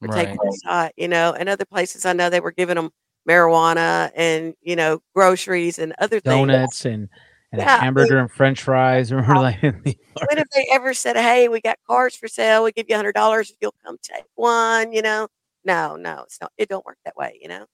for 0.02 0.08
taking 0.10 0.38
Right. 0.38 0.40
the 0.52 0.62
shot. 0.66 0.94
You 0.98 1.08
know, 1.08 1.34
and 1.34 1.50
other 1.50 1.66
places 1.66 2.06
I 2.06 2.14
know 2.14 2.30
they 2.30 2.40
were 2.42 2.52
giving 2.52 2.76
them 2.76 2.92
marijuana 3.30 4.12
and 4.16 4.56
you 4.62 4.76
know 4.76 5.02
groceries 5.16 5.80
and 5.80 5.94
other 6.00 6.20
things. 6.20 6.48
Donuts 6.50 6.86
and 6.86 7.10
and 7.54 7.62
Yeah, 7.62 7.80
hamburger 7.80 8.18
and 8.18 8.32
French 8.32 8.64
fries. 8.64 9.14
We're 9.14 9.22
like, 9.22 9.62
When 9.62 10.38
have 10.38 10.48
they 10.56 10.68
ever 10.72 10.94
said, 10.94 11.16
"Hey, 11.16 11.48
we 11.48 11.62
got 11.62 11.78
cars 11.88 12.16
for 12.16 12.28
sale. 12.28 12.64
We 12.64 12.72
give 12.72 12.88
you 12.90 12.96
hundred 12.96 13.14
dollars 13.14 13.52
if 13.52 13.58
you'll 13.62 13.76
come 13.86 13.98
take 14.02 14.26
one"? 14.36 14.92
You 14.92 15.04
know, 15.04 15.28
no, 15.64 15.96
no, 15.96 16.24
it's 16.24 16.42
not. 16.42 16.52
It 16.58 16.68
don't 16.68 16.86
work 16.86 16.98
that 17.06 17.16
way. 17.16 17.38
You 17.40 17.50
know, 17.50 17.66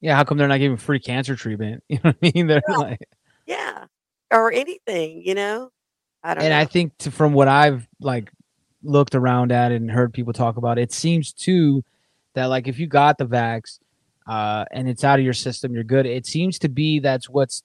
yeah, 0.00 0.16
how 0.16 0.24
come 0.24 0.38
they're 0.38 0.48
not 0.48 0.58
giving 0.58 0.78
free 0.78 0.98
cancer 0.98 1.36
treatment? 1.36 1.84
You 1.88 1.96
know 2.02 2.10
what 2.10 2.16
I 2.22 2.32
mean? 2.34 2.46
They're 2.46 2.62
like, 2.68 3.06
yeah, 3.46 3.84
or 4.32 4.50
anything. 4.50 5.22
You 5.24 5.34
know, 5.34 5.70
I 6.24 6.34
don't 6.34 6.44
and 6.44 6.52
know. 6.52 6.58
I 6.58 6.64
think 6.64 6.96
to, 6.98 7.10
from 7.10 7.34
what 7.34 7.48
I've 7.48 7.86
like 8.00 8.30
looked 8.82 9.14
around 9.14 9.52
at 9.52 9.72
and 9.72 9.90
heard 9.90 10.14
people 10.14 10.32
talk 10.32 10.56
about, 10.56 10.78
it 10.78 10.90
seems 10.90 11.34
too 11.34 11.84
that 12.34 12.46
like 12.46 12.66
if 12.66 12.78
you 12.78 12.86
got 12.86 13.18
the 13.18 13.26
vax 13.26 13.78
uh, 14.26 14.64
and 14.70 14.88
it's 14.88 15.04
out 15.04 15.18
of 15.18 15.24
your 15.24 15.34
system, 15.34 15.74
you're 15.74 15.84
good. 15.84 16.06
It 16.06 16.24
seems 16.24 16.58
to 16.60 16.70
be 16.70 16.98
that's 16.98 17.28
what's 17.28 17.62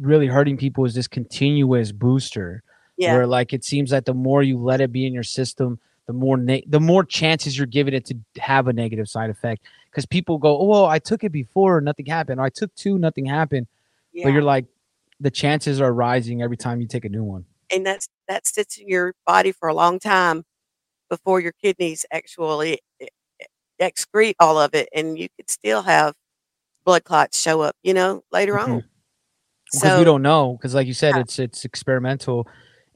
really 0.00 0.26
hurting 0.26 0.56
people 0.56 0.84
is 0.84 0.94
this 0.94 1.08
continuous 1.08 1.92
booster, 1.92 2.62
yeah, 2.96 3.12
where 3.14 3.26
like 3.26 3.52
it 3.52 3.64
seems 3.64 3.90
that 3.90 4.04
the 4.04 4.14
more 4.14 4.42
you 4.42 4.58
let 4.58 4.80
it 4.80 4.92
be 4.92 5.06
in 5.06 5.12
your 5.12 5.22
system, 5.22 5.78
the 6.06 6.12
more 6.12 6.36
ne- 6.36 6.64
the 6.66 6.80
more 6.80 7.04
chances 7.04 7.56
you're 7.56 7.66
giving 7.66 7.94
it 7.94 8.04
to 8.06 8.16
have 8.38 8.68
a 8.68 8.72
negative 8.72 9.08
side 9.08 9.30
effect. 9.30 9.64
Because 9.90 10.06
people 10.06 10.38
go, 10.38 10.58
oh 10.58 10.64
well, 10.64 10.86
I 10.86 10.98
took 10.98 11.22
it 11.24 11.32
before, 11.32 11.80
nothing 11.80 12.06
happened. 12.06 12.40
Or 12.40 12.44
I 12.44 12.48
took 12.50 12.74
two, 12.74 12.98
nothing 12.98 13.26
happened. 13.26 13.66
yeah. 14.12 14.24
But 14.24 14.32
you're 14.32 14.42
like, 14.42 14.64
the 15.20 15.30
chances 15.30 15.80
are 15.80 15.92
rising 15.92 16.42
every 16.42 16.56
time 16.56 16.80
you 16.80 16.86
take 16.88 17.04
a 17.04 17.08
new 17.10 17.22
one. 17.24 17.44
and 17.72 17.84
that's 17.86 18.08
that 18.28 18.46
sits 18.46 18.78
in 18.78 18.88
your 18.88 19.14
body 19.26 19.52
for 19.52 19.68
a 19.68 19.74
long 19.74 19.98
time 19.98 20.44
before 21.10 21.40
your 21.40 21.52
kidneys 21.52 22.06
actually 22.10 22.80
e- 23.00 23.06
e- 23.40 23.44
excrete 23.80 24.34
all 24.40 24.58
of 24.58 24.74
it, 24.74 24.88
and 24.94 25.18
you 25.18 25.28
could 25.36 25.50
still 25.50 25.82
have 25.82 26.14
blood 26.84 27.04
clots 27.04 27.38
show 27.40 27.60
up. 27.60 27.76
You 27.82 27.94
know, 27.94 28.24
later 28.32 28.54
Mhm. 28.54 28.62
on. 28.62 28.84
Because 29.72 29.90
So 29.90 29.98
we 29.98 30.04
don't 30.04 30.22
know 30.22 30.56
because 30.56 30.74
like 30.74 30.86
you 30.86 30.94
said 30.94 31.14
Yeah. 31.16 31.22
it's 31.22 31.38
it's 31.38 31.64
experimental 31.64 32.46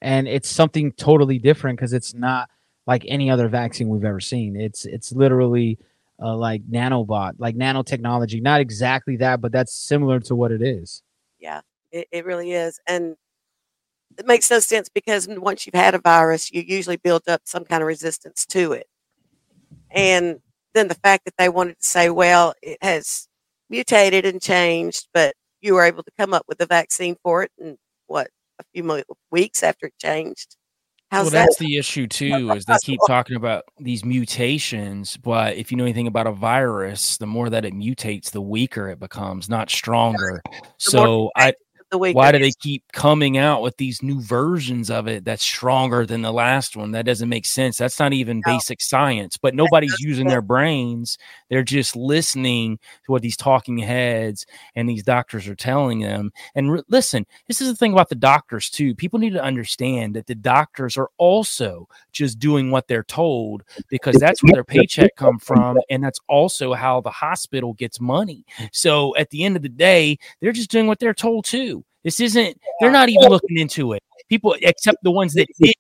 and 0.03 0.29
it's 0.29 0.49
something 0.49 0.93
totally 0.93 1.39
different 1.39 1.79
because 1.79 1.93
it's 1.93 2.15
not 2.15 2.49
like 2.87 3.05
any 3.09 3.31
other 3.31 3.49
vaccine 3.49 3.89
we've 3.89 4.05
ever 4.05 4.21
seen. 4.21 4.57
It's 4.57 4.85
it's 4.87 5.13
literally 5.13 5.79
uh, 6.23 6.37
like 6.37 6.63
nanobot 6.71 7.35
like 7.39 7.57
nanotechnology 7.57 8.41
not 8.41 8.61
exactly 8.61 9.17
that 9.19 9.41
but 9.41 9.53
that's 9.53 9.75
similar 9.75 10.21
to 10.21 10.35
what 10.35 10.53
it 10.53 10.63
is. 10.63 11.03
Yeah, 11.39 11.61
it, 11.93 12.09
it 12.13 12.25
really 12.25 12.53
is, 12.53 12.81
and 12.87 13.17
it 14.19 14.27
makes 14.27 14.51
no 14.51 14.61
sense 14.61 14.89
because 14.89 15.29
once 15.29 15.67
you've 15.67 15.75
had 15.75 15.95
a 15.95 15.99
virus, 15.99 16.51
you 16.51 16.63
usually 16.67 16.97
build 16.97 17.23
up 17.29 17.43
some 17.45 17.65
kind 17.65 17.83
of 17.83 17.87
resistance 17.87 18.47
to 18.47 18.73
it, 18.73 18.87
and 19.91 20.41
then 20.75 20.89
the 20.89 20.95
fact 20.95 21.25
that 21.25 21.35
they 21.39 21.49
wanted 21.49 21.79
to 21.79 21.85
say, 21.87 22.11
well, 22.11 22.55
it 22.63 22.79
has 22.83 23.29
mutated 23.69 24.25
and 24.27 24.41
changed, 24.41 25.09
but 25.13 25.35
you 25.67 25.75
were 25.75 25.85
able 25.85 26.05
to 26.05 26.11
come 26.17 26.33
up 26.33 26.45
with 26.47 26.61
a 26.61 26.67
vaccine 26.67 27.17
for 27.23 27.43
it 27.43 27.51
and 27.59 27.77
what 28.07 28.29
a 28.59 28.65
few 28.73 29.03
weeks 29.31 29.63
after 29.63 29.87
it 29.87 29.95
changed. 29.99 30.57
How's 31.11 31.27
well, 31.27 31.31
that? 31.33 31.39
that's 31.47 31.59
the 31.59 31.77
issue 31.77 32.07
too. 32.07 32.51
Is 32.53 32.65
they 32.65 32.77
keep 32.83 33.01
talking 33.07 33.37
about 33.37 33.65
these 33.79 34.05
mutations, 34.05 35.17
but 35.17 35.57
if 35.57 35.71
you 35.71 35.77
know 35.77 35.85
anything 35.85 36.07
about 36.07 36.27
a 36.27 36.33
virus, 36.33 37.17
the 37.17 37.27
more 37.27 37.49
that 37.51 37.65
it 37.65 37.75
mutates, 37.75 38.31
the 38.31 38.41
weaker 38.41 38.89
it 38.89 38.99
becomes, 38.99 39.49
not 39.49 39.71
stronger. 39.71 40.43
So 40.79 41.31
I, 41.37 41.55
the 41.91 41.99
weaker 41.99 42.17
why 42.17 42.33
do 42.33 42.39
they 42.39 42.53
keep 42.53 42.83
coming 42.93 43.39
out 43.39 43.63
with 43.63 43.77
these 43.77 44.03
new 44.03 44.21
versions 44.21 44.91
of 44.91 45.07
it 45.07 45.25
that's 45.25 45.45
stronger 45.45 46.05
than 46.05 46.23
the 46.23 46.33
last 46.33 46.77
one? 46.77 46.91
That 46.93 47.07
doesn't 47.07 47.29
make 47.29 47.47
sense. 47.47 47.77
That's 47.79 48.01
not 48.01 48.13
even 48.13 48.43
No. 48.45 48.55
basic 48.55 48.81
science. 48.81 49.37
But 49.37 49.55
nobody's 49.55 49.99
using 50.01 50.27
their 50.27 50.43
brains. 50.43 51.17
They're 51.49 51.63
just 51.63 51.95
listening 51.95 52.79
to 53.05 53.13
what 53.13 53.23
these 53.23 53.37
talking 53.37 53.79
heads 53.79 54.47
and 54.75 54.89
these 54.89 55.03
doctors 55.03 55.47
are 55.47 55.55
telling 55.55 56.01
them. 56.01 56.33
And 56.55 56.73
re- 56.73 56.83
listen, 56.89 57.25
this 57.47 57.61
is 57.61 57.69
the 57.69 57.77
thing 57.77 57.93
about 57.93 58.09
the 58.09 58.15
doctors 58.17 58.69
too. 58.69 58.95
People 58.95 59.19
need 59.19 59.35
to 59.35 59.43
understand 59.43 60.15
that 60.17 60.27
the 60.27 60.35
doctors 60.35 60.97
are 60.97 61.11
also 61.19 61.89
just 62.13 62.39
doing 62.39 62.71
what 62.71 62.89
they're 62.89 63.05
told 63.05 63.63
because 63.89 64.17
that's 64.17 64.43
where 64.43 64.55
their 64.55 64.65
paycheck 64.65 65.15
come 65.17 65.39
from 65.39 65.79
and 65.91 66.03
that's 66.03 66.21
also 66.29 66.73
how 66.75 67.01
the 67.01 67.11
hospital 67.11 67.75
gets 67.75 68.01
money. 68.01 68.45
So 68.73 69.15
at 69.17 69.31
the 69.31 69.45
end 69.45 69.57
of 69.57 69.63
the 69.63 69.69
day, 69.69 70.19
they're 70.41 70.53
just 70.53 70.71
doing 70.71 70.87
what 70.87 70.99
they're 70.99 71.15
told 71.15 71.45
too. 71.45 71.76
This 72.07 72.21
isn't 72.21 72.57
they're 72.81 72.93
not 72.93 73.09
even 73.09 73.29
looking 73.29 73.59
into 73.59 73.93
it. 73.93 74.03
People 74.29 74.55
except 74.63 74.99
the 75.03 75.11
ones 75.11 75.35
that 75.35 75.49
did 75.61 75.75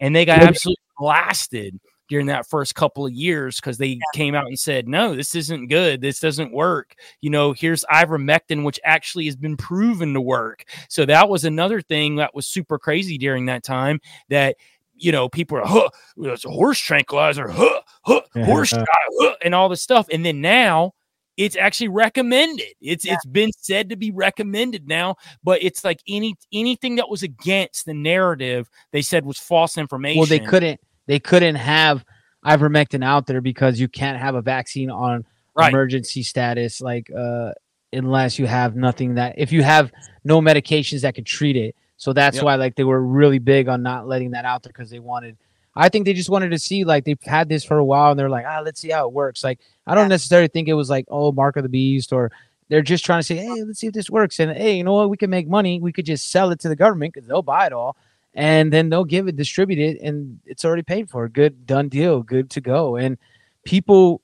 and 0.00 0.14
they 0.14 0.26
got 0.26 0.42
absolutely 0.42 0.82
blasted 0.98 1.80
during 2.10 2.26
that 2.26 2.46
first 2.46 2.74
couple 2.74 3.06
of 3.06 3.12
years 3.14 3.56
because 3.56 3.78
they 3.78 3.98
came 4.12 4.34
out 4.34 4.46
and 4.46 4.58
said, 4.58 4.86
no, 4.86 5.16
this 5.16 5.34
isn't 5.34 5.68
good. 5.68 6.02
This 6.02 6.20
doesn't 6.20 6.52
work. 6.52 6.94
You 7.22 7.30
know, 7.30 7.52
here's 7.52 7.86
ivermectin, 7.90 8.64
which 8.64 8.78
actually 8.84 9.24
has 9.24 9.34
been 9.34 9.56
proven 9.56 10.12
to 10.12 10.20
work. 10.20 10.66
So 10.90 11.06
that 11.06 11.30
was 11.30 11.46
another 11.46 11.80
thing 11.80 12.16
that 12.16 12.34
was 12.34 12.46
super 12.46 12.78
crazy 12.78 13.16
during 13.16 13.46
that 13.46 13.62
time 13.62 13.98
that, 14.28 14.56
you 14.94 15.10
know, 15.10 15.30
people 15.30 15.56
are, 15.56 15.64
huh, 15.64 15.88
it's 16.18 16.44
a 16.44 16.50
horse 16.50 16.78
tranquilizer, 16.78 17.48
huh, 17.48 17.80
huh, 18.02 18.20
horse 18.44 18.68
shot, 18.68 18.86
huh, 19.20 19.36
and 19.42 19.54
all 19.54 19.70
this 19.70 19.80
stuff. 19.80 20.06
And 20.12 20.22
then 20.22 20.42
now 20.42 20.92
it's 21.36 21.56
actually 21.56 21.88
recommended. 21.88 22.66
It's 22.80 23.04
it's 23.06 23.24
been 23.26 23.50
said 23.58 23.88
to 23.90 23.96
be 23.96 24.10
recommended 24.10 24.86
now, 24.86 25.16
but 25.42 25.62
it's 25.62 25.84
like 25.84 26.00
any 26.08 26.34
anything 26.52 26.96
that 26.96 27.08
was 27.08 27.22
against 27.22 27.86
the 27.86 27.94
narrative 27.94 28.68
they 28.92 29.02
said 29.02 29.24
was 29.24 29.38
false 29.38 29.78
information. 29.78 30.18
well 30.18 30.26
they 30.26 30.38
couldn't 30.40 30.80
they 31.06 31.18
couldn't 31.18 31.54
have 31.56 32.04
ivermectin 32.44 33.04
out 33.04 33.26
there 33.26 33.40
because 33.40 33.80
you 33.80 33.88
can't 33.88 34.18
have 34.18 34.34
a 34.34 34.42
vaccine 34.42 34.90
on 34.90 35.24
right. 35.54 35.68
emergency 35.72 36.22
status 36.22 36.80
like 36.80 37.08
uh 37.16 37.52
unless 37.92 38.38
you 38.38 38.46
have 38.46 38.74
nothing 38.74 39.14
that 39.14 39.34
if 39.38 39.52
you 39.52 39.62
have 39.62 39.92
no 40.24 40.40
medications 40.40 41.02
that 41.02 41.14
could 41.14 41.26
treat 41.26 41.56
it 41.56 41.76
so 41.96 42.12
that's 42.12 42.36
Yep. 42.36 42.44
why 42.44 42.54
like 42.56 42.74
they 42.74 42.84
were 42.84 43.00
really 43.00 43.38
big 43.38 43.68
on 43.68 43.82
not 43.82 44.08
letting 44.08 44.32
that 44.32 44.44
out 44.44 44.62
there 44.64 44.72
because 44.72 44.90
they 44.90 44.98
wanted 44.98 45.36
i 45.76 45.88
think 45.88 46.04
they 46.04 46.14
just 46.14 46.30
wanted 46.30 46.50
to 46.50 46.58
see 46.58 46.82
like 46.84 47.04
they've 47.04 47.22
had 47.22 47.48
this 47.48 47.64
for 47.64 47.78
a 47.78 47.84
while 47.84 48.10
and 48.10 48.18
they're 48.18 48.28
like 48.30 48.44
ah 48.46 48.60
let's 48.64 48.80
see 48.80 48.90
how 48.90 49.06
it 49.06 49.12
works 49.12 49.44
like 49.44 49.60
i 49.86 49.94
don't 49.94 50.04
Yeah. 50.04 50.08
necessarily 50.08 50.48
think 50.48 50.68
it 50.68 50.74
was 50.74 50.90
like 50.90 51.06
oh 51.08 51.32
mark 51.32 51.56
of 51.56 51.62
the 51.62 51.68
beast 51.68 52.12
or 52.12 52.30
they're 52.68 52.82
just 52.82 53.04
trying 53.04 53.20
to 53.20 53.22
say 53.24 53.36
hey 53.36 53.62
let's 53.64 53.80
see 53.80 53.88
if 53.88 53.92
this 53.92 54.08
works. 54.08 54.40
And 54.40 54.50
hey 54.56 54.76
you 54.78 54.84
know 54.84 54.94
what? 54.94 55.10
We 55.10 55.16
can 55.18 55.28
make 55.28 55.46
money. 55.46 55.78
We 55.80 55.92
could 55.92 56.06
just 56.06 56.30
sell 56.30 56.50
it 56.52 56.60
to 56.60 56.68
the 56.70 56.76
government 56.76 57.12
because 57.12 57.28
they'll 57.28 57.42
buy 57.42 57.66
it 57.66 57.72
all 57.74 57.96
and 58.34 58.72
then 58.72 58.88
they'll 58.88 59.04
give 59.04 59.28
it 59.28 59.36
distribute 59.36 59.78
it 59.78 60.00
and 60.00 60.40
it's 60.46 60.64
already 60.64 60.82
paid 60.82 61.10
for. 61.10 61.28
Good 61.28 61.66
done 61.66 61.90
deal. 61.90 62.22
Good 62.22 62.48
to 62.50 62.62
go. 62.62 62.96
And 62.96 63.18
people 63.64 64.22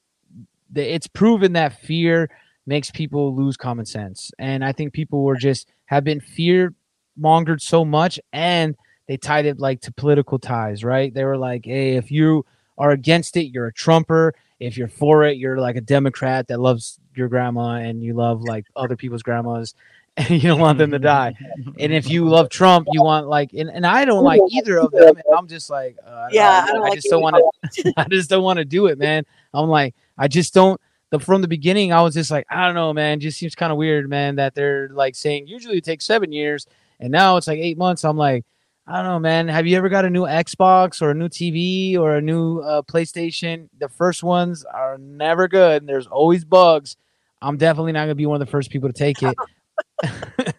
it's 0.74 1.06
proven 1.06 1.52
that 1.54 1.78
fear 1.82 2.30
makes 2.66 2.90
people 2.90 3.34
lose 3.34 3.56
common 3.58 3.84
sense. 3.84 4.30
And 4.38 4.64
i 4.64 4.72
think 4.72 4.92
people 4.94 5.24
were 5.24 5.36
just 5.36 5.68
have 5.86 6.04
been 6.04 6.20
fear 6.20 6.72
mongered 7.20 7.60
so 7.60 7.84
much 7.84 8.18
and 8.32 8.76
they 9.08 9.16
tied 9.18 9.44
it 9.44 9.58
like 9.58 9.80
to 9.82 9.92
political 9.92 10.38
ties 10.38 10.84
right? 10.84 11.12
They 11.12 11.24
were 11.24 11.36
like 11.36 11.66
hey 11.66 11.96
if 11.96 12.10
you 12.10 12.46
are 12.78 12.92
against 12.92 13.36
it 13.36 13.46
you're 13.52 13.66
a 13.66 13.72
trumper 13.74 14.34
if 14.60 14.76
you're 14.76 14.88
for 14.88 15.24
it 15.24 15.36
you're 15.36 15.58
like 15.58 15.76
a 15.76 15.80
democrat 15.80 16.46
that 16.48 16.58
loves 16.60 16.98
your 17.14 17.28
grandma 17.28 17.74
and 17.76 18.02
you 18.02 18.14
love 18.14 18.42
like 18.42 18.64
other 18.76 18.96
people's 18.96 19.22
grandmas 19.22 19.74
and 20.18 20.30
you 20.30 20.40
don't 20.40 20.58
want 20.58 20.78
them 20.78 20.90
to 20.90 20.98
die. 20.98 21.32
And 21.78 21.92
if 21.92 22.10
you 22.10 22.28
love 22.28 22.48
trump 22.50 22.88
you 22.90 23.02
want 23.02 23.28
like 23.28 23.52
and, 23.52 23.70
and 23.70 23.86
i 23.86 24.04
don't 24.04 24.24
like 24.24 24.40
either 24.50 24.78
of 24.80 24.90
them 24.90 25.16
and 25.16 25.24
i'm 25.36 25.46
just 25.46 25.70
like 25.70 25.96
uh, 26.04 26.10
I 26.10 26.22
don't 26.24 26.34
Yeah, 26.34 26.42
know, 26.42 26.50
I 26.50 26.66
don't 26.72 26.76
I 26.76 26.88
like 26.88 26.94
just 26.94 27.08
don't 27.10 27.22
want 27.22 27.36
to 27.72 27.92
i 27.96 28.04
just 28.04 28.28
don't 28.28 28.42
want 28.42 28.58
to 28.58 28.64
do 28.64 28.86
it 28.86 28.98
man. 28.98 29.24
I'm 29.54 29.68
like 29.68 29.94
i 30.16 30.26
just 30.26 30.54
don't 30.54 30.80
the 31.10 31.20
from 31.20 31.40
the 31.40 31.48
beginning 31.48 31.92
i 31.92 32.02
was 32.02 32.14
just 32.14 32.30
like 32.30 32.46
i 32.50 32.66
don't 32.66 32.74
know 32.74 32.92
man 32.92 33.20
just 33.20 33.38
seems 33.38 33.54
kind 33.54 33.70
of 33.72 33.78
weird 33.78 34.10
man 34.10 34.36
that 34.36 34.54
they're 34.54 34.88
like 34.90 35.14
saying 35.14 35.46
usually 35.46 35.78
it 35.78 35.84
takes 35.84 36.04
seven 36.04 36.32
years 36.32 36.66
and 37.00 37.10
now 37.12 37.36
it's 37.36 37.46
like 37.46 37.58
eight 37.58 37.78
months 37.78 38.04
i'm 38.04 38.16
like 38.16 38.44
i 38.88 38.96
don't 38.96 39.04
know 39.04 39.18
man. 39.18 39.48
Have 39.48 39.66
you 39.66 39.76
ever 39.76 39.88
got 39.88 40.04
a 40.04 40.10
new 40.10 40.22
xbox 40.22 41.02
or 41.02 41.10
a 41.10 41.14
new 41.14 41.28
tv 41.28 41.96
or 41.98 42.16
a 42.16 42.20
new 42.20 42.60
uh, 42.60 42.82
playstation? 42.82 43.68
The 43.78 43.88
first 43.88 44.22
ones 44.22 44.64
are 44.64 44.98
never 44.98 45.46
good 45.48 45.82
and 45.82 45.88
there's 45.88 46.06
always 46.06 46.44
bugs. 46.44 46.96
I'm 47.40 47.56
definitely 47.56 47.92
not 47.92 48.06
to 48.06 48.14
be 48.14 48.26
one 48.26 48.40
of 48.40 48.46
the 48.46 48.50
first 48.50 48.70
people 48.70 48.88
to 48.88 48.92
take 48.92 49.22
it. 49.22 49.36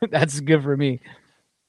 That's 0.12 0.40
good 0.40 0.64
for 0.64 0.78
me 0.78 1.02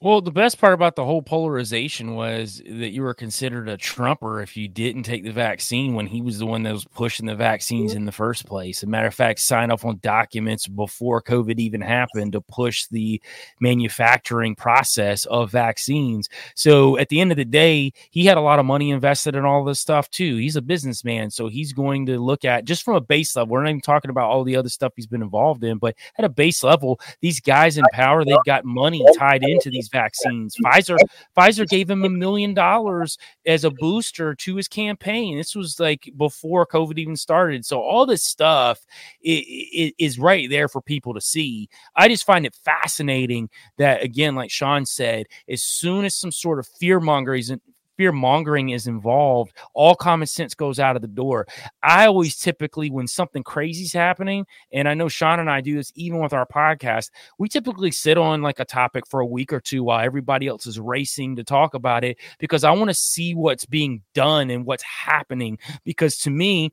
Well, 0.03 0.23
the 0.23 0.31
best 0.31 0.59
part 0.59 0.73
about 0.73 0.97
the 0.97 1.05
whole 1.05 1.21
polarization 1.21 2.15
was 2.15 2.63
that 2.65 2.89
you 2.89 3.03
were 3.03 3.13
considered 3.13 3.69
a 3.69 3.77
Trumper 3.77 4.41
if 4.41 4.57
you 4.57 4.67
didn't 4.67 5.03
take 5.03 5.25
the 5.25 5.31
vaccine 5.31 5.93
when 5.93 6.07
he 6.07 6.23
was 6.23 6.39
the 6.39 6.47
one 6.47 6.63
that 6.63 6.73
was 6.73 6.87
pushing 6.87 7.27
the 7.27 7.35
vaccines 7.35 7.93
in 7.93 8.07
the 8.07 8.13
first 8.13 8.47
place. 8.47 8.79
As 8.79 8.85
a 8.85 8.87
matter 8.87 9.09
of 9.09 9.15
fact, 9.15 9.41
signed 9.41 9.71
off 9.71 9.85
on 9.85 9.99
documents 10.03 10.67
before 10.67 11.21
COVID 11.21 11.59
even 11.59 11.83
happened 11.83 12.33
to 12.33 12.41
push 12.41 12.87
the 12.87 13.21
manufacturing 13.61 14.55
process 14.55 15.27
of 15.27 15.51
vaccines. 15.51 16.31
So 16.55 16.97
at 16.97 17.11
the 17.11 17.21
end 17.21 17.31
of 17.31 17.37
the 17.37 17.45
day, 17.45 17.93
he 18.11 18.25
had 18.25 18.39
a 18.39 18.41
lot 18.41 18.59
of 18.59 18.65
money 18.65 18.93
invested 18.93 19.35
in 19.35 19.45
all 19.45 19.65
this 19.65 19.81
stuff 19.81 20.09
too. 20.09 20.37
He's 20.37 20.57
a 20.57 20.63
businessman, 20.63 21.31
so 21.31 21.49
he's 21.49 21.75
going 21.75 22.07
to 22.07 22.19
look 22.19 22.47
at 22.47 22.65
just 22.65 22.85
from 22.85 22.95
a 22.95 23.03
base 23.03 23.37
level. 23.37 23.53
We're 23.53 23.65
not 23.65 23.69
even 23.69 23.83
talking 23.83 24.11
about 24.11 24.31
all 24.31 24.45
the 24.45 24.57
other 24.57 24.71
stuff 24.71 24.95
he's 24.97 25.07
been 25.07 25.21
involved 25.21 25.63
in, 25.63 25.77
but 25.77 25.95
at 26.17 26.25
a 26.25 26.31
base 26.31 26.65
level, 26.65 26.99
these 27.21 27.39
guys 27.39 27.77
in 27.77 27.85
power, 27.93 28.25
they've 28.25 28.39
got 28.47 28.65
money 28.65 29.05
tied 29.19 29.43
into 29.43 29.69
these 29.69 29.90
vaccines. 29.91 30.57
Pfizer 30.65 30.97
Pfizer 31.37 31.69
gave 31.69 31.91
him 31.91 32.05
a 32.05 32.11
million 32.11 32.55
dollars 32.55 33.19
as 33.47 33.65
a 33.65 33.71
booster 33.71 34.35
to 34.35 34.57
his 34.57 34.69
campaign. 34.69 35.37
This 35.37 35.55
was 35.55 35.81
like 35.81 36.11
before 36.17 36.67
COVID 36.67 36.99
even 36.99 37.17
started. 37.17 37.65
So 37.65 37.81
all 37.81 38.07
this 38.07 38.25
stuff 38.25 38.81
is, 39.23 39.93
is 39.99 40.19
right 40.19 40.49
there 40.49 40.69
for 40.69 40.81
people 40.81 41.15
to 41.15 41.21
see. 41.21 41.69
I 41.97 42.09
just 42.09 42.25
find 42.25 42.47
it 42.47 42.55
fascinating 42.55 43.49
that 43.79 44.03
again, 44.03 44.35
like 44.35 44.51
Sean 44.51 44.87
said, 44.87 45.27
as 45.49 45.63
soon 45.63 46.05
as 46.05 46.15
some 46.15 46.33
sort 46.33 46.59
of 46.59 46.67
fear 46.67 47.01
mongering 47.01 47.61
fear 48.01 48.13
mongering 48.13 48.71
is 48.71 48.87
involved, 48.87 49.53
all 49.75 49.95
common 49.95 50.27
sense 50.27 50.55
goes 50.55 50.81
out 50.81 50.97
of 50.97 51.03
the 51.03 51.09
door. 51.09 51.47
I 51.83 52.07
always 52.07 52.35
typically, 52.35 52.91
when 52.91 53.07
something 53.07 53.43
crazy 53.43 53.85
is 53.85 53.93
happening, 53.93 54.47
and 54.73 54.89
I 54.89 54.95
know 54.95 55.09
Sean 55.09 55.39
and 55.39 55.51
I 55.51 55.61
do 55.61 55.77
this 55.77 55.93
even 55.97 56.19
with 56.19 56.33
our 56.33 56.47
podcast, 56.47 57.11
we 57.39 57.51
typically 57.51 57.91
sit 57.91 58.17
on 58.17 58.41
like 58.41 58.59
a 58.59 58.65
topic 58.65 59.07
for 59.07 59.21
a 59.21 59.27
week 59.27 59.53
or 59.53 59.61
two 59.61 59.85
while 59.85 60.03
everybody 60.03 60.47
else 60.47 60.67
is 60.67 60.81
racing 60.81 61.37
to 61.37 61.45
talk 61.45 61.75
about 61.75 62.03
it 62.03 62.17
because 62.39 62.65
I 62.65 62.71
want 62.71 62.89
to 62.89 62.95
see 62.95 63.35
what's 63.35 63.67
being 63.67 64.01
done 64.15 64.49
and 64.49 64.65
what's 64.65 64.85
happening. 64.85 65.59
Because 65.85 66.17
to 66.21 66.31
me, 66.31 66.73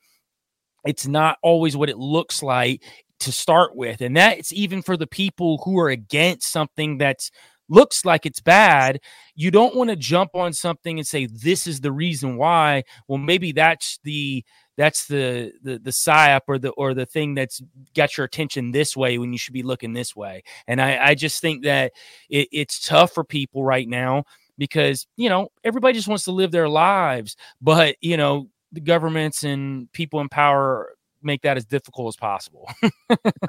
it's 0.86 1.08
not 1.08 1.40
always 1.44 1.76
what 1.76 1.90
it 1.90 1.98
looks 1.98 2.42
like 2.42 2.82
to 3.20 3.34
start 3.34 3.76
with. 3.76 4.00
And 4.00 4.16
that's 4.16 4.54
even 4.54 4.82
for 4.82 4.96
the 4.96 5.08
people 5.08 5.62
who 5.66 5.78
are 5.78 5.90
against 5.90 6.50
something 6.50 7.00
that's 7.00 7.32
looks 7.70 8.06
like 8.06 8.26
it's 8.26 8.40
bad, 8.40 9.00
you 9.36 9.52
don't 9.52 9.76
want 9.76 9.90
to 9.90 9.96
jump 9.96 10.36
on 10.36 10.54
something 10.54 10.98
and 10.98 11.08
say 11.08 11.26
this 11.26 11.68
is 11.68 11.82
the 11.82 11.92
reason 11.92 12.38
why. 12.38 12.84
Well, 13.08 13.18
maybe 13.18 13.52
that's 13.52 14.00
the 14.04 14.44
that's 14.78 15.08
the 15.08 15.54
the 15.64 15.80
the 15.80 15.92
psyop 15.92 16.42
or 16.48 16.58
the 16.60 16.70
or 16.72 16.94
the 16.94 17.06
thing 17.06 17.34
that's 17.34 17.62
got 17.96 18.18
your 18.18 18.26
attention 18.26 18.72
this 18.72 18.96
way 18.96 19.18
when 19.18 19.32
you 19.32 19.38
should 19.40 19.54
be 19.54 19.64
looking 19.64 19.94
this 19.94 20.16
way. 20.16 20.44
And 20.68 20.82
I, 20.82 20.98
I 21.10 21.16
just 21.16 21.42
think 21.42 21.64
that 21.64 21.94
it, 22.30 22.48
it's 22.52 22.86
tough 22.86 23.12
for 23.12 23.24
people 23.24 23.64
right 23.64 23.88
now 23.88 24.24
because 24.58 25.08
you 25.16 25.30
know 25.30 25.50
everybody 25.64 25.94
just 25.96 26.08
wants 26.08 26.26
to 26.26 26.32
live 26.32 26.52
their 26.52 26.70
lives, 26.70 27.36
but 27.62 27.96
you 28.02 28.18
know 28.18 28.50
the 28.72 28.82
governments 28.82 29.44
and 29.44 29.92
people 29.94 30.20
in 30.20 30.30
power 30.30 30.94
make 31.24 31.42
that 31.42 31.58
as 31.58 31.66
difficult 31.66 32.10
as 32.10 32.16
possible. 32.16 32.70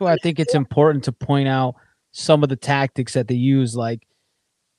well, 0.00 0.08
I 0.08 0.16
think 0.22 0.40
it's 0.40 0.54
important 0.54 1.04
to 1.04 1.12
point 1.12 1.48
out 1.48 1.74
some 2.12 2.42
of 2.42 2.48
the 2.48 2.56
tactics 2.56 3.14
that 3.14 3.28
they 3.28 3.34
use, 3.34 3.76
like 3.76 4.06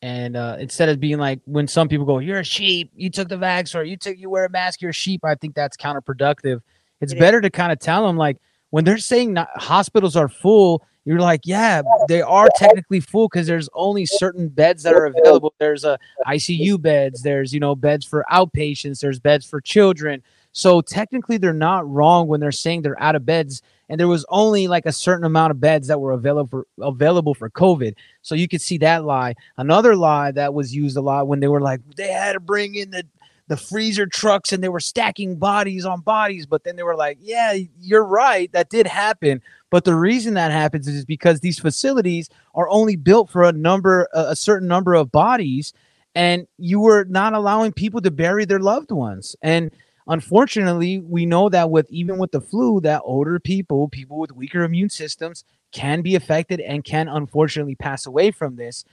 and 0.01 0.37
uh, 0.37 0.55
instead 0.59 0.89
of 0.89 0.99
being 0.99 1.17
like 1.17 1.41
when 1.45 1.67
some 1.67 1.87
people 1.87 2.05
go, 2.05 2.19
"You're 2.19 2.39
a 2.39 2.43
sheep. 2.43 2.91
You 2.95 3.09
took 3.09 3.27
the 3.27 3.35
vax, 3.35 3.75
or 3.75 3.83
you 3.83 3.97
took 3.97 4.17
you 4.17 4.29
wear 4.29 4.45
a 4.45 4.49
mask. 4.49 4.81
You're 4.81 4.91
a 4.91 4.93
sheep." 4.93 5.25
I 5.25 5.35
think 5.35 5.55
that's 5.55 5.75
counterproductive. 5.75 6.61
It's 7.01 7.13
it 7.13 7.19
better 7.19 7.41
to 7.41 7.49
kind 7.49 7.71
of 7.71 7.79
tell 7.79 8.05
them 8.05 8.17
like 8.17 8.37
when 8.69 8.85
they're 8.85 8.97
saying 8.97 9.33
not, 9.33 9.49
hospitals 9.55 10.15
are 10.15 10.29
full. 10.29 10.85
You're 11.05 11.19
like, 11.19 11.41
yeah, 11.43 11.81
they 12.07 12.21
are 12.21 12.49
technically 12.55 12.99
full 12.99 13.29
because 13.29 13.47
there's 13.47 13.67
only 13.73 14.05
certain 14.05 14.47
beds 14.47 14.83
that 14.83 14.93
are 14.93 15.05
available. 15.05 15.53
There's 15.57 15.83
a 15.83 15.97
ICU 16.27 16.79
beds. 16.79 17.23
There's 17.23 17.53
you 17.53 17.59
know 17.59 17.75
beds 17.75 18.05
for 18.05 18.25
outpatients. 18.31 18.99
There's 18.99 19.19
beds 19.19 19.45
for 19.45 19.59
children. 19.59 20.23
So 20.51 20.81
technically, 20.81 21.37
they're 21.37 21.53
not 21.53 21.89
wrong 21.89 22.27
when 22.27 22.39
they're 22.39 22.51
saying 22.51 22.83
they're 22.83 23.01
out 23.01 23.15
of 23.15 23.25
beds 23.25 23.61
and 23.89 23.99
there 23.99 24.07
was 24.07 24.25
only 24.29 24.67
like 24.67 24.85
a 24.85 24.91
certain 24.91 25.25
amount 25.25 25.51
of 25.51 25.59
beds 25.59 25.87
that 25.87 25.99
were 25.99 26.11
available 26.11 26.47
for 26.47 26.67
available 26.81 27.33
for 27.33 27.49
COVID. 27.49 27.95
So 28.21 28.35
you 28.35 28.47
could 28.47 28.61
see 28.61 28.77
that 28.79 29.03
lie. 29.03 29.35
Another 29.57 29.95
lie 29.95 30.31
that 30.31 30.53
was 30.53 30.73
used 30.75 30.95
a 30.95 31.01
lot 31.01 31.27
when 31.27 31.39
they 31.39 31.47
were 31.47 31.61
like 31.61 31.81
they 31.95 32.11
had 32.11 32.33
to 32.33 32.39
bring 32.39 32.75
in 32.75 32.91
the 32.91 33.03
the 33.47 33.57
freezer 33.57 34.05
trucks 34.05 34.53
and 34.53 34.63
they 34.63 34.69
were 34.69 34.79
stacking 34.79 35.35
bodies 35.35 35.83
on 35.83 36.01
bodies, 36.01 36.45
but 36.45 36.63
then 36.63 36.75
they 36.75 36.83
were 36.83 36.95
like, 36.95 37.17
yeah, 37.19 37.57
you're 37.81 38.05
right, 38.05 38.51
that 38.51 38.69
did 38.69 38.85
happen. 38.85 39.41
But 39.71 39.85
the 39.85 39.95
reason 39.95 40.35
that 40.35 40.51
happens 40.51 40.87
is 40.87 41.03
because 41.03 41.39
these 41.39 41.57
facilities 41.57 42.29
are 42.53 42.69
only 42.69 42.95
built 42.95 43.31
for 43.31 43.43
a 43.43 43.51
number 43.51 44.07
a 44.13 44.35
certain 44.35 44.67
number 44.67 44.93
of 44.93 45.11
bodies 45.11 45.73
and 46.15 46.47
you 46.57 46.79
were 46.79 47.05
not 47.05 47.33
allowing 47.33 47.71
people 47.71 48.01
to 48.01 48.11
bury 48.11 48.45
their 48.45 48.59
loved 48.59 48.91
ones. 48.91 49.35
And 49.41 49.71
unfortunately, 50.09 50.99
we 50.99 51.25
know 51.25 51.47
that 51.49 51.69
with 51.69 51.89
even 51.89 52.17
with 52.17 52.31
the 52.31 52.41
flu, 52.41 52.81
that 52.81 53.01
older 53.05 53.39
people, 53.39 53.87
people 53.87 54.19
with 54.19 54.31
weaker 54.33 54.63
immune 54.63 54.89
systems, 54.89 55.45
can 55.71 56.01
be 56.01 56.15
affected 56.15 56.59
and 56.59 56.83
can 56.83 57.07
unfortunately 57.07 57.75
pass 57.75 58.05
away 58.05 58.31
from 58.31 58.55
this. 58.55 58.83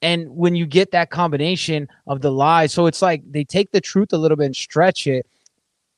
And 0.00 0.28
when 0.30 0.54
you 0.54 0.66
get 0.66 0.92
that 0.92 1.10
combination 1.10 1.88
of 2.06 2.20
the 2.20 2.30
lies, 2.30 2.72
so 2.72 2.86
it's 2.86 3.02
like 3.02 3.22
they 3.30 3.44
take 3.44 3.72
the 3.72 3.80
truth 3.80 4.12
a 4.12 4.18
little 4.18 4.36
bit 4.36 4.46
and 4.46 4.56
stretch 4.56 5.06
it. 5.06 5.26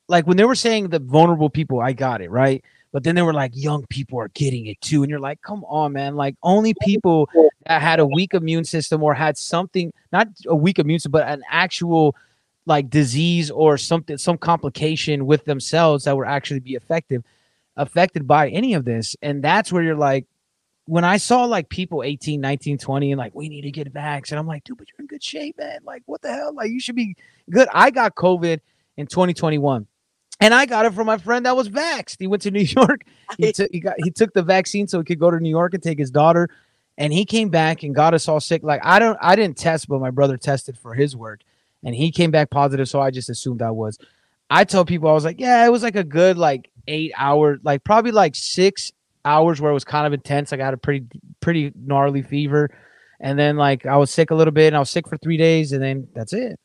Like 0.09 0.27
when 0.27 0.37
they 0.37 0.45
were 0.45 0.55
saying 0.55 0.89
the 0.89 1.01
vulnerable 1.01 1.51
people, 1.51 1.81
I 1.81 1.93
got 1.93 2.21
it, 2.21 2.31
right? 2.31 2.65
But 2.93 3.03
then 3.03 3.15
they 3.15 3.23
were 3.23 3.35
like, 3.35 3.51
young 3.55 3.85
people 3.87 4.19
are 4.21 4.29
getting 4.29 4.67
it 4.67 4.81
too. 4.81 5.03
And 5.03 5.11
you're 5.11 5.21
like, 5.21 5.43
come 5.43 5.65
on, 5.65 5.93
man. 5.93 6.15
Like 6.17 6.37
only 6.43 6.73
people 6.83 7.29
that 7.67 7.83
had 7.83 7.99
a 7.99 8.07
weak 8.07 8.33
immune 8.33 8.65
system 8.65 9.03
or 9.03 9.13
had 9.13 9.37
something, 9.37 9.93
not 10.13 10.29
a 10.47 10.55
weak 10.55 10.79
immune 10.79 11.01
system, 11.01 11.13
but 11.13 11.29
an 11.29 11.43
actual 11.51 12.15
like 12.67 12.91
disease 12.91 13.51
or 13.51 13.79
something 13.79 14.19
some 14.19 14.37
complication 14.37 15.25
with 15.25 15.45
themselves 15.45 16.05
that 16.05 16.17
would 16.17 16.27
actually 16.27 16.61
be 16.61 16.75
effective 16.75 17.23
affected 17.77 18.27
by 18.27 18.49
any 18.49 18.75
of 18.75 18.85
this. 18.85 19.17
And 19.23 19.43
that's 19.43 19.73
where 19.73 19.83
you're 19.83 19.95
like 19.95 20.27
when 20.89 21.03
i 21.03 21.17
saw 21.17 21.45
like 21.45 21.69
people 21.69 22.05
18 22.05 22.41
19 22.41 22.79
20 22.79 23.11
and 23.11 23.19
like 23.19 23.35
we 23.35 23.49
need 23.49 23.63
to 23.63 23.73
get 23.73 23.93
vax 23.93 24.31
and 24.31 24.39
i'm 24.39 24.47
like 24.47 24.63
dude 24.63 24.79
but 24.79 24.87
you're 24.89 25.03
in 25.03 25.07
good 25.07 25.23
shape 25.23 25.59
man. 25.59 25.81
Like 25.85 26.03
what 26.07 26.23
the 26.23 26.33
hell? 26.33 26.55
Like 26.55 26.71
you 26.71 26.79
should 26.81 26.95
be 26.95 27.17
good. 27.51 27.69
I 27.73 27.91
got 27.91 28.15
covid 28.15 28.61
in 28.97 29.07
2021 29.07 29.87
and 30.41 30.55
i 30.55 30.65
got 30.65 30.87
it 30.87 30.95
from 30.95 31.07
my 31.07 31.19
friend 31.19 31.45
that 31.45 31.57
was 31.57 31.69
vaxxed. 31.69 32.17
He 32.19 32.27
went 32.27 32.43
to 32.43 32.51
new 32.53 32.61
york. 32.61 33.03
He 33.37 33.53
took 33.53 33.71
he 33.73 33.81
got 33.81 33.97
he 33.99 34.11
took 34.11 34.33
the 34.33 34.43
vaccine 34.43 34.87
so 34.87 34.99
he 34.99 35.05
could 35.05 35.19
go 35.19 35.31
to 35.31 35.41
new 35.41 35.51
york 35.51 35.75
and 35.75 35.83
take 35.83 35.99
his 35.99 36.11
daughter 36.11 36.49
and 36.99 37.13
he 37.13 37.25
came 37.25 37.51
back 37.51 37.83
and 37.83 37.95
got 37.95 38.15
us 38.15 38.29
all 38.29 38.41
sick. 38.41 38.63
Like 38.63 38.81
i 38.85 39.01
don't 39.01 39.19
i 39.21 39.35
didn't 39.35 39.57
test 39.57 39.89
but 39.89 40.01
my 40.01 40.11
brother 40.11 40.37
tested 40.37 40.79
for 40.79 40.95
his 40.95 41.17
work 41.17 41.41
and 41.87 41.95
he 41.95 42.11
came 42.11 42.33
back 42.33 42.51
positive. 42.51 42.89
So 42.89 43.01
I 43.01 43.11
just 43.11 43.31
assumed 43.31 43.63
I 43.63 43.71
was. 43.71 43.97
I 44.51 44.65
told 44.65 44.89
people 44.89 45.09
I 45.09 45.13
was 45.13 45.25
like, 45.25 45.41
yeah, 45.41 45.65
it 45.65 45.71
was 45.71 45.83
like 45.83 45.97
a 45.97 46.05
good 46.05 46.37
like 46.37 46.69
eight 46.89 47.13
hour, 47.17 47.59
like 47.63 47.85
probably 47.85 48.11
like 48.11 48.35
six 48.35 48.93
hours 49.25 49.61
where 49.61 49.71
it 49.71 49.75
was 49.75 49.85
kind 49.85 50.07
of 50.07 50.13
intense. 50.13 50.51
Like 50.51 50.61
I 50.61 50.65
had 50.65 50.75
a 50.75 50.79
pretty 50.79 51.07
pretty 51.41 51.73
gnarly 51.75 52.23
fever, 52.23 52.71
and 53.21 53.39
then 53.39 53.57
like 53.57 53.87
I 53.87 53.97
was 53.97 54.11
sick 54.11 54.33
a 54.33 54.35
little 54.35 54.53
bit, 54.53 54.67
and 54.67 54.77
I 54.77 54.81
was 54.81 54.91
sick 54.91 55.09
for 55.09 55.17
three 55.17 55.37
days, 55.37 55.73
and 55.73 55.83
then 55.83 56.09
that's 56.13 56.33
it. 56.33 56.59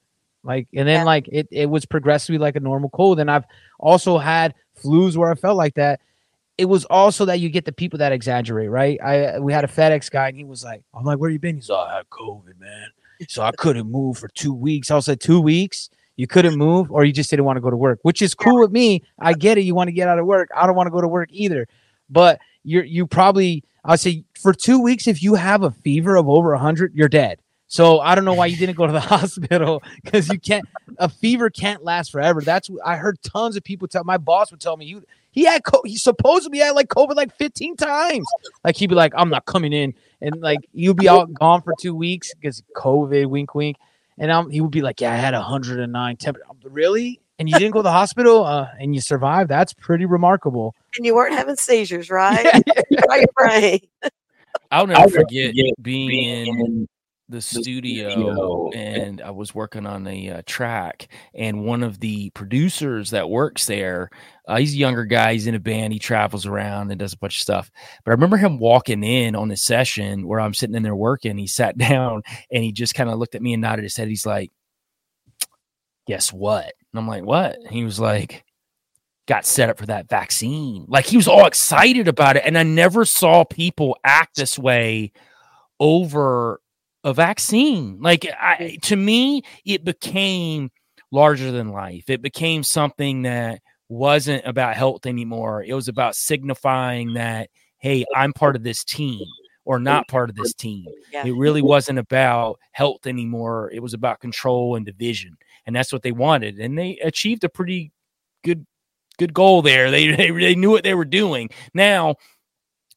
Like 0.44 0.68
and 0.74 0.88
then 0.88 1.02
yeah. 1.02 1.04
like 1.04 1.28
it 1.32 1.48
it 1.52 1.70
was 1.70 1.86
progressively 1.86 2.40
like 2.40 2.56
a 2.56 2.60
normal 2.60 2.90
cold, 2.90 3.20
and 3.20 3.30
I've 3.30 3.46
also 3.80 4.18
had 4.18 4.56
flus 4.84 5.16
where 5.16 5.32
I 5.32 5.36
felt 5.36 5.56
like 5.56 5.76
that. 5.76 6.02
It 6.58 6.66
was 6.66 6.86
also 6.86 7.26
that 7.26 7.40
you 7.40 7.50
get 7.50 7.66
the 7.66 7.72
people 7.72 8.00
that 8.00 8.12
exaggerate, 8.12 8.70
right? 8.70 9.00
I 9.02 9.40
we 9.40 9.54
had 9.54 9.64
a 9.64 9.68
FedEx 9.68 10.10
guy, 10.10 10.30
and 10.30 10.38
he 10.38 10.44
was 10.44 10.64
like, 10.64 10.84
"I'm 10.96 11.04
like, 11.04 11.20
where 11.20 11.30
you 11.30 11.40
been?" 11.40 11.56
He's 11.56 11.70
like, 11.70 11.88
"I 11.88 11.98
had 11.98 12.10
COVID, 12.10 12.60
man." 12.60 12.90
So 13.28 13.44
I 13.44 13.52
couldn't 13.52 13.90
move 13.90 14.18
for 14.18 14.28
two 14.30 14.54
weeks. 14.54 14.92
I 14.92 14.96
was 14.96 15.08
like, 15.08 15.20
two 15.20 15.42
weeks? 15.42 15.90
You 16.18 16.28
couldn't 16.28 16.56
move, 16.56 16.92
or 16.92 17.04
you 17.04 17.14
just 17.14 17.30
didn't 17.30 17.46
want 17.46 17.58
to 17.58 17.62
go 17.62 17.70
to 17.70 17.78
work, 17.78 18.00
which 18.04 18.22
is 18.22 18.36
cool 18.36 18.60
with 18.60 18.72
me. 18.72 19.04
I 19.20 19.34
get 19.34 19.58
it. 19.58 19.62
You 19.62 19.74
want 19.74 19.88
to 19.88 19.94
get 19.94 20.08
out 20.08 20.20
of 20.20 20.26
work. 20.26 20.50
I 20.56 20.68
don't 20.68 20.76
want 20.76 20.88
to 20.88 20.92
go 20.92 21.02
to 21.02 21.08
work 21.08 21.30
either. 21.32 21.68
But 22.10 22.40
you're 22.64 22.84
you 22.84 23.08
probably 23.08 23.64
I 23.84 23.92
would 23.92 24.00
say 24.00 24.26
for 24.40 24.54
two 24.54 24.80
weeks, 24.80 25.08
if 25.08 25.24
you 25.24 25.36
have 25.36 25.64
a 25.64 25.72
fever 25.72 26.16
of 26.16 26.30
over 26.30 26.56
hundred, 26.56 26.94
you're 26.94 27.10
dead. 27.10 27.40
So 27.68 28.02
I 28.02 28.16
don't 28.16 28.26
know 28.26 28.34
why 28.34 28.48
you 28.48 28.58
didn't 28.58 28.76
go 28.76 28.86
to 28.86 28.94
the 28.94 29.00
hospital 29.16 29.82
because 30.04 30.30
you 30.30 30.40
can't. 30.40 30.68
A 30.98 31.08
fever 31.08 31.50
can't 31.50 31.84
last 31.84 32.12
forever. 32.12 32.42
That's 32.42 32.70
what 32.70 32.86
I 32.86 32.98
heard 32.98 33.18
tons 33.24 33.56
of 33.56 33.64
people 33.64 33.88
tell. 33.88 34.04
My 34.04 34.18
boss 34.18 34.52
would 34.52 34.60
tell 34.60 34.78
me 34.78 34.86
you 34.86 35.04
he 35.32 35.46
had 35.46 35.62
he 35.86 35.96
supposedly 35.96 36.60
had 36.60 36.72
like 36.72 36.90
COVID 36.90 37.16
like 37.16 37.36
15 37.38 37.78
times. 37.78 38.26
Like 38.64 38.76
he'd 38.76 38.88
be 38.88 38.96
like, 38.96 39.14
I'm 39.16 39.30
not 39.30 39.46
coming 39.46 39.74
in, 39.74 39.94
and 40.22 40.42
like 40.42 40.60
you'd 40.74 40.98
be 40.98 41.10
out 41.10 41.34
gone 41.34 41.62
for 41.62 41.74
two 41.80 41.96
weeks 41.96 42.34
because 42.34 42.64
COVID, 42.76 43.28
wink, 43.28 43.56
wink. 43.56 43.78
And 44.18 44.30
um, 44.30 44.50
he 44.50 44.62
would 44.62 44.72
be 44.72 44.82
like, 44.82 45.02
Yeah, 45.02 45.14
I 45.14 45.16
had 45.16 45.34
109 45.34 46.18
temperature. 46.18 46.46
Really? 46.64 47.20
And 47.40 47.50
you 47.50 47.58
didn't 47.58 47.72
go 47.72 47.80
to 47.80 47.84
the 47.84 47.92
hospital 47.92 48.44
uh, 48.46 48.68
and 48.80 48.94
you 48.94 49.02
survived? 49.02 49.50
That's 49.50 49.74
pretty 49.74 50.06
remarkable. 50.06 50.76
And 50.96 51.06
you 51.06 51.16
weren't 51.16 51.34
having 51.34 51.56
seizures, 51.56 52.10
right? 52.12 52.46
right, 53.10 53.26
right. 53.40 53.90
I'll 54.70 54.86
never 54.86 55.10
forget 55.10 55.56
being 55.82 56.48
in 56.48 56.88
the 57.32 57.42
studio 57.42 58.70
and 58.76 59.22
I 59.22 59.32
was 59.32 59.56
working 59.56 59.86
on 59.86 60.06
a 60.06 60.30
uh, 60.30 60.42
track 60.46 61.08
and 61.34 61.66
one 61.66 61.82
of 61.82 62.00
the 62.00 62.30
producers 62.32 63.10
that 63.12 63.30
works 63.30 63.66
there 63.66 64.10
uh, 64.48 64.58
he's 64.58 64.74
a 64.74 64.78
younger 64.78 65.06
guy 65.06 65.34
he's 65.34 65.48
in 65.48 65.56
a 65.56 65.60
band 65.60 65.94
he 65.94 66.00
travels 66.00 66.46
around 66.46 66.92
and 66.92 67.00
does 67.00 67.14
a 67.14 67.18
bunch 67.18 67.38
of 67.38 67.42
stuff 67.42 67.72
but 68.04 68.12
I 68.12 68.14
remember 68.14 68.38
him 68.38 68.60
walking 68.60 69.04
in 69.04 69.36
on 69.36 69.48
the 69.48 69.58
session 69.58 70.28
where 70.28 70.40
I'm 70.40 70.54
sitting 70.54 70.76
in 70.76 70.84
there 70.84 70.96
working 70.96 71.38
he 71.38 71.48
sat 71.48 71.78
down 71.80 72.22
and 72.52 72.64
he 72.64 72.72
just 72.72 72.94
kind 72.94 73.10
of 73.10 73.18
looked 73.18 73.36
at 73.36 73.42
me 73.42 73.54
and 73.54 73.62
nodded 73.62 73.84
his 73.84 73.98
head 73.98 74.08
he's 74.08 74.26
like 74.26 74.52
guess 76.08 76.34
what? 76.34 76.66
And 76.66 77.00
I'm 77.00 77.08
like 77.08 77.24
what? 77.24 77.56
And 77.56 77.72
he 77.72 77.84
was 77.84 78.00
like 78.00 78.44
got 79.28 79.46
set 79.46 79.70
up 79.70 79.78
for 79.78 79.86
that 79.86 80.10
vaccine. 80.10 80.86
Like 80.88 81.06
he 81.06 81.16
was 81.16 81.28
all 81.28 81.46
excited 81.46 82.08
about 82.08 82.36
it 82.36 82.44
and 82.46 82.58
I 82.58 82.64
never 82.64 83.06
saw 83.06 83.44
people 83.44 83.98
act 84.04 84.36
this 84.36 84.60
way 84.60 85.14
over 85.80 86.62
a 87.04 87.14
vaccine. 87.14 88.00
Like 88.02 88.28
I, 88.40 88.78
to 88.84 88.96
me, 88.96 89.44
it 89.66 89.84
became 89.84 90.70
larger 91.12 91.52
than 91.52 91.70
life. 91.72 92.10
It 92.10 92.22
became 92.22 92.64
something 92.64 93.24
that 93.24 93.62
wasn't 93.90 94.46
about 94.46 94.76
health 94.76 95.06
anymore. 95.06 95.64
It 95.64 95.74
was 95.74 95.88
about 95.88 96.16
signifying 96.16 97.14
that, 97.16 97.50
hey, 97.80 98.06
I'm 98.16 98.34
part 98.34 98.56
of 98.56 98.64
this 98.64 98.84
team. 98.84 99.26
or 99.66 99.80
not 99.80 100.08
part 100.08 100.30
of 100.30 100.36
this 100.36 100.54
team. 100.54 100.86
Yeah. 101.14 101.26
It 101.26 101.36
really 101.36 101.62
wasn't 101.62 102.00
about 102.00 102.60
health 102.72 103.06
anymore. 103.06 103.70
It 103.74 103.82
was 103.82 103.94
about 103.94 104.20
control 104.20 104.76
and 104.76 104.86
division, 104.86 105.38
and 105.66 105.76
that's 105.76 105.94
what 105.94 106.02
they 106.02 106.12
wanted, 106.12 106.60
and 106.60 106.78
they 106.78 106.98
achieved 106.98 107.44
a 107.44 107.50
pretty 107.50 107.92
good 108.44 108.66
good 109.20 109.34
goal 109.34 109.62
there. 109.62 109.92
They 109.92 110.16
they, 110.16 110.32
they 110.32 110.56
knew 110.56 110.72
what 110.72 110.84
they 110.84 110.96
were 110.96 111.06
doing. 111.06 111.50
Now, 111.74 112.16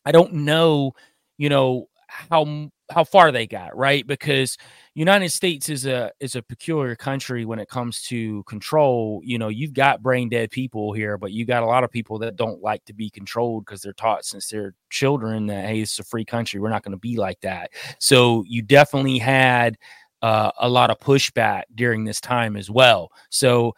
I 0.05 0.13
don't 0.13 0.33
know, 0.33 0.93
you 1.37 1.49
know 1.49 1.89
how 2.09 2.71
how 2.91 3.05
far 3.05 3.33
they 3.33 3.47
got 3.47 3.77
right 3.77 4.07
because 4.07 4.59
United 4.95 5.31
States 5.31 5.69
is 5.69 5.87
a 5.87 6.13
is 6.21 6.37
a 6.37 6.43
peculiar 6.43 6.95
country 6.95 7.45
when 7.45 7.59
it 7.59 7.69
comes 7.69 8.03
to 8.03 8.43
control. 8.45 9.23
You 9.25 9.39
know, 9.39 9.49
you've 9.49 9.73
got 9.73 10.03
brain 10.03 10.29
dead 10.29 10.51
people 10.51 10.93
here, 10.93 11.17
but 11.17 11.33
you 11.33 11.47
got 11.47 11.63
a 11.63 11.67
lot 11.67 11.85
of 11.85 11.91
people 11.91 12.19
that 12.21 12.37
don't 12.37 12.63
like 12.63 12.85
to 12.85 12.93
be 12.93 13.11
controlled 13.11 13.65
because 13.65 13.81
they're 13.81 13.93
taught 13.95 14.25
since 14.25 14.49
they're 14.49 14.75
children 14.91 15.47
that 15.47 15.67
hey, 15.67 15.81
it's 15.81 15.99
a 15.99 16.05
free 16.05 16.25
country. 16.25 16.61
We're 16.61 16.69
not 16.69 16.83
going 16.83 16.93
to 16.93 16.99
be 16.99 17.17
like 17.17 17.41
that. 17.41 17.71
So 17.99 18.45
you 18.47 18.63
definitely 18.63 19.19
had 19.19 19.79
uh, 20.23 20.51
a 20.59 20.69
lot 20.69 20.91
of 20.91 20.99
pushback 21.01 21.65
during 21.75 22.05
this 22.05 22.21
time 22.21 22.57
as 22.57 22.71
well. 22.71 23.13
So 23.31 23.75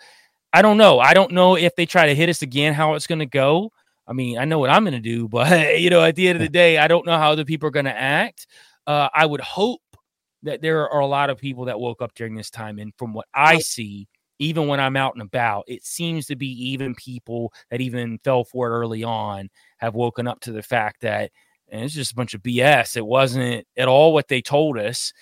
I 0.53 0.63
don't 0.63 0.77
know. 0.77 1.01
I 1.01 1.13
don't 1.13 1.33
know 1.33 1.57
if 1.57 1.75
they 1.77 1.87
try 1.87 2.07
to 2.07 2.15
hit 2.15 2.29
us 2.29 2.43
again, 2.43 2.73
how 2.73 2.95
it's 2.95 3.07
going 3.07 3.19
to 3.19 3.27
go. 3.27 3.73
I 4.07 4.13
mean, 4.13 4.39
I 4.39 4.45
know 4.45 4.59
what 4.59 4.71
I'm 4.71 4.85
going 4.85 4.95
to 4.95 5.01
do, 5.01 5.29
but 5.29 5.81
you 5.81 5.91
know, 5.91 6.03
at 6.05 6.17
the 6.17 6.29
end 6.29 6.37
of 6.37 6.43
the 6.43 6.49
day, 6.53 6.79
I 6.79 6.89
don't 6.89 7.07
know 7.07 7.19
how 7.19 7.33
other 7.33 7.45
people 7.45 7.67
are 7.69 7.73
going 7.73 7.87
to 7.87 7.97
act. 7.97 8.47
Uh, 8.87 9.09
I 9.15 9.27
would 9.27 9.41
hope 9.41 9.83
that 10.43 10.63
there 10.63 10.89
are 10.89 11.01
a 11.01 11.07
lot 11.07 11.31
of 11.31 11.39
people 11.39 11.65
that 11.65 11.81
woke 11.81 12.03
up 12.03 12.15
during 12.15 12.35
this 12.35 12.51
time, 12.51 12.79
and 12.79 12.93
from 12.97 13.13
what 13.13 13.27
I 13.35 13.59
see, 13.59 14.09
even 14.39 14.69
when 14.69 14.81
I'm 14.81 14.97
out 14.97 15.15
and 15.15 15.23
about, 15.23 15.65
it 15.67 15.85
seems 15.85 16.27
to 16.27 16.37
be 16.37 16.49
even 16.71 16.95
people 16.95 17.53
that 17.71 17.81
even 17.81 18.19
fell 18.19 18.45
for 18.45 18.69
it 18.69 18.71
early 18.71 19.03
on 19.03 19.49
have 19.79 19.95
woken 19.95 20.27
up 20.29 20.41
to 20.41 20.53
the 20.53 20.63
fact 20.63 21.01
that 21.01 21.31
and 21.69 21.83
it's 21.83 21.95
just 21.95 22.13
a 22.13 22.15
bunch 22.15 22.33
of 22.35 22.43
BS. 22.43 22.97
It 22.97 23.05
wasn't 23.05 23.67
at 23.77 23.89
all 23.89 24.13
what 24.13 24.29
they 24.29 24.41
told 24.41 24.79
us. 24.79 25.13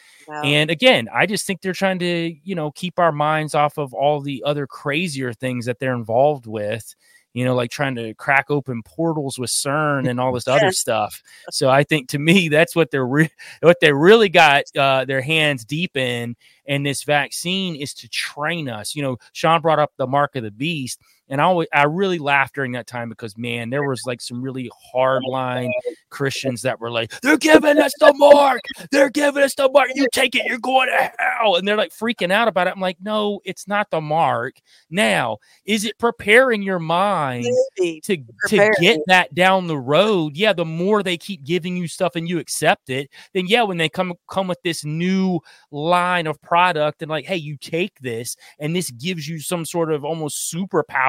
And 0.44 0.70
again, 0.70 1.08
I 1.12 1.26
just 1.26 1.46
think 1.46 1.62
they're 1.62 1.72
trying 1.72 1.98
to, 2.00 2.34
you 2.42 2.54
know, 2.54 2.70
keep 2.72 2.98
our 2.98 3.12
minds 3.12 3.54
off 3.54 3.78
of 3.78 3.94
all 3.94 4.20
the 4.20 4.42
other 4.44 4.66
crazier 4.66 5.32
things 5.32 5.64
that 5.66 5.78
they're 5.78 5.94
involved 5.94 6.46
with, 6.46 6.94
you 7.34 7.44
know, 7.44 7.54
like 7.54 7.70
trying 7.70 7.96
to 7.96 8.14
crack 8.14 8.46
open 8.48 8.82
portals 8.84 9.38
with 9.38 9.50
CERN 9.50 10.08
and 10.08 10.18
all 10.18 10.32
this 10.32 10.48
other 10.48 10.66
Yes. 10.66 10.78
stuff. 10.78 11.22
So 11.50 11.68
I 11.68 11.82
think 11.84 12.08
to 12.10 12.18
me, 12.18 12.48
that's 12.48 12.74
what 12.74 12.90
they're 12.90 13.06
re- 13.06 13.30
what 13.60 13.80
they 13.80 13.92
really 13.92 14.28
got 14.30 14.64
uh, 14.76 15.04
their 15.04 15.20
hands 15.20 15.64
deep 15.64 15.96
in. 15.96 16.36
And 16.66 16.86
this 16.86 17.02
vaccine 17.02 17.76
is 17.76 17.92
to 17.94 18.08
train 18.08 18.68
us. 18.70 18.94
You 18.94 19.02
know, 19.02 19.16
Sean 19.32 19.60
brought 19.60 19.78
up 19.80 19.92
the 19.98 20.06
mark 20.06 20.34
of 20.36 20.44
the 20.44 20.50
beast. 20.50 20.98
And 21.28 21.40
I, 21.40 21.44
always, 21.44 21.68
I 21.72 21.84
really 21.84 22.18
laughed 22.18 22.54
during 22.54 22.72
that 22.72 22.86
time 22.86 23.08
because 23.08 23.36
man, 23.38 23.70
there 23.70 23.88
was 23.88 24.02
like 24.06 24.20
some 24.20 24.42
really 24.42 24.68
oh, 24.70 24.76
hard 24.92 25.22
line 25.26 25.72
Christians 26.10 26.62
that 26.62 26.80
were 26.80 26.90
like, 26.90 27.18
"They're 27.22 27.38
giving 27.38 27.78
us 27.78 27.92
the 27.98 28.12
mark. 28.14 28.60
They're 28.90 29.10
giving 29.10 29.42
us 29.42 29.54
the 29.54 29.70
mark. 29.72 29.88
You 29.94 30.06
take 30.12 30.34
it, 30.34 30.44
you're 30.44 30.58
going 30.58 30.88
to 30.88 31.12
hell." 31.18 31.56
And 31.56 31.66
they're 31.66 31.76
like 31.76 31.92
freaking 31.92 32.30
out 32.30 32.48
about 32.48 32.66
it. 32.66 32.74
I'm 32.74 32.80
like, 32.80 32.98
"No, 33.00 33.40
it's 33.44 33.66
not 33.66 33.90
the 33.90 34.02
mark." 34.02 34.56
Now, 34.90 35.38
is 35.64 35.84
it 35.84 35.98
preparing 35.98 36.62
your 36.62 36.78
mind 36.78 37.46
Maybe. 37.78 38.00
to 38.02 38.18
to 38.48 38.70
get 38.78 39.00
that 39.06 39.34
down 39.34 39.66
the 39.66 39.78
road? 39.78 40.36
Yeah, 40.36 40.52
the 40.52 40.66
more 40.66 41.02
they 41.02 41.16
keep 41.16 41.42
giving 41.42 41.76
you 41.76 41.88
stuff 41.88 42.16
and 42.16 42.28
you 42.28 42.38
accept 42.38 42.90
it, 42.90 43.10
then 43.32 43.46
yeah, 43.46 43.62
when 43.62 43.78
they 43.78 43.88
come 43.88 44.12
come 44.28 44.46
with 44.46 44.62
this 44.62 44.84
new 44.84 45.40
line 45.70 46.26
of 46.26 46.40
product 46.42 47.00
and 47.00 47.10
like, 47.10 47.24
"Hey, 47.24 47.36
you 47.36 47.56
take 47.56 47.98
this 48.00 48.36
and 48.58 48.76
this 48.76 48.90
gives 48.90 49.26
you 49.26 49.38
some 49.40 49.64
sort 49.64 49.90
of 49.90 50.04
almost 50.04 50.48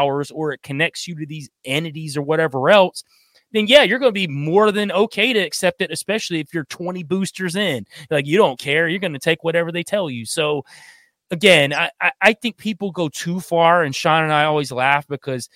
superpowers 0.06 0.32
or 0.34 0.54
it 0.54 0.64
connects 0.64 1.08
you 1.08 1.16
to 1.16 1.26
these 1.26 1.50
entities 1.66 2.18
or 2.18 2.22
whatever 2.22 2.70
else." 2.70 3.04
then 3.56 3.68
yeah, 3.68 3.84
you're 3.84 4.00
going 4.00 4.14
to 4.14 4.14
be 4.14 4.28
more 4.28 4.72
than 4.72 4.92
okay 4.92 5.32
to 5.32 5.40
accept 5.40 5.82
it, 5.82 5.92
especially 5.92 6.40
if 6.40 6.54
you're 6.54 6.66
20 6.66 7.04
boosters 7.04 7.56
in. 7.56 7.86
Like 8.10 8.28
you 8.28 8.38
don't 8.38 8.60
care, 8.60 8.88
you're 8.88 9.00
going 9.00 9.14
to 9.14 9.20
take 9.20 9.44
whatever 9.44 9.72
they 9.72 9.84
tell 9.84 10.10
you. 10.10 10.26
So 10.26 10.66
again, 11.32 11.74
I, 11.74 11.90
I 12.22 12.34
think 12.34 12.58
people 12.58 12.92
go 12.92 13.10
too 13.10 13.40
far, 13.40 13.84
and 13.84 13.96
Sean 13.96 14.24
and 14.24 14.34
I 14.34 14.46
always 14.46 14.72
laugh 14.72 15.08
because 15.08 15.50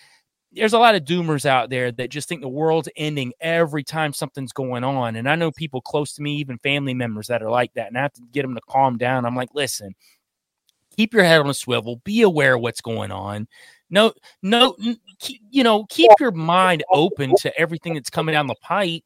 there's 0.51 0.73
a 0.73 0.79
lot 0.79 0.95
of 0.95 1.03
doomers 1.03 1.45
out 1.45 1.69
there 1.69 1.91
that 1.91 2.09
just 2.09 2.27
think 2.27 2.41
the 2.41 2.49
world's 2.49 2.89
ending 2.95 3.33
every 3.39 3.83
time 3.83 4.13
something's 4.13 4.51
going 4.51 4.83
on. 4.83 5.15
And 5.15 5.29
I 5.29 5.35
know 5.35 5.51
people 5.51 5.81
close 5.81 6.13
to 6.13 6.23
me, 6.23 6.37
even 6.37 6.57
family 6.57 6.93
members 6.95 7.27
that 7.27 7.43
are 7.43 7.51
like 7.51 7.73
that, 7.73 7.87
and 7.87 7.97
I 7.97 8.01
have 8.01 8.13
to 8.13 8.21
get 8.31 8.41
them 8.43 8.55
to 8.55 8.61
calm 8.67 8.97
down. 8.97 9.25
I'm 9.25 9.35
like, 9.35 9.49
listen, 9.53 9.93
keep 10.95 11.13
your 11.13 11.23
head 11.23 11.41
on 11.41 11.49
a 11.49 11.53
swivel, 11.53 12.01
be 12.03 12.21
aware 12.21 12.55
of 12.55 12.61
what's 12.61 12.81
going 12.81 13.11
on. 13.11 13.47
No, 13.89 14.13
no, 14.41 14.75
keep, 15.19 15.41
you 15.49 15.63
know, 15.63 15.85
keep 15.89 16.11
your 16.19 16.31
mind 16.31 16.83
open 16.91 17.33
to 17.39 17.59
everything 17.59 17.95
that's 17.95 18.09
coming 18.09 18.33
down 18.33 18.47
the 18.47 18.55
pipe, 18.61 19.03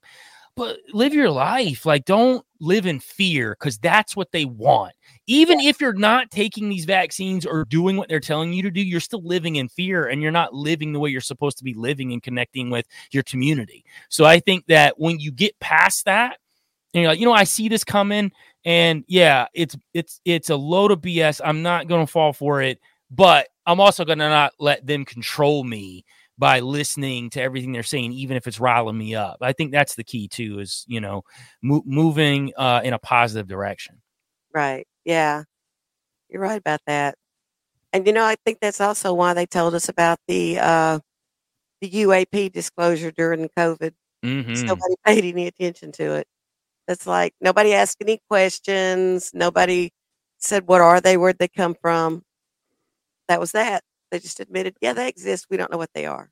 but 0.55 0.77
live 0.93 1.13
your 1.13 1.29
life. 1.29 1.85
Like, 1.85 2.05
don't 2.05 2.45
live 2.59 2.85
in 2.85 2.99
fear 2.99 3.55
because 3.57 3.77
that's 3.77 4.15
what 4.15 4.31
they 4.31 4.45
want. 4.45 4.93
Even 5.27 5.59
if 5.59 5.79
you're 5.79 5.93
not 5.93 6.31
taking 6.31 6.69
these 6.69 6.85
vaccines 6.85 7.45
or 7.45 7.65
doing 7.65 7.97
what 7.97 8.09
they're 8.09 8.19
telling 8.19 8.53
you 8.53 8.61
to 8.63 8.71
do, 8.71 8.81
you're 8.81 8.99
still 8.99 9.23
living 9.23 9.55
in 9.55 9.69
fear 9.69 10.07
and 10.07 10.21
you're 10.21 10.31
not 10.31 10.53
living 10.53 10.93
the 10.93 10.99
way 10.99 11.09
you're 11.09 11.21
supposed 11.21 11.57
to 11.57 11.63
be 11.63 11.73
living 11.73 12.11
and 12.11 12.21
connecting 12.21 12.69
with 12.69 12.85
your 13.11 13.23
community. 13.23 13.85
So 14.09 14.25
I 14.25 14.39
think 14.39 14.65
that 14.67 14.99
when 14.99 15.19
you 15.19 15.31
get 15.31 15.59
past 15.59 16.05
that, 16.05 16.37
and 16.93 17.01
you're 17.01 17.11
like, 17.11 17.19
you 17.19 17.25
know, 17.25 17.33
I 17.33 17.45
see 17.45 17.69
this 17.69 17.83
coming, 17.83 18.31
and 18.65 19.03
yeah, 19.07 19.47
it's 19.53 19.75
it's 19.93 20.21
it's 20.25 20.49
a 20.51 20.55
load 20.55 20.91
of 20.91 21.01
BS. 21.01 21.41
I'm 21.43 21.63
not 21.63 21.87
gonna 21.87 22.05
fall 22.05 22.33
for 22.33 22.61
it, 22.61 22.79
but 23.09 23.47
I'm 23.65 23.79
also 23.79 24.05
gonna 24.05 24.29
not 24.29 24.53
let 24.59 24.85
them 24.85 25.05
control 25.05 25.63
me 25.63 26.05
by 26.37 26.59
listening 26.61 27.29
to 27.31 27.41
everything 27.41 27.71
they're 27.71 27.83
saying, 27.83 28.11
even 28.13 28.35
if 28.37 28.47
it's 28.47 28.59
riling 28.59 28.97
me 28.97 29.15
up. 29.15 29.37
I 29.41 29.53
think 29.53 29.71
that's 29.71 29.95
the 29.95 30.03
key 30.03 30.27
too, 30.27 30.59
is 30.59 30.83
you 30.87 30.99
know, 30.99 31.23
mo- 31.61 31.83
moving 31.85 32.51
uh, 32.57 32.81
in 32.83 32.93
a 32.93 32.99
positive 32.99 33.47
direction. 33.47 34.01
Right. 34.53 34.87
Yeah. 35.05 35.43
You're 36.29 36.41
right 36.41 36.59
about 36.59 36.81
that. 36.87 37.15
And 37.93 38.07
you 38.07 38.13
know, 38.13 38.25
I 38.25 38.35
think 38.45 38.59
that's 38.61 38.81
also 38.81 39.13
why 39.13 39.33
they 39.33 39.45
told 39.45 39.75
us 39.75 39.89
about 39.89 40.19
the 40.27 40.59
uh 40.59 40.99
the 41.81 41.89
UAP 41.89 42.51
disclosure 42.51 43.11
during 43.11 43.49
COVID. 43.57 43.91
Mhm. 44.23 44.63
Nobody 44.65 44.95
paid 45.05 45.25
any 45.25 45.47
attention 45.47 45.91
to 45.93 46.15
it. 46.15 46.27
It's 46.87 47.07
like 47.07 47.33
nobody 47.41 47.73
asked 47.73 47.97
any 48.01 48.19
questions. 48.29 49.31
Nobody 49.33 49.91
said 50.39 50.67
what 50.67 50.81
are 50.81 51.01
they, 51.01 51.17
where'd 51.17 51.39
they 51.39 51.47
come 51.49 51.75
from. 51.81 52.23
That 53.27 53.39
was 53.39 53.51
that. 53.53 53.83
They 54.11 54.19
just 54.19 54.39
admitted, 54.39 54.75
yeah, 54.81 54.93
they 54.93 55.07
exist. 55.07 55.47
We 55.49 55.57
don't 55.57 55.71
know 55.71 55.77
what 55.77 55.93
they 55.93 56.05
are. 56.05 56.29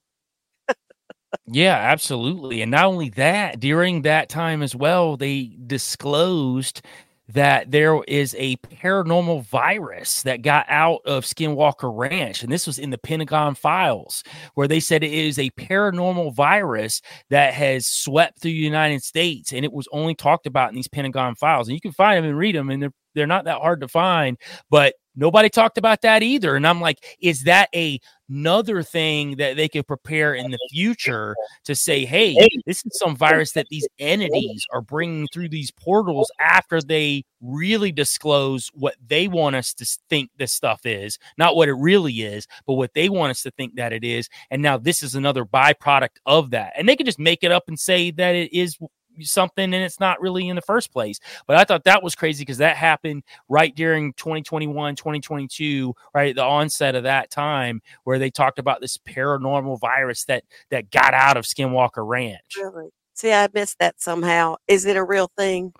Yeah, 1.47 1.75
absolutely. 1.75 2.61
And 2.61 2.71
not 2.71 2.85
only 2.85 3.09
that, 3.11 3.59
during 3.59 4.01
that 4.01 4.29
time 4.29 4.61
as 4.61 4.75
well, 4.75 5.15
they 5.17 5.57
disclosed 5.65 6.81
that 7.29 7.71
there 7.71 8.03
is 8.09 8.35
a 8.37 8.57
paranormal 8.57 9.45
virus 9.45 10.23
that 10.23 10.41
got 10.41 10.65
out 10.67 10.99
of 11.05 11.23
Skinwalker 11.23 11.89
Ranch. 11.97 12.43
And 12.43 12.51
this 12.51 12.67
was 12.67 12.77
in 12.77 12.89
the 12.89 12.97
Pentagon 12.97 13.55
files, 13.55 14.21
where 14.55 14.67
they 14.67 14.81
said 14.81 15.01
it 15.01 15.13
is 15.13 15.39
a 15.39 15.49
paranormal 15.51 16.35
virus 16.35 17.01
that 17.29 17.53
has 17.53 17.87
swept 17.87 18.41
through 18.41 18.51
the 18.51 18.57
United 18.57 19.01
States. 19.01 19.53
And 19.53 19.63
it 19.63 19.71
was 19.71 19.87
only 19.93 20.13
talked 20.13 20.45
about 20.45 20.69
in 20.69 20.75
these 20.75 20.89
Pentagon 20.89 21.35
files. 21.35 21.69
And 21.69 21.75
you 21.75 21.81
can 21.81 21.93
find 21.93 22.17
them 22.17 22.25
and 22.25 22.37
read 22.37 22.55
them, 22.55 22.69
and 22.69 22.83
they're 22.83 22.93
they're 23.13 23.27
not 23.27 23.45
that 23.45 23.59
hard 23.59 23.81
to 23.81 23.87
find, 23.87 24.37
but 24.69 24.95
nobody 25.15 25.49
talked 25.49 25.77
about 25.77 26.01
that 26.01 26.23
either. 26.23 26.55
And 26.55 26.65
I'm 26.65 26.81
like, 26.81 27.17
is 27.19 27.43
that 27.43 27.69
a 27.75 27.99
another 28.31 28.81
thing 28.81 29.35
that 29.35 29.57
they 29.57 29.67
could 29.67 29.85
prepare 29.85 30.33
in 30.33 30.51
the 30.51 30.59
future 30.71 31.35
to 31.65 31.75
say, 31.75 32.05
hey, 32.05 32.35
this 32.65 32.77
is 32.85 32.97
some 32.97 33.15
virus 33.15 33.51
that 33.51 33.67
these 33.69 33.87
entities 33.99 34.65
are 34.71 34.81
bringing 34.81 35.27
through 35.33 35.49
these 35.49 35.69
portals 35.71 36.31
after 36.39 36.81
they 36.81 37.23
really 37.41 37.91
disclose 37.91 38.69
what 38.73 38.95
they 39.05 39.27
want 39.27 39.55
us 39.55 39.73
to 39.73 39.85
think 40.09 40.29
this 40.37 40.53
stuff 40.53 40.85
is, 40.85 41.19
not 41.37 41.55
what 41.55 41.67
it 41.67 41.73
really 41.73 42.21
is, 42.21 42.47
but 42.65 42.75
what 42.75 42.93
they 42.93 43.09
want 43.09 43.31
us 43.31 43.43
to 43.43 43.51
think 43.51 43.75
that 43.75 43.91
it 43.91 44.05
is. 44.05 44.29
And 44.49 44.61
now 44.61 44.77
this 44.77 45.03
is 45.03 45.15
another 45.15 45.43
byproduct 45.43 46.17
of 46.25 46.51
that. 46.51 46.71
And 46.77 46.87
they 46.87 46.95
could 46.95 47.05
just 47.05 47.19
make 47.19 47.43
it 47.43 47.51
up 47.51 47.63
and 47.67 47.77
say 47.77 48.11
that 48.11 48.35
it 48.35 48.53
is 48.53 48.77
something 49.23 49.63
and 49.63 49.75
it's 49.75 49.99
not 49.99 50.21
really 50.21 50.47
in 50.49 50.55
the 50.55 50.61
first 50.61 50.91
place. 50.91 51.19
But 51.47 51.57
I 51.57 51.63
thought 51.63 51.83
that 51.85 52.03
was 52.03 52.15
crazy 52.15 52.43
because 52.43 52.57
that 52.59 52.77
happened 52.77 53.23
right 53.49 53.75
during 53.75 54.13
2021, 54.13 54.95
2022, 54.95 55.93
right 56.13 56.29
at 56.29 56.35
the 56.35 56.43
onset 56.43 56.95
of 56.95 57.03
that 57.03 57.29
time 57.31 57.81
where 58.03 58.19
they 58.19 58.29
talked 58.29 58.59
about 58.59 58.81
this 58.81 58.97
paranormal 58.97 59.79
virus 59.79 60.25
that 60.25 60.43
that 60.69 60.91
got 60.91 61.13
out 61.13 61.37
of 61.37 61.45
Skinwalker 61.45 62.07
Ranch. 62.07 62.57
Really? 62.57 62.89
See, 63.13 63.31
I 63.31 63.47
missed 63.53 63.79
that 63.79 64.01
somehow. 64.01 64.55
Is 64.67 64.85
it 64.85 64.97
a 64.97 65.03
real 65.03 65.31
thing? 65.37 65.73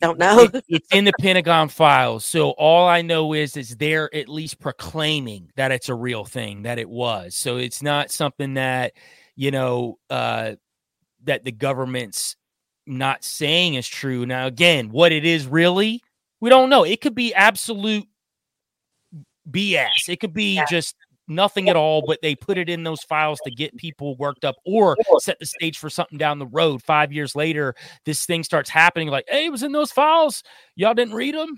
Don't 0.00 0.18
know. 0.18 0.48
It- 0.52 0.64
it's 0.68 0.88
in 0.92 1.04
the 1.04 1.12
Pentagon 1.20 1.68
files. 1.68 2.24
So 2.24 2.50
all 2.50 2.88
I 2.88 3.02
know 3.02 3.34
is 3.34 3.56
is 3.56 3.76
they're 3.76 4.12
at 4.14 4.28
least 4.28 4.58
proclaiming 4.58 5.50
that 5.56 5.72
it's 5.72 5.88
a 5.88 5.94
real 5.94 6.24
thing, 6.24 6.62
that 6.62 6.78
it 6.78 6.88
was. 6.88 7.36
So 7.36 7.58
it's 7.58 7.82
not 7.82 8.10
something 8.10 8.54
that, 8.54 8.92
you 9.36 9.50
know, 9.50 9.98
uh 10.08 10.52
that 11.24 11.44
the 11.44 11.52
government's 11.52 12.36
not 12.86 13.24
saying 13.24 13.74
is 13.74 13.86
true. 13.86 14.26
Now 14.26 14.46
again, 14.46 14.90
what 14.90 15.12
it 15.12 15.24
is 15.24 15.46
really, 15.46 16.02
we 16.40 16.50
don't 16.50 16.70
know. 16.70 16.84
It 16.84 17.00
could 17.00 17.14
be 17.14 17.34
absolute 17.34 18.06
BS. 19.50 20.08
It 20.08 20.20
could 20.20 20.32
be 20.32 20.54
Yeah. 20.56 20.64
just 20.66 20.96
nothing 21.28 21.68
at 21.68 21.76
all, 21.76 22.02
but 22.04 22.18
they 22.22 22.34
put 22.34 22.58
it 22.58 22.68
in 22.68 22.82
those 22.82 23.02
files 23.04 23.38
to 23.44 23.50
get 23.52 23.76
people 23.76 24.16
worked 24.16 24.44
up 24.44 24.56
or 24.64 24.96
set 25.20 25.38
the 25.38 25.46
stage 25.46 25.78
for 25.78 25.88
something 25.88 26.18
down 26.18 26.38
the 26.40 26.46
road. 26.46 26.82
Five 26.82 27.12
years 27.12 27.36
later, 27.36 27.74
this 28.04 28.26
thing 28.26 28.42
starts 28.42 28.68
happening. 28.68 29.08
Like, 29.08 29.26
hey, 29.28 29.46
it 29.46 29.50
was 29.52 29.62
in 29.62 29.70
those 29.72 29.92
files. 29.92 30.42
Y'all 30.74 30.94
didn't 30.94 31.14
read 31.14 31.34
them. 31.36 31.56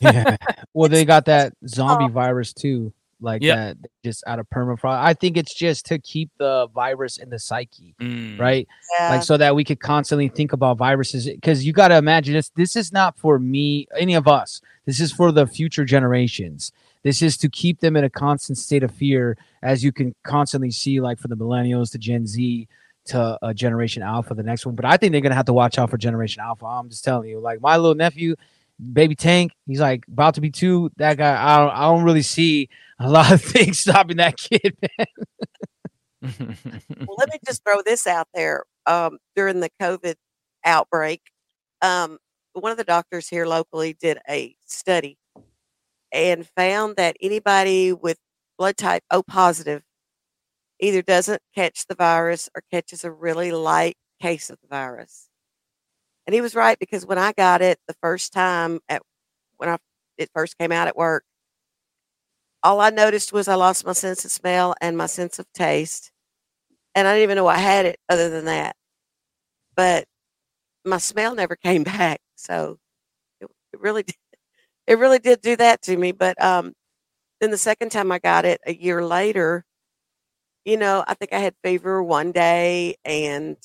yeah. 0.00 0.36
Well, 0.74 0.88
they 0.88 1.04
got 1.04 1.26
that 1.26 1.52
um, 1.62 1.68
zombie 1.68 2.12
virus 2.12 2.52
too, 2.52 2.92
like 3.22 3.42
Yep. 3.42 3.56
that, 3.56 3.90
just 4.04 4.24
out 4.26 4.38
of 4.38 4.48
permafrost. 4.50 4.98
I 5.00 5.14
think 5.14 5.36
it's 5.36 5.54
just 5.54 5.86
to 5.86 5.98
keep 5.98 6.30
the 6.38 6.66
virus 6.74 7.16
in 7.18 7.30
the 7.30 7.38
psyche, 7.38 7.94
Mm. 8.00 8.38
right? 8.38 8.66
Yeah. 8.98 9.10
Like 9.10 9.22
so 9.22 9.36
that 9.36 9.54
we 9.54 9.64
could 9.64 9.80
constantly 9.80 10.28
think 10.28 10.52
about 10.52 10.76
viruses. 10.78 11.26
Because 11.26 11.64
you 11.64 11.72
got 11.72 11.88
to 11.88 11.96
imagine 11.96 12.34
this. 12.34 12.50
This 12.50 12.76
is 12.76 12.92
not 12.92 13.16
for 13.18 13.38
me, 13.38 13.86
any 13.96 14.14
of 14.14 14.26
us. 14.28 14.60
This 14.86 15.00
is 15.00 15.12
for 15.12 15.30
the 15.32 15.46
future 15.46 15.84
generations. 15.84 16.72
This 17.04 17.22
is 17.22 17.36
to 17.38 17.48
keep 17.48 17.80
them 17.80 17.96
in 17.96 18.04
a 18.04 18.10
constant 18.10 18.58
state 18.58 18.82
of 18.82 18.92
fear, 18.92 19.36
as 19.62 19.82
you 19.82 19.92
can 19.92 20.14
constantly 20.24 20.70
see, 20.70 21.00
like 21.00 21.18
from 21.18 21.30
the 21.30 21.36
millennials 21.36 21.90
to 21.92 21.98
Gen 21.98 22.26
Z 22.26 22.68
to 23.06 23.38
uh, 23.42 23.52
Generation 23.52 24.02
Alpha, 24.04 24.34
the 24.34 24.42
next 24.44 24.64
one. 24.64 24.76
But 24.76 24.84
I 24.84 24.96
think 24.96 25.10
they're 25.10 25.20
gonna 25.20 25.34
have 25.34 25.46
to 25.46 25.52
watch 25.52 25.78
out 25.78 25.90
for 25.90 25.98
Generation 25.98 26.40
Alpha. 26.42 26.64
I'm 26.64 26.88
just 26.88 27.02
telling 27.04 27.28
you, 27.28 27.40
like 27.40 27.60
my 27.60 27.76
little 27.76 27.96
nephew, 27.96 28.36
baby 28.92 29.16
Tank, 29.16 29.52
he's 29.66 29.80
like 29.80 30.04
about 30.06 30.34
to 30.34 30.40
be 30.40 30.50
two. 30.50 30.90
That 30.98 31.16
guy, 31.16 31.32
I 31.32 31.58
don't, 31.58 31.74
I 31.76 31.80
don't 31.82 32.04
really 32.04 32.22
see 32.22 32.68
a 33.02 33.08
lot 33.08 33.32
of 33.32 33.42
things 33.42 33.78
stopping 33.80 34.18
that 34.18 34.36
kid. 34.36 34.76
Man. 34.80 35.06
well, 37.06 37.16
let 37.18 37.30
me 37.30 37.38
just 37.44 37.62
throw 37.64 37.82
this 37.84 38.06
out 38.06 38.28
there. 38.34 38.64
Um, 38.86 39.18
during 39.36 39.60
the 39.60 39.70
COVID 39.80 40.14
outbreak, 40.64 41.20
um, 41.82 42.18
one 42.52 42.72
of 42.72 42.78
the 42.78 42.84
doctors 42.84 43.28
here 43.28 43.46
locally 43.46 43.96
did 44.00 44.18
a 44.28 44.54
study 44.66 45.18
and 46.12 46.46
found 46.56 46.96
that 46.96 47.16
anybody 47.20 47.92
with 47.92 48.18
blood 48.58 48.76
type 48.76 49.02
O 49.10 49.22
positive 49.22 49.82
either 50.80 51.02
doesn't 51.02 51.40
catch 51.54 51.86
the 51.86 51.94
virus 51.94 52.48
or 52.54 52.62
catches 52.70 53.04
a 53.04 53.10
really 53.10 53.52
light 53.52 53.96
case 54.20 54.50
of 54.50 54.58
the 54.60 54.68
virus. 54.68 55.28
And 56.26 56.34
he 56.34 56.40
was 56.40 56.54
right 56.54 56.78
because 56.78 57.06
when 57.06 57.18
I 57.18 57.32
got 57.32 57.62
it 57.62 57.78
the 57.88 57.96
first 58.02 58.32
time 58.32 58.80
at 58.88 59.02
when 59.56 59.68
I 59.68 59.78
it 60.18 60.30
first 60.34 60.58
came 60.58 60.70
out 60.70 60.88
at 60.88 60.96
work, 60.96 61.24
all 62.62 62.80
I 62.80 62.90
noticed 62.90 63.32
was 63.32 63.48
I 63.48 63.54
lost 63.56 63.86
my 63.86 63.92
sense 63.92 64.24
of 64.24 64.30
smell 64.32 64.74
and 64.80 64.96
my 64.96 65.06
sense 65.06 65.38
of 65.38 65.46
taste 65.52 66.10
and 66.94 67.08
I 67.08 67.12
didn't 67.14 67.24
even 67.24 67.36
know 67.36 67.46
I 67.48 67.58
had 67.58 67.86
it 67.86 67.98
other 68.08 68.30
than 68.30 68.46
that. 68.46 68.76
But 69.76 70.06
my 70.84 70.98
smell 70.98 71.34
never 71.34 71.56
came 71.64 71.84
back, 71.84 72.20
so 72.36 72.78
it, 73.40 73.48
it 73.74 73.80
really 73.80 74.04
did, 74.04 74.16
it 74.88 74.98
really 74.98 75.20
did 75.20 75.42
do 75.42 75.56
that 75.56 75.82
to 75.82 75.96
me. 75.96 76.12
But 76.12 76.42
um, 76.42 76.74
then 77.40 77.50
the 77.50 77.58
second 77.58 77.90
time 77.92 78.12
I 78.12 78.18
got 78.20 78.44
it 78.46 78.60
a 78.66 78.74
year 78.74 79.04
later, 79.04 79.64
you 80.64 80.76
know, 80.76 81.04
I 81.06 81.14
think 81.14 81.32
I 81.32 81.38
had 81.38 81.54
fever 81.64 82.02
one 82.02 82.32
day, 82.32 82.96
and 83.04 83.56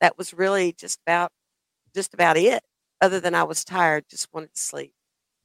that 0.00 0.18
was 0.18 0.34
really 0.34 0.72
just 0.74 1.00
about 1.06 1.32
just 1.94 2.14
about 2.14 2.36
it. 2.38 2.62
Other 3.02 3.20
than 3.20 3.34
I 3.34 3.44
was 3.44 3.64
tired, 3.64 4.06
just 4.10 4.28
wanted 4.34 4.54
to 4.54 4.60
sleep. 4.60 4.94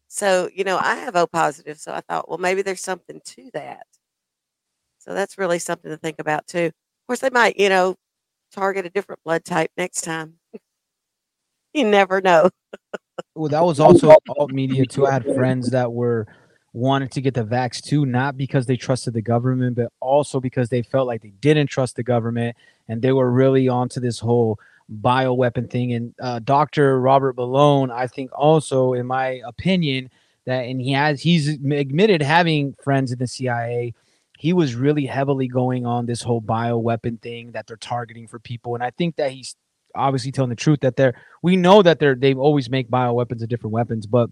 So 0.08 0.49
you 0.53 0.64
know, 0.64 0.78
I 0.78 0.95
have 0.95 1.16
O 1.16 1.28
positive, 1.28 1.78
so 1.80 1.93
I 1.93 2.01
thought, 2.01 2.30
well, 2.30 2.38
maybe 2.38 2.62
there's 2.62 2.82
something 2.82 3.22
to 3.24 3.49
that. 3.53 3.86
So 4.99 5.14
that's 5.14 5.38
really 5.38 5.60
something 5.60 5.89
to 5.91 5.97
think 5.97 6.20
about 6.20 6.47
too. 6.47 6.66
Of 6.66 7.08
course, 7.08 7.20
they 7.20 7.30
might, 7.30 7.58
you 7.58 7.70
know, 7.70 7.95
target 8.51 8.86
a 8.86 8.89
different 8.89 9.24
blood 9.24 9.45
type 9.45 9.72
next 9.78 10.01
time. 10.01 10.36
you 11.74 11.86
never 11.86 12.22
know. 12.22 12.49
Well, 13.36 13.49
that 13.49 13.64
was 13.64 13.80
also 13.82 14.16
alt 14.38 14.51
media 14.51 14.86
too. 14.86 15.08
I 15.08 15.12
had 15.12 15.26
friends 15.36 15.70
that 15.72 15.91
were 15.91 16.28
wanted 16.74 17.12
to 17.12 17.22
get 17.22 17.34
the 17.34 17.43
vax 17.43 17.82
too, 17.82 18.05
not 18.05 18.38
because 18.38 18.66
they 18.66 18.78
trusted 18.78 19.14
the 19.14 19.22
government, 19.22 19.76
but 19.76 19.91
also 19.99 20.39
because 20.39 20.70
they 20.70 20.82
felt 20.82 21.08
like 21.08 21.22
they 21.22 21.34
didn't 21.41 21.68
trust 21.68 21.95
the 21.95 22.03
government 22.03 22.55
and 22.88 23.01
they 23.01 23.12
were 23.12 23.32
really 23.32 23.68
onto 23.68 23.99
this 23.99 24.20
whole 24.20 24.60
bioweapon 25.01 25.69
thing. 25.69 25.93
And 25.93 26.13
uh, 26.21 26.39
Dr. 26.39 26.99
Robert 26.99 27.35
Malone, 27.35 27.91
I 27.91 28.07
think, 28.07 28.31
also, 28.33 28.93
in 28.93 29.05
my 29.05 29.41
opinion, 29.45 30.09
that 30.45 30.61
and 30.61 30.81
he 30.81 30.93
has 30.93 31.21
he's 31.21 31.49
admitted 31.49 32.21
having 32.21 32.73
friends 32.83 33.11
in 33.11 33.19
the 33.19 33.27
CIA. 33.27 33.93
He 34.38 34.53
was 34.53 34.75
really 34.75 35.05
heavily 35.05 35.47
going 35.47 35.85
on 35.85 36.05
this 36.05 36.21
whole 36.21 36.41
bioweapon 36.41 37.21
thing 37.21 37.51
that 37.51 37.67
they're 37.67 37.75
targeting 37.77 38.27
for 38.27 38.39
people, 38.39 38.73
and 38.73 38.83
I 38.83 38.91
think 38.91 39.17
that 39.17 39.31
he's 39.31 39.55
obviously 39.95 40.31
telling 40.31 40.49
the 40.49 40.55
truth 40.55 40.79
that 40.81 40.95
they're 40.95 41.15
we 41.41 41.55
know 41.55 41.81
that 41.81 41.99
they're 41.99 42.15
they 42.15 42.33
always 42.33 42.69
make 42.69 42.89
bioweapons 42.89 43.41
of 43.43 43.49
different 43.49 43.73
weapons, 43.73 44.05
but 44.05 44.29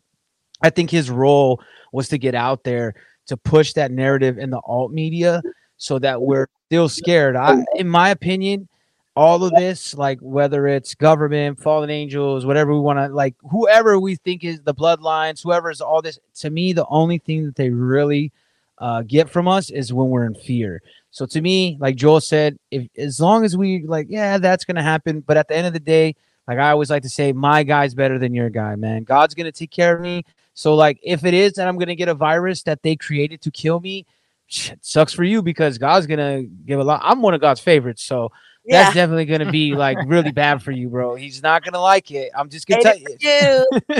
I 0.61 0.69
think 0.69 0.89
his 0.89 1.11
role 1.11 1.61
was 1.91 2.07
to 2.09 2.17
get 2.17 2.33
out 2.33 2.63
there 2.63 2.95
to 3.27 3.35
push 3.35 3.73
that 3.73 3.91
narrative 3.91 4.37
in 4.37 4.51
the 4.51 4.61
alt 4.65 4.91
media 4.91 5.41
so 5.77 5.99
that 5.99 6.21
we're 6.21 6.47
still 6.67 6.87
scared. 6.87 7.35
I, 7.35 7.65
in 7.75 7.89
my 7.89 8.09
opinion, 8.09 8.69
all 9.15 9.43
of 9.45 9.53
this, 9.53 9.93
like 9.93 10.19
whether 10.19 10.67
it's 10.67 10.93
government, 10.93 11.61
fallen 11.61 11.89
angels, 11.89 12.45
whatever 12.45 12.73
we 12.73 12.79
want 12.79 12.99
to, 12.99 13.07
like 13.07 13.35
whoever 13.49 13.99
we 13.99 14.15
think 14.15 14.43
is 14.43 14.61
the 14.61 14.73
bloodlines, 14.73 15.41
whoever 15.41 15.71
is 15.71 15.79
all 15.79 16.01
this, 16.01 16.19
to 16.35 16.49
me, 16.49 16.73
the 16.73 16.85
only 16.87 17.17
thing 17.19 17.45
that 17.45 17.55
they 17.55 17.69
really 17.69 18.31
uh, 18.79 19.03
get 19.03 19.29
from 19.29 19.47
us 19.47 19.69
is 19.69 19.93
when 19.93 20.09
we're 20.09 20.25
in 20.25 20.35
fear. 20.35 20.81
So 21.11 21.25
to 21.27 21.39
me, 21.39 21.77
like 21.79 21.95
Joel 21.95 22.19
said, 22.19 22.57
if 22.71 22.87
as 22.97 23.21
long 23.21 23.45
as 23.45 23.55
we 23.55 23.85
like, 23.85 24.07
yeah, 24.09 24.37
that's 24.37 24.65
gonna 24.65 24.83
happen. 24.83 25.21
But 25.21 25.37
at 25.37 25.47
the 25.47 25.55
end 25.55 25.65
of 25.65 25.73
the 25.73 25.79
day, 25.79 26.15
like 26.45 26.59
I 26.59 26.71
always 26.71 26.89
like 26.89 27.03
to 27.03 27.09
say, 27.09 27.31
my 27.31 27.63
guy's 27.63 27.93
better 27.93 28.19
than 28.19 28.33
your 28.33 28.49
guy, 28.49 28.75
man. 28.75 29.03
God's 29.03 29.33
gonna 29.33 29.53
take 29.53 29.71
care 29.71 29.95
of 29.95 30.01
me. 30.01 30.25
So 30.55 30.75
like, 30.75 30.99
if 31.01 31.23
it 31.23 31.33
is 31.33 31.53
that 31.53 31.69
I'm 31.69 31.77
gonna 31.77 31.95
get 31.95 32.09
a 32.09 32.13
virus 32.13 32.63
that 32.63 32.83
they 32.83 32.97
created 32.97 33.41
to 33.43 33.51
kill 33.51 33.79
me, 33.79 34.05
shit, 34.47 34.79
sucks 34.81 35.13
for 35.13 35.23
you 35.23 35.41
because 35.41 35.77
God's 35.77 36.05
gonna 36.05 36.43
give 36.43 36.81
a 36.81 36.83
lot. 36.83 36.99
I'm 37.01 37.21
one 37.21 37.33
of 37.33 37.39
God's 37.39 37.61
favorites, 37.61 38.03
so 38.03 38.29
Yeah. 38.65 38.83
that's 38.83 38.95
definitely 38.95 39.25
gonna 39.25 39.51
be 39.51 39.75
like 39.75 39.97
really 40.07 40.31
bad 40.33 40.63
for 40.63 40.71
you, 40.71 40.89
bro. 40.89 41.15
He's 41.15 41.43
not 41.43 41.63
gonna 41.63 41.81
like 41.81 42.11
it. 42.11 42.31
I'm 42.35 42.49
just 42.49 42.67
gonna 42.67 42.81
tell 42.81 42.97
you. 42.97 43.65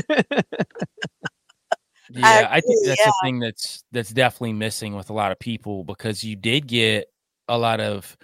Yeah, 2.11 2.47
I, 2.51 2.61
think 2.61 2.85
that's 2.85 2.99
yeah. 2.99 3.07
the 3.07 3.15
thing 3.23 3.39
that's 3.39 3.83
that's 3.91 4.11
definitely 4.11 4.53
missing 4.53 4.95
with 4.95 5.09
a 5.09 5.13
lot 5.13 5.31
of 5.31 5.39
people 5.39 5.83
because 5.83 6.23
you 6.23 6.35
did 6.35 6.67
get 6.67 7.07
a 7.47 7.57
lot 7.57 7.81
of 7.81 8.15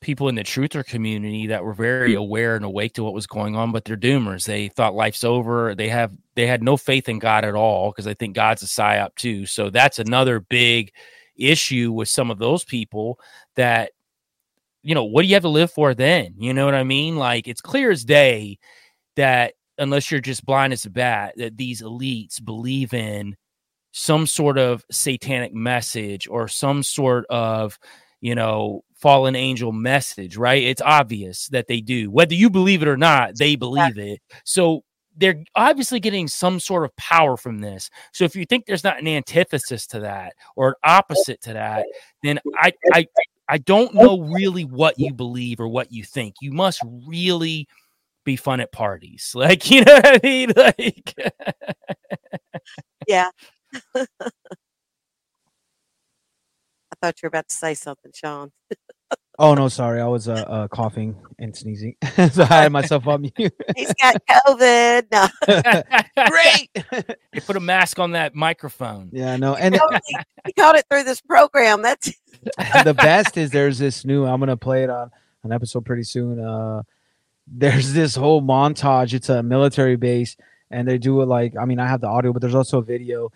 people 0.00 0.28
in 0.28 0.34
the 0.34 0.44
truther 0.44 0.84
community 0.84 1.46
that 1.46 1.64
were 1.64 1.72
very 1.72 2.12
mm. 2.12 2.18
aware 2.18 2.56
and 2.56 2.64
awake 2.64 2.92
to 2.94 3.04
what 3.04 3.14
was 3.14 3.26
going 3.26 3.56
on, 3.56 3.72
but 3.72 3.84
they're 3.84 3.96
doomers. 3.96 4.44
They 4.44 4.68
thought 4.68 4.94
life's 4.94 5.24
over. 5.24 5.74
They 5.74 5.88
have 5.88 6.12
they 6.34 6.46
had 6.46 6.62
no 6.62 6.76
faith 6.76 7.08
in 7.08 7.18
God 7.18 7.44
at 7.44 7.54
all 7.54 7.90
because 7.90 8.04
they 8.04 8.14
think 8.14 8.34
God's 8.34 8.62
a 8.62 8.66
psyop 8.66 9.14
too. 9.16 9.46
So 9.46 9.70
that's 9.70 9.98
another 9.98 10.40
big 10.40 10.92
issue 11.36 11.90
with 11.92 12.08
some 12.08 12.30
of 12.30 12.38
those 12.38 12.64
people 12.64 13.18
that 13.56 13.92
you 14.82 14.94
know 14.94 15.04
what 15.04 15.22
do 15.22 15.28
you 15.28 15.34
have 15.34 15.42
to 15.42 15.48
live 15.48 15.70
for 15.70 15.94
then? 15.94 16.34
You 16.36 16.52
know 16.52 16.64
what 16.64 16.74
i 16.74 16.84
mean? 16.84 17.16
Like 17.16 17.48
it's 17.48 17.60
clear 17.60 17.90
as 17.90 18.04
day 18.04 18.58
that 19.16 19.54
unless 19.78 20.10
you're 20.10 20.20
just 20.20 20.44
blind 20.44 20.72
as 20.72 20.84
a 20.84 20.90
bat 20.90 21.34
that 21.36 21.56
these 21.56 21.82
elites 21.82 22.44
believe 22.44 22.92
in 22.94 23.36
some 23.92 24.26
sort 24.26 24.58
of 24.58 24.84
satanic 24.90 25.52
message 25.54 26.26
or 26.28 26.48
some 26.48 26.82
sort 26.82 27.26
of 27.30 27.78
you 28.20 28.34
know 28.34 28.82
fallen 28.94 29.36
angel 29.36 29.72
message 29.72 30.36
right? 30.36 30.62
It's 30.62 30.82
obvious 30.82 31.48
that 31.48 31.66
they 31.68 31.80
do. 31.80 32.10
Whether 32.10 32.34
you 32.34 32.50
believe 32.50 32.82
it 32.82 32.88
or 32.88 32.96
not 32.96 33.38
they 33.38 33.56
believe 33.56 33.98
it. 33.98 34.20
So 34.44 34.82
they're 35.16 35.44
obviously 35.54 36.00
getting 36.00 36.26
some 36.26 36.58
sort 36.58 36.84
of 36.84 36.96
power 36.96 37.36
from 37.36 37.58
this. 37.58 37.90
So 38.12 38.24
if 38.24 38.34
you 38.34 38.46
think 38.46 38.64
there's 38.64 38.84
not 38.84 38.98
an 38.98 39.06
antithesis 39.06 39.86
to 39.88 40.00
that 40.00 40.32
or 40.56 40.68
an 40.68 40.74
opposite 40.84 41.40
to 41.42 41.52
that 41.52 41.84
then 42.22 42.38
i 42.56 42.72
i 42.92 43.06
i 43.48 43.58
don't 43.58 43.92
oh, 43.96 44.16
know 44.16 44.22
really 44.32 44.64
what 44.64 44.98
you 44.98 45.12
believe 45.12 45.60
or 45.60 45.68
what 45.68 45.92
you 45.92 46.04
think 46.04 46.34
you 46.40 46.52
must 46.52 46.80
really 47.06 47.66
be 48.24 48.36
fun 48.36 48.60
at 48.60 48.72
parties 48.72 49.32
like 49.36 49.70
you 49.70 49.84
know 49.84 49.94
what 49.94 50.06
i 50.06 50.20
mean 50.22 50.52
like 50.56 51.14
Yeah. 53.08 53.30
I 53.96 54.06
thought 57.00 57.22
you 57.22 57.26
were 57.26 57.28
about 57.28 57.48
to 57.48 57.54
say 57.56 57.74
something, 57.74 58.12
Sean. 58.14 58.52
Oh 59.42 59.54
no, 59.54 59.66
sorry, 59.68 60.00
I 60.00 60.06
was 60.06 60.28
uh, 60.28 60.34
uh 60.34 60.68
coughing 60.68 61.16
and 61.40 61.54
sneezing, 61.54 61.96
so 62.30 62.44
I 62.44 62.62
had 62.62 62.72
myself 62.72 63.08
on 63.08 63.22
mute. 63.22 63.52
He's 63.76 63.92
got 63.94 64.14
COVID. 64.30 65.06
No. 65.10 66.28
great 66.28 66.70
they 67.32 67.40
put 67.40 67.56
a 67.56 67.60
mask 67.60 67.98
on 67.98 68.12
that 68.12 68.36
microphone 68.36 69.10
yeah, 69.12 69.36
no, 69.36 69.56
and 69.56 69.74
Totally. 69.74 70.00
he 70.46 70.52
caught 70.52 70.76
it 70.76 70.84
through 70.88 71.02
this 71.02 71.20
program. 71.20 71.82
That's 71.82 72.12
the 72.84 72.94
best 72.94 73.36
is 73.36 73.50
there's 73.50 73.78
this 73.78 74.04
new 74.04 74.24
i'm 74.24 74.40
gonna 74.40 74.56
play 74.56 74.82
it 74.82 74.90
on 74.90 75.10
an 75.44 75.52
episode 75.52 75.84
pretty 75.84 76.02
soon 76.02 76.40
uh 76.40 76.82
there's 77.46 77.92
this 77.92 78.16
whole 78.16 78.42
montage 78.42 79.12
it's 79.12 79.28
a 79.28 79.42
military 79.42 79.96
base 79.96 80.36
and 80.70 80.86
they 80.88 80.98
do 80.98 81.20
it 81.22 81.26
like 81.26 81.54
i 81.60 81.64
mean 81.64 81.78
i 81.78 81.86
have 81.86 82.00
the 82.00 82.08
audio 82.08 82.32
but 82.32 82.42
there's 82.42 82.54
also 82.54 82.78
a 82.78 82.82
video 82.82 83.30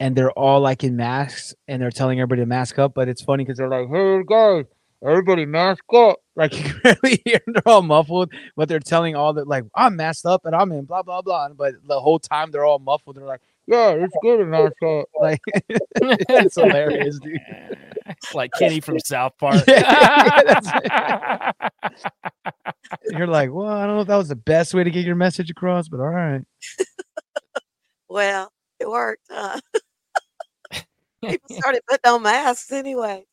and 0.00 0.16
they're 0.16 0.32
all 0.32 0.60
like 0.60 0.82
in 0.82 0.96
masks 0.96 1.54
and 1.66 1.80
they're 1.80 1.90
telling 1.90 2.20
everybody 2.20 2.42
to 2.42 2.46
mask 2.46 2.78
up 2.78 2.94
but 2.94 3.08
it's 3.08 3.22
funny 3.22 3.44
because 3.44 3.58
they're 3.58 3.68
like 3.68 3.88
hey 3.88 4.22
guys 4.26 4.64
everybody 5.04 5.46
mask 5.46 5.82
up 5.94 6.18
like 6.36 6.56
you 6.56 6.62
can 6.62 6.80
barely 6.82 7.22
hear 7.24 7.40
them, 7.46 7.54
they're 7.54 7.72
all 7.72 7.82
muffled 7.82 8.32
but 8.56 8.68
they're 8.68 8.80
telling 8.80 9.14
all 9.14 9.32
that 9.32 9.46
like 9.46 9.64
i'm 9.74 9.96
masked 9.96 10.26
up 10.26 10.44
and 10.44 10.54
i'm 10.54 10.72
in 10.72 10.84
blah 10.84 11.02
blah 11.02 11.22
blah 11.22 11.48
but 11.50 11.74
the 11.86 12.00
whole 12.00 12.18
time 12.18 12.50
they're 12.50 12.64
all 12.64 12.78
muffled 12.78 13.16
they're 13.16 13.24
like 13.24 13.40
yeah, 13.68 13.90
it's 13.90 14.16
good 14.22 14.40
in 14.40 14.48
mascot. 14.48 15.04
Like 15.20 15.40
it's 16.00 16.54
hilarious, 16.54 17.18
dude. 17.18 17.38
like 18.32 18.50
Kenny 18.58 18.80
from 18.80 18.98
South 18.98 19.34
Park. 19.38 19.62
Yeah, 19.68 21.52
You're 23.10 23.26
like, 23.26 23.52
well, 23.52 23.68
I 23.68 23.86
don't 23.86 23.96
know 23.96 24.00
if 24.00 24.06
that 24.08 24.16
was 24.16 24.28
the 24.28 24.36
best 24.36 24.72
way 24.72 24.84
to 24.84 24.90
get 24.90 25.04
your 25.04 25.16
message 25.16 25.50
across, 25.50 25.86
but 25.88 26.00
all 26.00 26.08
right. 26.08 26.40
Well, 28.08 28.50
it 28.80 28.88
worked. 28.88 29.26
Huh? 29.30 29.60
People 31.22 31.56
started 31.58 31.82
putting 31.86 32.10
on 32.10 32.22
masks 32.22 32.72
anyway. 32.72 33.26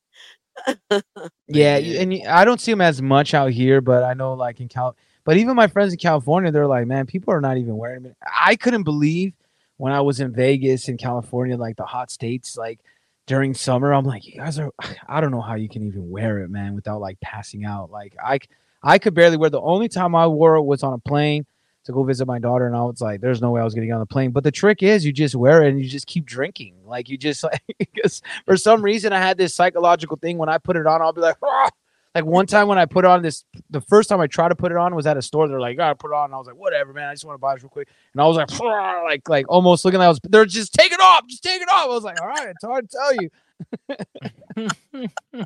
Yeah, 1.47 1.77
you- 1.77 1.99
and 1.99 2.27
I 2.27 2.45
don't 2.45 2.59
see 2.59 2.71
them 2.71 2.81
as 2.81 3.01
much 3.01 3.33
out 3.33 3.51
here, 3.51 3.81
but 3.81 4.03
I 4.03 4.13
know 4.13 4.33
like 4.33 4.59
in 4.61 4.67
Cal. 4.67 4.95
But 5.23 5.37
even 5.37 5.55
my 5.55 5.67
friends 5.67 5.91
in 5.93 5.99
California, 5.99 6.51
they're 6.51 6.67
like, 6.67 6.85
man, 6.87 7.05
people 7.07 7.33
are 7.33 7.41
not 7.41 7.57
even 7.57 7.77
wearing 7.77 8.03
them. 8.03 8.15
I 8.23 8.55
couldn't 8.55 8.83
believe 8.83 9.33
when 9.77 9.91
I 9.91 10.01
was 10.01 10.19
in 10.19 10.33
Vegas 10.33 10.87
in 10.87 10.97
California, 10.97 11.57
like 11.57 11.77
the 11.77 11.85
hot 11.85 12.11
states, 12.11 12.55
like 12.57 12.79
during 13.25 13.53
summer. 13.53 13.93
I'm 13.93 14.05
like, 14.05 14.25
you 14.27 14.33
guys 14.39 14.59
are. 14.59 14.71
I 15.07 15.21
don't 15.21 15.31
know 15.31 15.41
how 15.41 15.55
you 15.55 15.69
can 15.69 15.83
even 15.83 16.09
wear 16.09 16.39
it, 16.39 16.49
man, 16.49 16.75
without 16.75 17.01
like 17.01 17.19
passing 17.21 17.65
out. 17.65 17.91
Like 17.91 18.15
I, 18.23 18.39
I 18.83 18.99
could 18.99 19.13
barely 19.13 19.37
wear. 19.37 19.49
The 19.49 19.61
only 19.61 19.89
time 19.89 20.15
I 20.15 20.27
wore 20.27 20.55
it 20.55 20.63
was 20.63 20.83
on 20.83 20.93
a 20.93 20.99
plane 20.99 21.45
to 21.85 21.91
go 21.93 22.03
visit 22.03 22.25
my 22.25 22.39
daughter, 22.39 22.67
and 22.67 22.75
I 22.75 22.81
was 22.81 22.99
like, 22.99 23.21
there's 23.21 23.41
no 23.41 23.51
way 23.51 23.61
I 23.61 23.63
was 23.63 23.73
gonna 23.73 23.87
get 23.87 23.93
on 23.93 23.99
the 23.99 24.05
plane. 24.05 24.31
But 24.31 24.43
the 24.43 24.51
trick 24.51 24.83
is, 24.83 25.05
you 25.05 25.13
just 25.13 25.35
wear 25.35 25.63
it 25.63 25.69
and 25.69 25.81
you 25.81 25.87
just 25.87 26.07
keep 26.07 26.25
drinking. 26.25 26.75
Like 26.85 27.09
you 27.09 27.17
just 27.17 27.43
like 27.43 27.61
because 27.77 28.21
for 28.45 28.57
some 28.57 28.81
reason 28.81 29.13
I 29.13 29.19
had 29.19 29.37
this 29.37 29.53
psychological 29.53 30.17
thing 30.17 30.37
when 30.37 30.49
I 30.49 30.57
put 30.57 30.75
it 30.75 30.85
on, 30.87 31.01
I'll 31.01 31.13
be 31.13 31.21
like, 31.21 31.37
"Ah!" 31.43 31.69
like 32.13 32.25
one 32.25 32.47
time 32.47 32.67
when 32.67 32.77
I 32.77 32.85
put 32.85 33.05
on 33.05 33.21
this, 33.21 33.43
the 33.69 33.81
first 33.81 34.09
time 34.09 34.19
I 34.19 34.27
tried 34.27 34.49
to 34.49 34.55
put 34.55 34.71
it 34.71 34.77
on 34.77 34.95
was 34.95 35.05
at 35.05 35.17
a 35.17 35.21
store. 35.21 35.47
They're 35.47 35.59
like, 35.59 35.79
"I 35.79 35.93
put 35.93 36.11
it 36.11 36.15
on," 36.15 36.25
and 36.25 36.33
I 36.33 36.37
was 36.37 36.47
like, 36.47 36.55
"Whatever, 36.57 36.93
man. 36.93 37.09
I 37.09 37.13
just 37.13 37.25
want 37.25 37.35
to 37.35 37.39
buy 37.39 37.53
this 37.53 37.63
real 37.63 37.69
quick." 37.69 37.87
And 38.13 38.21
I 38.21 38.25
was 38.27 38.37
like, 38.37 38.49
"Ah," 38.61 39.03
like, 39.03 39.29
like 39.29 39.45
almost 39.49 39.85
looking 39.85 39.99
like 39.99 40.07
I 40.07 40.09
was. 40.09 40.19
They're 40.23 40.45
just 40.45 40.73
take 40.73 40.91
it 40.91 40.99
off, 40.99 41.27
just 41.27 41.43
take 41.43 41.61
it 41.61 41.69
off. 41.69 41.85
I 41.85 41.87
was 41.87 42.03
like, 42.03 42.19
"All 42.21 42.27
right, 42.27 42.49
it's 42.49 42.63
hard 42.63 42.89
to 42.89 42.97
tell 42.97 43.15
you." 43.15 43.29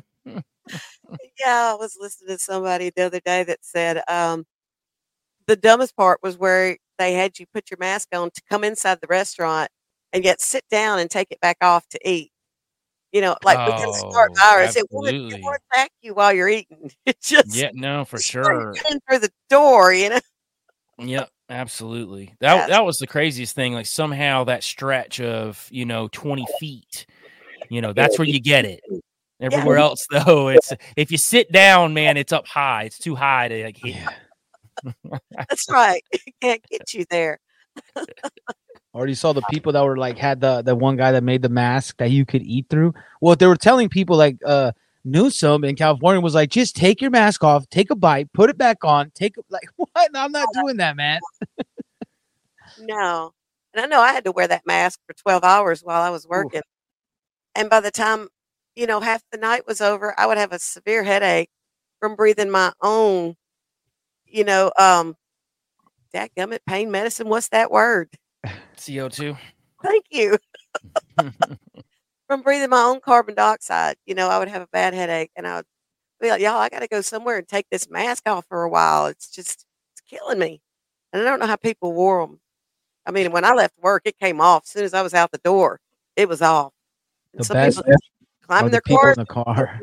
Yeah, 1.38 1.72
I 1.72 1.76
was 1.78 1.96
listening 1.98 2.36
to 2.36 2.38
somebody 2.38 2.90
the 2.90 3.02
other 3.02 3.20
day 3.20 3.44
that 3.44 3.58
said 3.62 4.02
um, 4.08 4.46
the 5.50 5.56
dumbest 5.56 5.96
part 5.96 6.20
was 6.22 6.38
where 6.38 6.76
they 6.98 7.12
had 7.14 7.38
you 7.38 7.46
put 7.52 7.70
your 7.70 7.78
mask 7.78 8.08
on 8.14 8.30
to 8.30 8.40
come 8.48 8.62
inside 8.64 8.98
the 9.00 9.06
restaurant 9.08 9.68
and 10.12 10.24
yet 10.24 10.40
sit 10.40 10.64
down 10.70 10.98
and 11.00 11.10
take 11.10 11.28
it 11.30 11.40
back 11.40 11.56
off 11.60 11.86
to 11.88 11.98
eat. 12.08 12.30
You 13.12 13.20
know, 13.20 13.36
like 13.44 13.58
we 13.66 13.72
can 13.72 13.92
start 13.92 14.30
Oh, 14.36 14.40
virus. 14.40 14.76
It 14.76 14.86
won't, 14.90 15.08
absolutely. 15.08 15.38
it 15.38 15.42
won't 15.42 15.58
attack 15.72 15.90
you 16.02 16.14
while 16.14 16.32
you're 16.32 16.48
eating. 16.48 16.92
It 17.06 17.20
just 17.20 17.54
Yeah, 17.56 17.70
no, 17.74 18.04
for 18.04 18.18
sure. 18.20 18.74
through 19.08 19.18
the 19.18 19.32
door. 19.48 19.92
You 19.92 20.10
know, 20.10 20.20
Yep, 20.98 21.28
absolutely. 21.48 22.34
That 22.40 22.54
Yes. 22.54 22.68
that 22.68 22.84
was 22.84 22.98
the 22.98 23.06
craziest 23.08 23.56
thing. 23.56 23.72
Like 23.74 23.86
somehow 23.86 24.44
that 24.44 24.62
stretch 24.62 25.20
of 25.20 25.66
you 25.72 25.84
know 25.84 26.06
twenty 26.12 26.46
feet, 26.60 27.06
you 27.68 27.80
know, 27.80 27.92
that's 27.92 28.18
where 28.18 28.28
you 28.28 28.38
get 28.40 28.64
it. 28.64 28.80
Everywhere 29.40 29.78
else, 29.78 30.06
though, 30.10 30.48
it's 30.48 30.72
if 30.96 31.10
you 31.10 31.16
sit 31.18 31.50
down, 31.50 31.94
man, 31.94 32.16
it's 32.16 32.32
up 32.32 32.46
high. 32.46 32.84
It's 32.84 32.98
too 32.98 33.16
high 33.16 33.48
to 33.48 33.64
like 33.64 33.78
hit. 33.78 33.96
Yeah. 33.96 34.10
That's 35.48 35.68
right. 35.70 36.02
It 36.12 36.34
can't 36.40 36.62
get 36.70 36.94
you 36.94 37.04
there. 37.10 37.38
already 38.94 39.14
saw 39.14 39.32
the 39.32 39.42
people 39.50 39.72
that 39.72 39.84
were 39.84 39.96
like 39.96 40.18
had 40.18 40.40
the 40.40 40.62
the 40.62 40.74
one 40.74 40.96
guy 40.96 41.12
that 41.12 41.22
made 41.22 41.42
the 41.42 41.48
mask 41.48 41.96
that 41.98 42.10
you 42.10 42.24
could 42.24 42.42
eat 42.42 42.66
through. 42.70 42.94
Well, 43.20 43.36
they 43.36 43.46
were 43.46 43.56
telling 43.56 43.88
people 43.88 44.16
like 44.16 44.38
uh 44.44 44.72
Newsom 45.04 45.64
in 45.64 45.76
California 45.76 46.20
was 46.20 46.34
like, 46.34 46.50
just 46.50 46.76
take 46.76 47.00
your 47.00 47.10
mask 47.10 47.42
off, 47.42 47.68
take 47.70 47.90
a 47.90 47.96
bite, 47.96 48.30
put 48.32 48.50
it 48.50 48.58
back 48.58 48.84
on, 48.84 49.10
take 49.14 49.36
a- 49.36 49.42
like 49.50 49.68
what? 49.76 50.10
I'm 50.14 50.32
not 50.32 50.48
doing 50.54 50.76
that, 50.76 50.96
man. 50.96 51.20
No. 52.78 53.32
And 53.72 53.84
I 53.84 53.86
know 53.86 54.00
I 54.00 54.12
had 54.12 54.24
to 54.24 54.32
wear 54.32 54.48
that 54.48 54.66
mask 54.66 55.00
for 55.06 55.14
12 55.14 55.44
hours 55.44 55.80
while 55.82 56.02
I 56.02 56.10
was 56.10 56.26
working. 56.26 56.62
And 57.54 57.70
by 57.70 57.80
the 57.80 57.90
time, 57.90 58.28
you 58.74 58.86
know, 58.86 59.00
half 59.00 59.22
the 59.30 59.38
night 59.38 59.66
was 59.66 59.80
over, 59.80 60.14
I 60.18 60.26
would 60.26 60.38
have 60.38 60.52
a 60.52 60.58
severe 60.58 61.02
headache 61.04 61.50
from 62.00 62.16
breathing 62.16 62.50
my 62.50 62.72
own, 62.82 63.36
you 64.30 64.44
know, 64.44 64.70
um, 64.78 65.16
dadgummit 66.14 66.60
pain 66.66 66.90
medicine. 66.90 67.28
What's 67.28 67.48
that 67.48 67.70
word? 67.70 68.08
CO 68.84 69.08
two. 69.08 69.36
Thank 69.82 70.06
you. 70.10 70.38
from 72.26 72.42
breathing 72.42 72.70
my 72.70 72.82
own 72.82 73.00
carbon 73.00 73.34
dioxide, 73.34 73.96
you 74.06 74.14
know, 74.14 74.28
I 74.28 74.38
would 74.38 74.48
have 74.48 74.62
a 74.62 74.68
bad 74.68 74.94
headache 74.94 75.30
and 75.36 75.46
I 75.46 75.56
would 75.56 75.64
be 76.20 76.28
like, 76.30 76.40
y'all, 76.40 76.56
I 76.58 76.68
got 76.68 76.80
to 76.80 76.88
go 76.88 77.00
somewhere 77.00 77.38
and 77.38 77.48
take 77.48 77.66
this 77.70 77.90
mask 77.90 78.28
off 78.28 78.44
for 78.48 78.62
a 78.62 78.68
while. 78.68 79.06
It's 79.06 79.30
just, 79.30 79.66
it's 79.92 80.00
killing 80.08 80.38
me. 80.38 80.60
And 81.12 81.22
I 81.22 81.24
don't 81.24 81.40
know 81.40 81.46
how 81.46 81.56
people 81.56 81.92
wore 81.92 82.24
them. 82.26 82.38
I 83.06 83.10
mean, 83.10 83.32
when 83.32 83.44
I 83.44 83.52
left 83.54 83.74
work, 83.80 84.02
it 84.04 84.18
came 84.18 84.40
off. 84.40 84.62
As 84.64 84.70
soon 84.70 84.84
as 84.84 84.94
I 84.94 85.02
was 85.02 85.14
out 85.14 85.32
the 85.32 85.38
door, 85.38 85.80
it 86.16 86.28
was 86.28 86.42
off. 86.42 86.72
And 87.32 87.40
The 87.40 87.44
some 87.46 87.54
best 87.54 87.78
people 87.78 87.92
climbing 88.46 88.66
the 88.66 88.70
their 88.72 88.80
people 88.82 88.98
cars. 88.98 89.16
in 89.18 89.22
the 89.22 89.26
car 89.26 89.80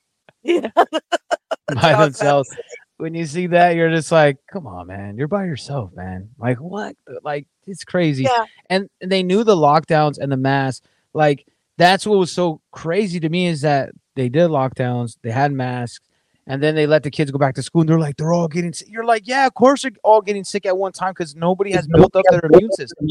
Yeah. 0.42 0.70
by 1.74 1.92
themselves. 2.02 2.54
When 3.00 3.14
you 3.14 3.26
see 3.26 3.46
that, 3.48 3.74
you're 3.76 3.90
just 3.90 4.12
like, 4.12 4.36
come 4.50 4.66
on, 4.66 4.86
man, 4.88 5.16
you're 5.16 5.28
by 5.28 5.44
yourself, 5.44 5.92
man. 5.94 6.28
Like 6.38 6.58
what? 6.60 6.96
Like 7.22 7.46
it's 7.66 7.84
crazy. 7.84 8.24
Yeah. 8.24 8.44
and 8.68 8.88
they 9.00 9.22
knew 9.22 9.44
the 9.44 9.56
lockdowns 9.56 10.18
and 10.18 10.30
the 10.30 10.36
masks. 10.36 10.86
Like 11.14 11.46
that's 11.76 12.06
what 12.06 12.18
was 12.18 12.30
so 12.30 12.60
crazy 12.72 13.18
to 13.20 13.28
me 13.28 13.46
is 13.46 13.62
that 13.62 13.90
they 14.14 14.28
did 14.28 14.50
lockdowns, 14.50 15.16
they 15.22 15.30
had 15.30 15.52
masks, 15.52 16.06
and 16.46 16.62
then 16.62 16.74
they 16.74 16.86
let 16.86 17.02
the 17.02 17.10
kids 17.10 17.30
go 17.30 17.38
back 17.38 17.54
to 17.54 17.62
school. 17.62 17.82
And 17.82 17.88
they're 17.88 17.98
like, 17.98 18.16
they're 18.16 18.32
all 18.32 18.48
getting 18.48 18.72
sick. 18.72 18.88
You're 18.90 19.04
like, 19.04 19.26
yeah, 19.26 19.46
of 19.46 19.54
course 19.54 19.82
they're 19.82 19.92
all 20.04 20.20
getting 20.20 20.44
sick 20.44 20.66
at 20.66 20.76
one 20.76 20.92
time 20.92 21.12
because 21.12 21.34
nobody 21.34 21.72
has 21.72 21.86
built 21.86 22.14
up 22.14 22.24
their 22.30 22.40
immune 22.52 22.72
system. 22.72 23.06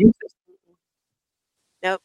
Nope. 1.81 2.01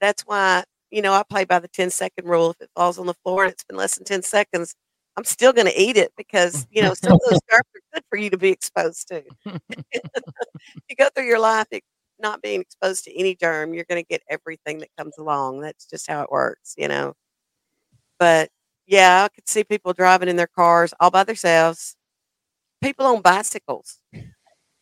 That's 0.00 0.22
why, 0.22 0.64
you 0.90 1.02
know, 1.02 1.12
I 1.12 1.22
play 1.22 1.44
by 1.44 1.58
the 1.58 1.68
10 1.68 1.90
second 1.90 2.26
rule. 2.26 2.50
If 2.50 2.62
it 2.62 2.70
falls 2.74 2.98
on 2.98 3.06
the 3.06 3.14
floor 3.14 3.44
and 3.44 3.52
it's 3.52 3.64
been 3.64 3.76
less 3.76 3.96
than 3.96 4.04
10 4.04 4.22
seconds, 4.22 4.74
I'm 5.16 5.24
still 5.24 5.52
going 5.52 5.66
to 5.66 5.80
eat 5.80 5.96
it 5.96 6.12
because, 6.16 6.66
you 6.70 6.82
know, 6.82 6.94
some 6.94 7.14
of 7.14 7.20
those 7.28 7.40
germs 7.50 7.64
are 7.74 7.94
good 7.94 8.04
for 8.10 8.18
you 8.18 8.30
to 8.30 8.38
be 8.38 8.50
exposed 8.50 9.08
to. 9.08 9.22
you 9.46 10.96
go 10.98 11.08
through 11.14 11.26
your 11.26 11.38
life 11.40 11.66
not 12.18 12.42
being 12.42 12.60
exposed 12.60 13.04
to 13.04 13.18
any 13.18 13.34
germ, 13.34 13.74
you're 13.74 13.84
going 13.88 14.02
to 14.02 14.06
get 14.08 14.22
everything 14.28 14.78
that 14.78 14.88
comes 14.96 15.18
along. 15.18 15.60
That's 15.60 15.86
just 15.86 16.08
how 16.08 16.22
it 16.22 16.30
works, 16.30 16.74
you 16.76 16.88
know. 16.88 17.14
But 18.18 18.50
yeah, 18.86 19.24
I 19.24 19.28
could 19.28 19.48
see 19.48 19.64
people 19.64 19.92
driving 19.92 20.28
in 20.28 20.36
their 20.36 20.46
cars 20.46 20.94
all 21.00 21.10
by 21.10 21.24
themselves, 21.24 21.96
people 22.82 23.06
on 23.06 23.22
bicycles 23.22 24.00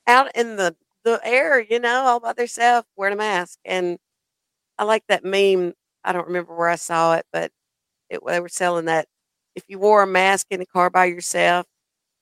out 0.07 0.35
in 0.37 0.57
the, 0.57 0.76
the 1.05 1.20
air, 1.24 1.61
you 1.61 1.80
know, 1.80 2.05
all 2.05 2.20
by 2.20 2.32
themselves 2.35 2.87
wearing 2.97 3.14
a 3.14 3.18
mask. 3.18 3.59
And 3.64 3.99
I 4.78 4.85
like 4.85 5.05
that 5.09 5.24
meme. 5.24 5.74
I 6.05 6.12
don't 6.12 6.26
remember 6.28 6.57
where 6.57 6.68
I 6.68 6.76
saw 6.76 7.16
it, 7.16 7.26
but 7.32 7.53
it, 8.11 8.20
they 8.26 8.41
were 8.41 8.49
selling 8.49 8.87
that. 8.87 9.07
If 9.55 9.64
you 9.68 9.78
wore 9.78 10.02
a 10.02 10.07
mask 10.07 10.46
in 10.50 10.61
the 10.61 10.66
car 10.66 10.90
by 10.90 11.07
yourself, 11.07 11.66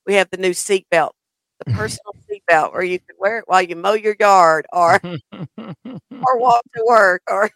we 0.06 0.14
have 0.14 0.28
the 0.30 0.36
new 0.36 0.50
seatbelt, 0.50 1.12
the 1.58 1.64
personal 1.72 2.14
seatbelt, 2.28 2.72
where 2.72 2.82
you 2.82 2.98
can 2.98 3.16
wear 3.18 3.38
it 3.38 3.44
while 3.46 3.62
you 3.62 3.76
mow 3.76 3.94
your 3.94 4.16
yard 4.18 4.66
or 4.72 5.00
or 5.58 6.38
walk 6.38 6.62
to 6.76 6.84
work 6.86 7.22
or. 7.30 7.50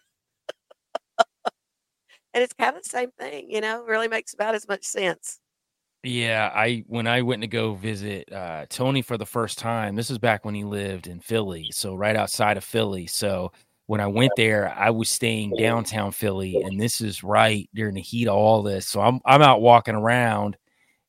and 2.33 2.43
it's 2.43 2.53
kind 2.53 2.75
of 2.75 2.83
the 2.83 2.89
same 2.89 3.11
thing, 3.19 3.49
you 3.49 3.61
know. 3.61 3.83
Really 3.83 4.07
makes 4.07 4.33
about 4.33 4.55
as 4.55 4.67
much 4.67 4.83
sense. 4.83 5.39
Yeah, 6.03 6.51
I 6.53 6.83
when 6.87 7.07
I 7.07 7.21
went 7.21 7.41
to 7.41 7.47
go 7.47 7.73
visit 7.73 8.31
uh, 8.31 8.65
Tony 8.69 9.01
for 9.01 9.17
the 9.17 9.25
first 9.25 9.57
time, 9.57 9.95
this 9.95 10.09
is 10.09 10.17
back 10.17 10.45
when 10.45 10.55
he 10.55 10.63
lived 10.63 11.07
in 11.07 11.19
Philly, 11.19 11.69
so 11.71 11.95
right 11.95 12.15
outside 12.15 12.55
of 12.55 12.63
Philly. 12.63 13.07
So 13.07 13.51
when 13.87 14.01
I 14.01 14.07
went 14.07 14.33
there, 14.35 14.69
I 14.69 14.91
was 14.91 15.09
staying 15.09 15.55
downtown 15.57 16.11
Philly, 16.11 16.61
and 16.61 16.79
this 16.79 17.01
is 17.01 17.23
right 17.23 17.69
during 17.73 17.95
the 17.95 18.01
heat 18.01 18.27
of 18.27 18.35
all 18.35 18.61
this. 18.61 18.87
So 18.87 19.01
I'm 19.01 19.21
I'm 19.25 19.41
out 19.41 19.61
walking 19.61 19.95
around, 19.95 20.57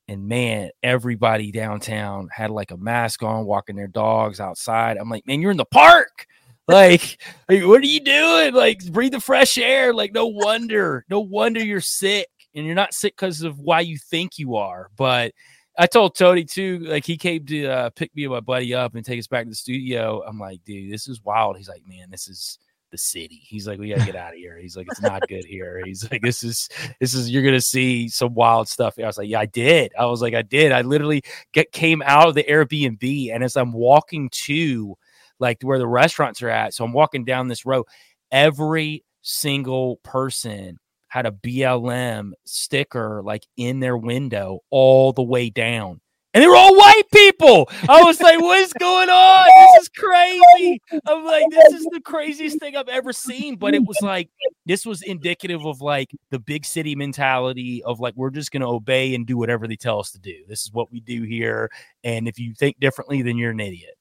and 0.07 0.29
man, 0.29 0.71
everybody 0.83 1.51
downtown 1.51 2.29
had 2.33 2.51
like 2.51 2.71
a 2.71 2.77
mask 2.77 3.23
on, 3.25 3.47
walking 3.47 3.77
their 3.77 3.89
dogs 3.89 4.39
outside. 4.41 4.97
I'm 4.97 5.11
like, 5.11 5.27
man, 5.27 5.43
you're 5.43 5.51
in 5.51 5.59
the 5.59 5.67
park. 5.67 6.27
Like, 6.71 7.23
like, 7.49 7.65
what 7.65 7.81
are 7.81 7.87
you 7.87 8.01
doing? 8.01 8.53
Like, 8.53 8.85
breathe 8.93 9.13
the 9.13 9.21
fresh 9.21 9.57
air. 9.57 9.95
Like, 9.95 10.13
no 10.13 10.27
wonder, 10.27 11.03
no 11.09 11.21
wonder 11.21 11.65
you're 11.65 11.81
sick, 11.81 12.29
and 12.55 12.67
you're 12.67 12.75
not 12.75 12.93
sick 12.93 13.17
because 13.17 13.41
of 13.41 13.59
why 13.59 13.81
you 13.81 13.97
think 13.97 14.39
you 14.39 14.57
are. 14.57 14.91
But 14.95 15.33
I 15.79 15.87
told 15.87 16.15
Tony 16.15 16.45
too, 16.45 16.81
like 16.81 17.07
he 17.07 17.17
came 17.17 17.47
to 17.47 17.67
uh, 17.67 17.91
pick 17.91 18.15
me 18.15 18.25
and 18.25 18.35
my 18.35 18.41
buddy 18.41 18.75
up 18.75 18.97
and 18.97 19.03
take 19.03 19.19
us 19.19 19.27
back 19.27 19.45
to 19.45 19.49
the 19.49 19.57
studio. 19.57 20.23
I'm 20.27 20.39
like, 20.39 20.63
dude, 20.65 20.93
this 20.93 21.09
is 21.09 21.23
wild. 21.25 21.57
He's 21.57 21.71
like, 21.71 21.87
man, 21.87 22.11
this 22.11 22.29
is 22.29 22.59
the 22.91 22.99
city. 22.99 23.41
He's 23.43 23.67
like, 23.67 23.79
we 23.79 23.91
gotta 23.91 24.05
get 24.05 24.17
out 24.17 24.33
of 24.33 24.39
here. 24.39 24.59
He's 24.59 24.77
like, 24.77 24.87
it's 24.91 25.01
not 25.01 25.27
good 25.29 25.45
here. 25.45 25.83
He's 25.85 26.11
like, 26.11 26.23
this 26.23 26.43
is 26.43 26.69
this 27.01 27.15
is 27.15 27.31
you're 27.31 27.43
gonna 27.43 27.61
see 27.61 28.09
some 28.09 28.35
wild 28.35 28.69
stuff. 28.69 28.99
I 28.99 29.07
was 29.07 29.19
like, 29.19 29.29
yeah, 29.29 29.41
I 29.41 29.47
did. 29.47 29.93
I 29.99 30.07
was 30.07 30.23
like, 30.23 30.35
I 30.35 30.43
did. 30.43 30.73
I 30.73 30.83
literally 30.83 31.23
get 31.53 31.73
came 31.73 32.03
out 32.03 32.29
of 32.29 32.35
the 32.35 32.45
Airbnb, 32.45 33.35
and 33.35 33.45
as 33.45 33.57
I'm 33.57 33.73
walking 33.73 34.29
to 34.31 34.97
like 35.39 35.63
where 35.63 35.79
the 35.79 35.87
restaurants 35.87 36.43
are 36.43 36.49
at, 36.49 36.75
so 36.75 36.85
I'm 36.85 36.93
walking 36.93 37.25
down 37.25 37.49
this 37.49 37.67
road. 37.67 37.87
Every 38.31 39.05
single 39.23 39.97
person 40.05 40.79
had 41.09 41.27
a 41.27 41.33
BLM 41.33 42.33
sticker 42.45 43.23
like 43.25 43.45
in 43.57 43.81
their 43.81 43.97
window 43.97 44.61
all 44.71 45.13
the 45.13 45.23
way 45.23 45.51
down. 45.51 46.01
And 46.35 46.43
they 46.43 46.47
were 46.47 46.57
all 46.57 46.77
white 46.77 47.05
people. 47.13 47.69
I 47.89 48.03
was 48.03 48.21
like, 48.21 48.41
what 48.41 48.59
is 48.59 48.73
going 48.75 49.09
on? 49.09 49.47
This 49.47 49.83
is 49.83 49.89
crazy. 49.89 50.83
I'm 51.07 51.25
like, 51.25 51.45
this 51.51 51.73
is 51.75 51.85
the 51.87 52.01
craziest 52.01 52.61
thing 52.61 52.77
I've 52.77 52.89
ever 52.89 53.13
seen. 53.13 53.57
But 53.57 53.75
it 53.75 53.83
was 53.85 53.99
like, 54.03 54.29
this 54.67 54.85
was 54.85 55.03
indicative 55.03 55.65
of 55.65 55.81
like 55.81 56.11
the 56.31 56.39
big 56.39 56.65
city 56.65 56.95
mentality 56.95 57.83
of 57.85 57.99
like, 57.99 58.15
we're 58.15 58.31
just 58.31 58.51
going 58.51 58.61
to 58.61 58.69
obey 58.69 59.15
and 59.15 59.27
do 59.27 59.39
whatever 59.39 59.67
they 59.67 59.77
tell 59.77 59.99
us 60.01 60.11
to 60.13 60.19
do. 60.19 60.45
This 60.47 60.63
is 60.63 60.73
what 60.73 60.93
we 60.93 61.01
do 61.01 61.23
here. 61.23 61.71
And 62.05 62.29
if 62.29 62.39
you 62.39 62.55
think 62.55 62.79
differently, 62.79 63.23
then 63.23 63.39
you're 63.39 63.53
an 63.53 63.61
idiot. 63.61 63.97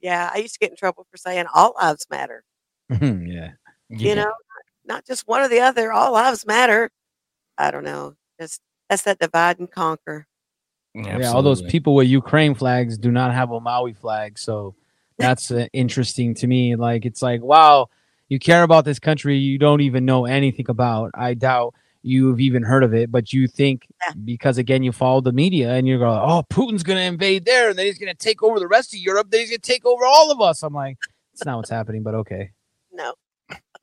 Yeah, 0.00 0.30
I 0.32 0.38
used 0.38 0.54
to 0.54 0.60
get 0.60 0.70
in 0.70 0.76
trouble 0.76 1.06
for 1.10 1.16
saying 1.16 1.46
all 1.54 1.74
lives 1.80 2.06
matter. 2.10 2.42
Mm-hmm, 2.90 3.26
yeah. 3.26 3.50
You 3.88 4.14
know, 4.14 4.32
not 4.84 5.04
just 5.04 5.28
one 5.28 5.42
or 5.42 5.48
the 5.48 5.60
other. 5.60 5.92
All 5.92 6.12
lives 6.12 6.46
matter. 6.46 6.90
I 7.58 7.70
don't 7.70 7.84
know. 7.84 8.14
Just 8.40 8.60
that's 8.88 9.02
that 9.02 9.18
divide 9.18 9.58
and 9.58 9.70
conquer. 9.70 10.26
Yeah, 11.04 11.32
all 11.32 11.42
those 11.42 11.60
people 11.62 11.94
with 11.94 12.08
Ukraine 12.08 12.54
flags 12.54 12.96
do 12.98 13.10
not 13.10 13.32
have 13.34 13.50
a 13.50 13.60
Maui 13.60 13.92
flag, 13.92 14.38
so 14.38 14.74
that's 15.18 15.50
uh, 15.50 15.66
interesting 15.72 16.34
to 16.36 16.46
me. 16.46 16.76
Like 16.76 17.04
it's 17.04 17.22
like, 17.22 17.42
wow, 17.42 17.88
you 18.28 18.38
care 18.38 18.62
about 18.62 18.84
this 18.84 18.98
country 18.98 19.36
you 19.36 19.58
don't 19.58 19.80
even 19.82 20.04
know 20.04 20.24
anything 20.26 20.66
about. 20.68 21.10
I 21.14 21.34
doubt 21.34 21.74
you've 22.02 22.40
even 22.40 22.62
heard 22.62 22.84
of 22.84 22.94
it, 22.94 23.10
but 23.10 23.32
you 23.32 23.48
think 23.48 23.86
Yeah. 24.06 24.14
because 24.24 24.58
again 24.58 24.82
you 24.82 24.92
follow 24.92 25.20
the 25.20 25.32
media 25.32 25.72
and 25.74 25.86
you're 25.88 25.98
going, 25.98 26.18
oh, 26.22 26.44
Putin's 26.50 26.82
gonna 26.82 27.00
invade 27.00 27.44
there, 27.44 27.68
and 27.70 27.78
then 27.78 27.86
he's 27.86 27.98
gonna 27.98 28.14
take 28.14 28.42
over 28.42 28.58
the 28.60 28.68
rest 28.68 28.94
of 28.94 29.00
Europe, 29.00 29.28
then 29.30 29.40
he's 29.40 29.50
gonna 29.50 29.58
take 29.58 29.84
over 29.84 30.04
all 30.04 30.30
of 30.30 30.40
us. 30.40 30.62
I'm 30.62 30.74
like, 30.74 30.98
it's 31.34 31.44
not 31.44 31.56
what's 31.56 31.70
happening, 31.70 32.02
but 32.02 32.14
okay. 32.14 32.50
No, 32.92 33.12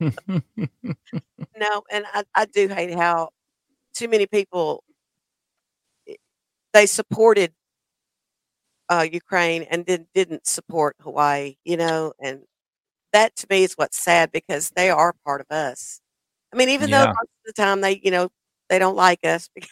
no, 0.00 1.82
and 1.90 2.04
I, 2.12 2.24
I 2.34 2.44
do 2.46 2.68
hate 2.68 2.94
how 2.94 3.28
too 3.94 4.08
many 4.08 4.26
people 4.26 4.82
i- 4.88 4.93
they 6.74 6.86
supported 6.86 7.54
uh, 8.90 9.06
Ukraine 9.10 9.62
and 9.64 9.86
then 9.86 10.06
didn't 10.14 10.46
support 10.46 10.96
Hawaii. 11.00 11.56
You 11.64 11.76
know, 11.76 12.12
and 12.20 12.42
that 13.12 13.36
to 13.38 13.46
me 13.50 13.64
is 13.64 13.74
what's 13.74 13.98
sad 13.98 14.32
because 14.32 14.70
they 14.76 14.90
are 14.90 15.14
part 15.26 15.40
of 15.42 15.48
us. 15.50 16.00
I 16.54 16.56
mean, 16.58 16.70
even 16.70 16.90
though 16.90 17.06
most 17.06 17.30
of 17.46 17.46
the 17.46 17.54
time 17.54 17.80
they, 17.82 18.00
you 18.04 18.10
know, 18.10 18.30
they 18.70 18.78
don't 18.78 18.96
like 18.96 19.20
us 19.24 19.48
because, 19.54 19.70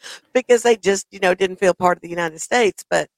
because 0.34 0.62
they 0.62 0.76
just, 0.76 1.06
you 1.10 1.20
know, 1.20 1.34
didn't 1.34 1.58
feel 1.58 1.74
part 1.74 1.98
of 1.98 2.02
the 2.02 2.08
United 2.10 2.40
States, 2.40 2.84
but 2.90 3.08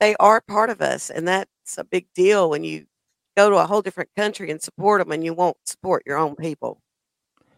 they 0.00 0.16
are 0.20 0.42
part 0.42 0.70
of 0.70 0.80
us, 0.82 1.10
and 1.10 1.28
that's 1.28 1.78
a 1.78 1.84
big 1.84 2.06
deal 2.14 2.50
when 2.50 2.64
you 2.64 2.86
go 3.36 3.50
to 3.50 3.56
a 3.58 3.66
whole 3.66 3.82
different 3.82 4.10
country 4.16 4.50
and 4.50 4.62
support 4.62 5.00
them, 5.02 5.12
and 5.12 5.24
you 5.24 5.34
won't 5.34 5.56
support 5.66 6.02
your 6.06 6.18
own 6.18 6.36
people. 6.36 6.80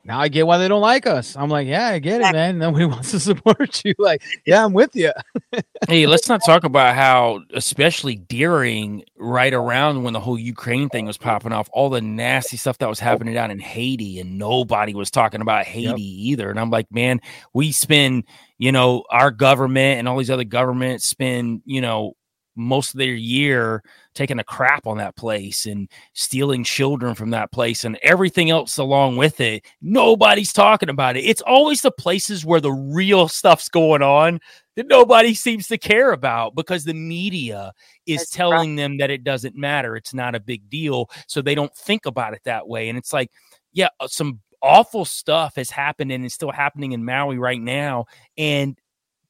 Now 0.09 0.21
I 0.21 0.29
get 0.29 0.47
why 0.47 0.57
they 0.57 0.69
don't 0.69 0.81
like 0.81 1.07
us. 1.07 1.37
I'm 1.37 1.51
like, 1.51 1.69
yeah, 1.69 1.89
I 1.89 1.99
get 1.99 2.23
it, 2.23 2.33
man. 2.33 2.57
Nobody 2.59 2.87
wants 2.87 3.11
to 3.11 3.21
support 3.21 3.85
you. 3.85 3.95
Like, 4.09 4.23
yeah, 4.47 4.65
I'm 4.65 4.73
with 4.73 4.97
you. 4.97 5.13
hey, 5.89 6.07
let's 6.07 6.29
not 6.29 6.41
talk 6.47 6.65
about 6.65 6.95
how, 6.95 7.41
especially 7.53 8.17
during 8.17 9.05
right 9.19 9.53
around 9.53 10.03
when 10.05 10.15
the 10.15 10.21
whole 10.21 10.39
Ukraine 10.39 10.89
thing 10.89 11.05
was 11.05 11.19
popping 11.19 11.53
off, 11.53 11.69
all 11.73 11.91
the 11.91 12.01
nasty 12.01 12.57
stuff 12.57 12.79
that 12.79 12.89
was 12.89 13.01
happening 13.01 13.35
down 13.35 13.51
in 13.51 13.59
Haiti, 13.59 14.19
and 14.19 14.39
nobody 14.39 14.95
was 14.95 15.11
talking 15.11 15.43
about 15.43 15.67
Haiti 15.67 16.31
either. 16.31 16.49
And 16.49 16.59
I'm 16.59 16.71
like, 16.71 16.87
man, 16.91 17.21
we 17.53 17.73
spend, 17.73 18.25
you 18.57 18.73
know, 18.73 19.05
our 19.11 19.31
government 19.31 19.99
and 19.99 20.09
all 20.09 20.17
these 20.17 20.31
other 20.31 20.45
governments 20.45 21.05
spend, 21.05 21.61
you 21.67 21.83
know, 21.83 22.15
most 22.57 22.95
of 22.95 22.99
their 22.99 23.15
year 23.15 23.83
taking 24.19 24.41
a 24.41 24.45
crap 24.45 24.87
on 24.87 24.99
that 24.99 25.17
place 25.17 25.65
and 25.65 25.89
stealing 26.13 26.65
children 26.65 27.15
from 27.15 27.31
that 27.31 27.53
place 27.53 27.85
and 27.85 27.97
everything 28.03 28.51
else 28.51 28.77
along 28.77 29.17
with 29.17 29.41
it. 29.41 29.65
Nobody's 29.81 30.53
talking 30.53 30.89
about 30.89 31.17
it. 31.17 31.21
It's 31.25 31.41
always 31.43 31.83
the 31.83 31.93
places 31.93 32.45
where 32.45 32.61
the 32.61 32.73
real 32.73 33.29
stuff's 33.29 33.69
going 33.69 34.03
on 34.03 34.41
that 34.75 34.89
nobody 34.89 35.35
seems 35.35 35.69
to 35.69 35.79
care 35.79 36.11
about 36.11 36.57
because 36.57 36.85
the 36.85 36.95
media 36.95 37.73
is 38.07 38.19
That's 38.19 38.33
right. 38.33 38.37
telling 38.37 38.77
them 38.77 38.99
that 38.99 39.11
it 39.11 39.23
doesn't 39.23 39.57
matter. 39.57 39.95
It's 39.95 40.13
not 40.13 40.35
a 40.35 40.41
big 40.41 40.69
deal. 40.69 41.09
So 41.29 41.41
they 41.41 41.55
don't 41.55 41.75
think 41.75 42.05
about 42.05 42.35
it 42.35 42.43
that 42.45 42.67
way. 42.67 42.89
And 42.89 42.99
it's 42.99 43.13
like, 43.13 43.31
yeah, 43.73 43.89
uh, 44.01 44.09
some 44.09 44.41
awful 44.61 45.05
stuff 45.05 45.55
has 45.55 45.71
happened 45.71 46.11
and 46.11 46.25
it's 46.25 46.35
still 46.35 46.51
happening 46.51 46.91
in 46.91 47.05
Maui 47.05 47.39
right 47.39 47.61
now. 47.61 48.07
And 48.37 48.77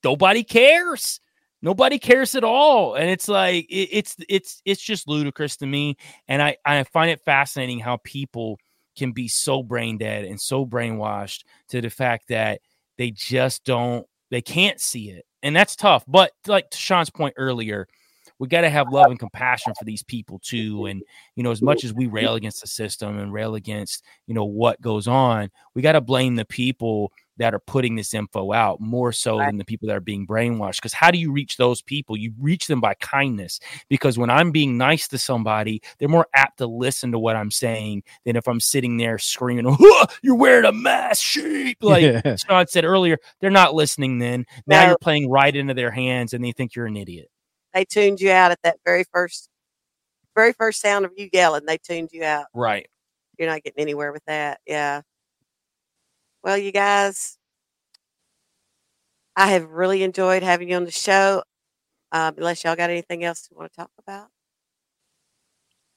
nobody 0.03 0.45
cares. 0.45 1.21
Nobody 1.61 1.99
cares 1.99 2.35
at 2.35 2.45
all. 2.45 2.95
And 2.95 3.11
it's 3.11 3.29
like 3.29 3.67
it, 3.69 3.89
it's 3.93 4.17
it's 4.29 4.63
it's 4.65 4.83
just 4.83 5.09
ludicrous 5.09 5.57
to 5.59 5.67
me. 5.67 5.97
And 6.29 6.43
I, 6.43 6.57
I 6.65 6.85
find 6.85 7.11
it 7.11 7.21
fascinating 7.25 7.81
how 7.81 7.99
people 8.05 8.59
can 8.99 9.13
be 9.13 9.29
so 9.29 9.63
brain 9.63 9.97
dead 9.97 10.25
and 10.25 10.41
so 10.41 10.67
brainwashed 10.67 11.45
to 11.69 11.81
the 11.81 11.89
fact 11.89 12.29
that 12.29 12.61
they 12.99 13.13
just 13.13 13.65
don't 13.65 14.05
they 14.31 14.43
can't 14.43 14.81
see 14.81 15.11
it 15.11 15.25
and 15.43 15.55
that's 15.55 15.77
tough 15.77 16.05
but 16.09 16.33
like 16.49 16.69
to 16.71 16.77
sean's 16.77 17.09
point 17.09 17.33
earlier 17.37 17.87
we 18.41 18.49
got 18.49 18.61
to 18.63 18.71
have 18.71 18.93
love 18.93 19.07
and 19.07 19.19
compassion 19.19 19.73
for 19.79 19.85
these 19.85 20.03
people 20.03 20.41
too 20.41 20.87
and 20.87 21.03
you 21.37 21.45
know 21.45 21.53
as 21.53 21.63
much 21.63 21.85
as 21.85 21.95
we 21.95 22.07
rail 22.07 22.35
against 22.35 22.61
the 22.61 22.67
system 22.67 23.19
and 23.19 23.33
rail 23.33 23.55
against 23.55 24.05
you 24.27 24.35
know 24.35 24.45
what 24.45 24.81
goes 24.81 25.07
on 25.07 25.49
we 25.75 25.81
got 25.81 25.93
to 25.93 26.01
blame 26.01 26.35
the 26.35 26.45
people 26.45 27.13
that 27.39 27.55
are 27.55 27.59
putting 27.61 27.95
this 27.97 28.13
info 28.15 28.53
out 28.53 28.81
more 28.81 29.13
so 29.13 29.39
than 29.39 29.57
the 29.57 29.65
people 29.65 29.89
that 29.89 29.97
are 29.97 30.01
being 30.01 30.27
brainwashed 30.27 30.77
because 30.77 30.93
how 30.93 31.11
do 31.11 31.19
you 31.19 31.33
reach 31.33 31.57
those 31.57 31.81
people 31.83 32.17
you 32.17 32.33
reach 32.39 32.67
them 32.67 32.81
by 32.81 32.95
kindness 32.95 33.59
because 33.89 34.19
when 34.19 34.31
i'm 34.31 34.51
being 34.51 34.77
nice 34.77 35.09
to 35.09 35.17
somebody 35.19 35.81
they're 35.99 36.09
more 36.09 36.27
apt 36.35 36.59
to 36.59 36.67
listen 36.67 37.13
to 37.13 37.19
what 37.19 37.37
i'm 37.37 37.51
saying 37.51 38.03
than 38.25 38.37
if 38.37 38.47
i'm 38.49 38.61
sitting 38.61 38.97
there 38.97 39.19
screaming 39.19 39.65
"Huh, 39.79 40.07
you're 40.23 40.35
wearing 40.37 40.65
a 40.67 40.73
mask 40.73 41.23
sheep 41.23 41.79
like 41.83 42.03
Yeah. 42.03 42.37
sean 42.37 42.67
said 42.67 42.85
earlier 42.85 43.19
they're 43.41 43.51
not 43.51 43.75
listening 43.75 44.19
then 44.19 44.45
now 44.67 44.83
No. 44.83 44.89
you're 44.89 44.99
playing 44.99 45.31
right 45.31 45.55
into 45.55 45.75
their 45.75 45.91
hands 45.91 46.33
and 46.35 46.45
they 46.45 46.53
think 46.53 46.75
you're 46.75 46.87
an 46.87 46.97
idiot 46.97 47.29
They 47.75 47.85
tuned 47.85 48.21
you 48.21 48.31
out 48.31 48.51
at 48.51 48.59
that 48.63 48.79
very 48.85 49.05
first, 49.13 49.49
very 50.35 50.53
first 50.53 50.81
sound 50.81 51.05
of 51.05 51.13
you 51.17 51.29
yelling. 51.33 51.67
They 51.67 51.79
tuned 51.79 52.11
you 52.13 52.25
out. 52.25 52.47
right 52.55 52.89
You're 53.39 53.49
not 53.49 53.63
getting 53.63 53.81
anywhere 53.83 54.13
with 54.13 54.25
that. 54.27 54.61
Yeah. 54.67 55.03
Well, 56.43 56.57
you 56.59 56.73
guys, 56.73 57.39
I 59.37 59.49
have 59.49 59.71
really 59.71 60.03
enjoyed 60.03 60.43
having 60.43 60.69
you 60.71 60.77
on 60.77 60.85
the 60.85 60.91
show. 60.91 61.43
Um, 62.13 62.35
unless 62.39 62.65
y'all 62.65 62.77
got 62.77 62.91
anything 62.91 63.25
else 63.25 63.49
you 63.51 63.57
want 63.57 63.71
to 63.73 63.77
talk 63.77 63.91
about. 63.99 64.29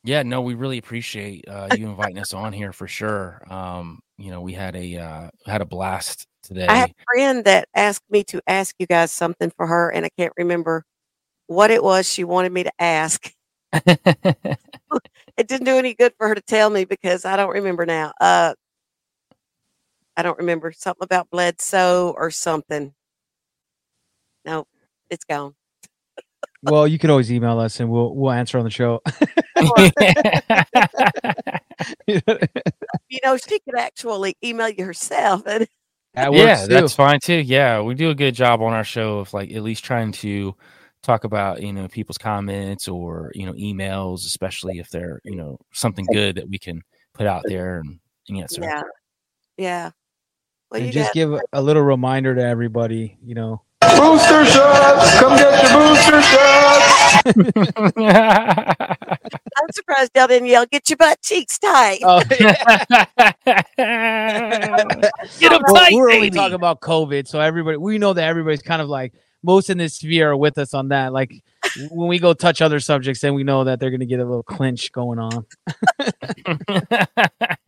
Yeah, 0.04 0.24
no, 0.24 0.42
we 0.42 0.54
really 0.56 0.78
appreciate 0.78 1.46
uh, 1.48 1.68
you 1.68 1.88
inviting 1.90 2.20
us 2.20 2.34
on 2.34 2.54
here 2.54 2.72
for 2.74 2.88
sure. 2.88 3.42
Um, 3.52 4.00
you 4.18 4.32
know, 4.32 4.42
we 4.42 4.54
had 4.54 4.76
a 4.76 4.98
uh, 4.98 5.30
had 5.46 5.62
a 5.62 5.66
blast 5.66 6.28
today. 6.42 6.68
I 6.68 6.78
have 6.78 6.90
a 6.90 7.04
friend 7.14 7.46
that 7.46 7.68
asked 7.76 8.04
me 8.10 8.24
to 8.26 8.42
ask 8.48 8.76
you 8.80 8.86
guys 8.88 9.12
something 9.12 9.52
for 9.52 9.68
her, 9.68 9.90
and 9.92 10.06
I 10.06 10.10
can't 10.18 10.34
remember 10.38 10.84
what 11.48 11.72
it 11.72 11.84
was 11.84 12.12
she 12.12 12.24
wanted 12.24 12.52
me 12.52 12.64
to 12.64 12.72
ask. 12.80 13.32
It 15.38 15.48
didn't 15.48 15.66
do 15.66 15.78
any 15.78 15.94
good 15.94 16.14
for 16.18 16.28
her 16.28 16.36
to 16.36 16.42
tell 16.42 16.70
me 16.70 16.86
because 16.86 17.26
I 17.26 17.36
don't 17.36 17.50
remember 17.52 17.86
now. 17.86 18.14
Uh, 18.20 18.54
I 20.18 20.24
don't 20.24 20.38
remember 20.38 20.72
something 20.72 21.04
about 21.04 21.30
Bledsoe 21.30 22.14
or 22.18 22.32
something. 22.32 22.94
No, 24.46 24.66
it's 25.10 25.26
gone. 25.26 25.56
Well, 26.64 26.88
you 26.88 27.00
can 27.00 27.10
always 27.10 27.32
email 27.32 27.60
us 27.60 27.80
and 27.80 27.90
we'll 27.90 28.14
we'll 28.16 28.32
answer 28.32 28.58
on 28.58 28.64
the 28.64 28.70
show. 28.70 29.02
You 33.10 33.20
know, 33.24 33.36
she 33.38 33.60
could 33.60 33.78
actually 33.78 34.36
email 34.44 34.70
you 34.70 34.86
herself, 34.86 35.44
and 35.46 35.68
That 36.14 36.34
yeah, 36.34 36.66
too. 36.66 36.68
that's 36.68 36.94
fine 36.94 37.20
too. 37.22 37.40
Yeah, 37.40 37.82
we 37.82 37.94
do 37.94 38.10
a 38.10 38.16
good 38.16 38.36
job 38.36 38.62
on 38.62 38.74
our 38.74 38.84
show 38.84 39.20
of 39.20 39.34
like 39.34 39.52
at 39.52 39.64
least 39.64 39.86
trying 39.86 40.12
to 40.14 40.56
talk 41.04 41.24
about 41.24 41.62
you 41.62 41.72
know 41.72 41.88
people's 41.88 42.18
comments 42.18 42.90
or 42.90 43.32
you 43.34 43.46
know 43.46 43.54
emails, 43.54 44.26
especially 44.26 44.80
if 44.80 44.90
they're 44.90 45.22
you 45.24 45.38
know 45.38 45.58
something 45.72 46.06
good 46.12 46.36
that 46.36 46.50
we 46.50 46.60
can 46.60 46.82
put 47.14 47.28
out 47.28 47.44
there 47.46 47.80
and, 47.80 48.00
and 48.28 48.40
answer. 48.40 48.62
yeah, 48.62 48.82
yeah. 49.58 49.92
Well, 50.72 50.82
and 50.82 50.92
just 50.92 51.10
got, 51.10 51.14
give 51.14 51.34
a- 51.34 51.42
a 51.54 51.62
little 51.62 51.84
reminder 51.84 52.34
to 52.36 52.42
everybody, 52.42 53.18
you 53.24 53.36
know. 53.36 53.62
Booster 53.82 54.46
shots! 54.46 55.20
Come 55.20 55.38
get 55.38 55.64
your 55.64 55.80
booster 55.80 56.22
shots! 56.22 57.12
I'm 59.58 59.68
surprised 59.74 60.12
y'all 60.16 60.28
didn't 60.28 60.48
yell, 60.48 60.66
"Get 60.66 60.90
your 60.90 60.98
butt 60.98 61.22
cheeks 61.22 61.60
tight." 61.60 62.00
Oh, 62.04 62.22
Get 62.30 62.42
'em 65.52 65.62
Well, 65.66 65.76
tight, 65.76 65.94
we're 65.94 66.12
only 66.12 66.30
talking 66.30 66.54
about 66.56 66.80
COVID, 66.82 67.28
so 67.28 67.40
everybody 67.42 67.78
we 67.78 67.98
know 67.98 68.14
that 68.14 68.24
everybody's 68.28 68.62
kind 68.62 68.82
of 68.82 68.88
like 68.88 69.14
most 69.44 69.70
in 69.70 69.78
this 69.78 69.96
sphere 69.96 70.32
are 70.32 70.38
with 70.38 70.58
us 70.58 70.74
on 70.74 70.90
that. 70.90 71.12
Like 71.12 71.34
when 71.90 72.08
we 72.08 72.20
go 72.20 72.34
touch 72.34 72.62
other 72.62 72.80
subjects, 72.80 73.22
then 73.22 73.34
we 73.34 73.44
know 73.44 73.64
that 73.66 73.80
they're 73.80 73.92
gonna 73.92 74.06
get 74.06 74.20
a 74.20 74.26
little 74.26 74.44
clinch 74.44 74.92
going 74.92 75.20
on. 75.20 75.46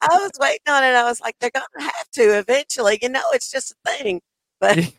I 0.00 0.08
was 0.10 0.32
waiting 0.40 0.60
on 0.68 0.84
it. 0.84 0.94
I 0.94 1.04
was 1.04 1.20
like, 1.20 1.36
they're 1.40 1.50
gonna 1.52 1.84
have 1.84 2.10
to 2.12 2.38
eventually. 2.38 2.98
You 3.02 3.08
know, 3.08 3.22
it's 3.32 3.50
just 3.50 3.72
a 3.72 3.90
thing. 3.90 4.20
But 4.60 4.78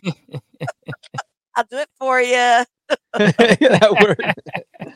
I'll 1.56 1.66
do 1.70 1.78
it 1.78 1.90
for 2.00 2.22
you. 2.22 2.34
that 3.14 3.98
works. 4.00 4.94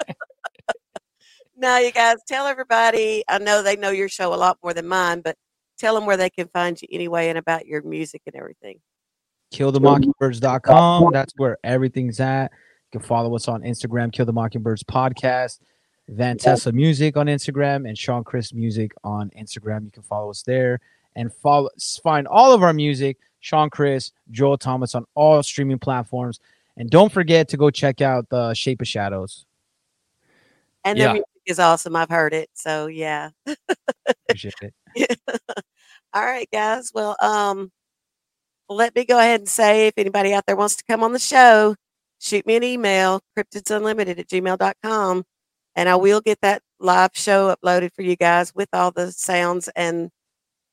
Now, 1.58 1.78
you 1.78 1.92
guys, 1.92 2.18
tell 2.28 2.48
everybody. 2.48 3.24
I 3.30 3.38
know 3.38 3.64
they 3.64 3.78
know 3.78 3.90
your 3.90 4.10
show 4.10 4.34
a 4.34 4.36
lot 4.36 4.58
more 4.62 4.74
than 4.74 4.88
mine, 4.88 5.22
but 5.22 5.38
tell 5.78 5.96
them 5.96 6.06
where 6.06 6.18
they 6.18 6.30
can 6.30 6.48
find 6.50 6.82
you 6.82 6.88
anyway 6.92 7.30
and 7.30 7.38
about 7.38 7.66
your 7.66 7.82
music 7.82 8.22
and 8.26 8.36
everything. 8.36 8.80
killthemockingbirds.com. 9.54 11.12
That's 11.14 11.34
where 11.38 11.58
everything's 11.64 12.20
at. 12.20 12.52
You 12.92 13.00
can 13.00 13.08
follow 13.08 13.36
us 13.36 13.48
on 13.48 13.62
Instagram, 13.62 14.12
Kill 14.12 14.26
the 14.26 14.34
Mockingbirds 14.34 14.84
Podcast, 14.84 15.60
Van 16.08 16.38
Tessa 16.38 16.72
Music 16.72 17.18
on 17.18 17.28
Instagram, 17.28 17.88
and 17.88 17.98
Sean 17.98 18.24
Chris 18.24 18.54
Music 18.54 18.92
on 19.04 19.32
Instagram. 19.38 19.86
You 19.86 19.92
can 19.92 20.04
follow 20.04 20.30
us 20.30 20.44
there 20.44 20.80
and 21.16 21.34
follow 21.34 21.70
find 22.04 22.28
all 22.28 22.52
of 22.54 22.62
our 22.64 22.74
music, 22.74 23.18
Sean 23.40 23.70
Chris, 23.70 24.12
Joel 24.32 24.58
Thomas 24.58 24.96
on 24.96 25.06
all 25.16 25.42
streaming 25.44 25.80
platforms. 25.80 26.40
And 26.78 26.90
don't 26.90 27.12
forget 27.12 27.48
to 27.50 27.58
go 27.58 27.70
check 27.70 28.02
out 28.02 28.28
the 28.30 28.54
Shape 28.54 28.82
of 28.82 28.88
Shadows. 28.88 29.46
And 30.84 30.98
Yeah. 30.98 31.08
the 31.08 31.14
music 31.14 31.28
is 31.46 31.60
awesome. 31.60 31.96
I've 31.96 32.10
heard 32.10 32.34
it. 32.34 32.50
So 32.54 32.88
yeah. 32.88 33.30
Appreciate 34.08 34.54
it. 34.96 35.20
All 36.14 36.24
right, 36.24 36.48
guys. 36.52 36.92
Well, 36.94 37.16
um, 37.22 37.72
let 38.70 38.96
me 38.96 39.06
go 39.06 39.20
ahead 39.20 39.42
and 39.42 39.50
say 39.50 39.88
if 39.88 39.94
anybody 39.98 40.34
out 40.34 40.46
there 40.48 40.56
wants 40.56 40.76
to 40.78 40.84
come 40.90 41.04
on 41.04 41.12
the 41.14 41.20
show, 41.20 41.76
shoot 42.20 42.46
me 42.46 42.56
an 42.56 42.64
email, 42.64 43.22
cryptidsunlimited 43.38 44.20
at 44.20 44.28
gmail.com, 44.28 45.24
and 45.76 45.90
I 45.90 45.96
will 45.96 46.22
get 46.22 46.40
that 46.42 46.62
live 46.80 47.12
show 47.14 47.54
uploaded 47.56 47.94
for 47.94 48.02
you 48.02 48.16
guys 48.16 48.54
with 48.56 48.70
all 48.74 48.92
the 48.92 49.12
sounds 49.12 49.70
and 49.76 50.10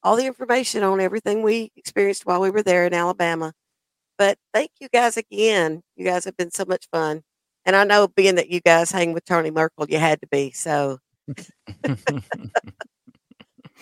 all 0.03 0.17
the 0.17 0.27
information 0.27 0.83
on 0.83 1.01
everything 1.01 1.43
we 1.43 1.71
experienced 1.77 2.27
while 2.27 2.41
we 2.41 2.51
were 2.51 2.63
there 2.63 2.87
in 2.87 2.95
Alabama. 2.95 3.53
But 4.19 4.39
thank 4.53 4.71
you 4.81 4.89
guys 4.93 5.17
again. 5.17 5.83
You 5.97 6.05
guys 6.05 6.25
have 6.25 6.37
been 6.37 6.51
so 6.51 6.65
much 6.67 6.87
fun. 6.93 7.23
And 7.65 7.77
I 7.77 7.85
know 7.85 8.09
being 8.09 8.35
that 8.37 8.51
you 8.51 8.61
guys 8.61 8.91
hang 8.91 9.13
with 9.13 9.25
Tony 9.25 9.51
Merkel, 9.51 9.87
you 9.89 9.99
had 9.99 10.21
to 10.21 10.27
be. 10.29 10.51
So 10.51 10.99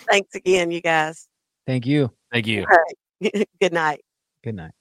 thanks 0.09 0.35
again, 0.35 0.71
you 0.71 0.81
guys. 0.81 1.29
Thank 1.67 1.87
you. 1.87 2.11
Thank 2.33 2.47
you. 2.47 2.67
All 2.71 2.77
right. 2.77 3.49
Good 3.61 3.73
night. 3.73 4.03
Good 4.45 4.55
night. 4.55 4.73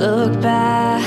Look 0.00 0.40
back. 0.40 1.04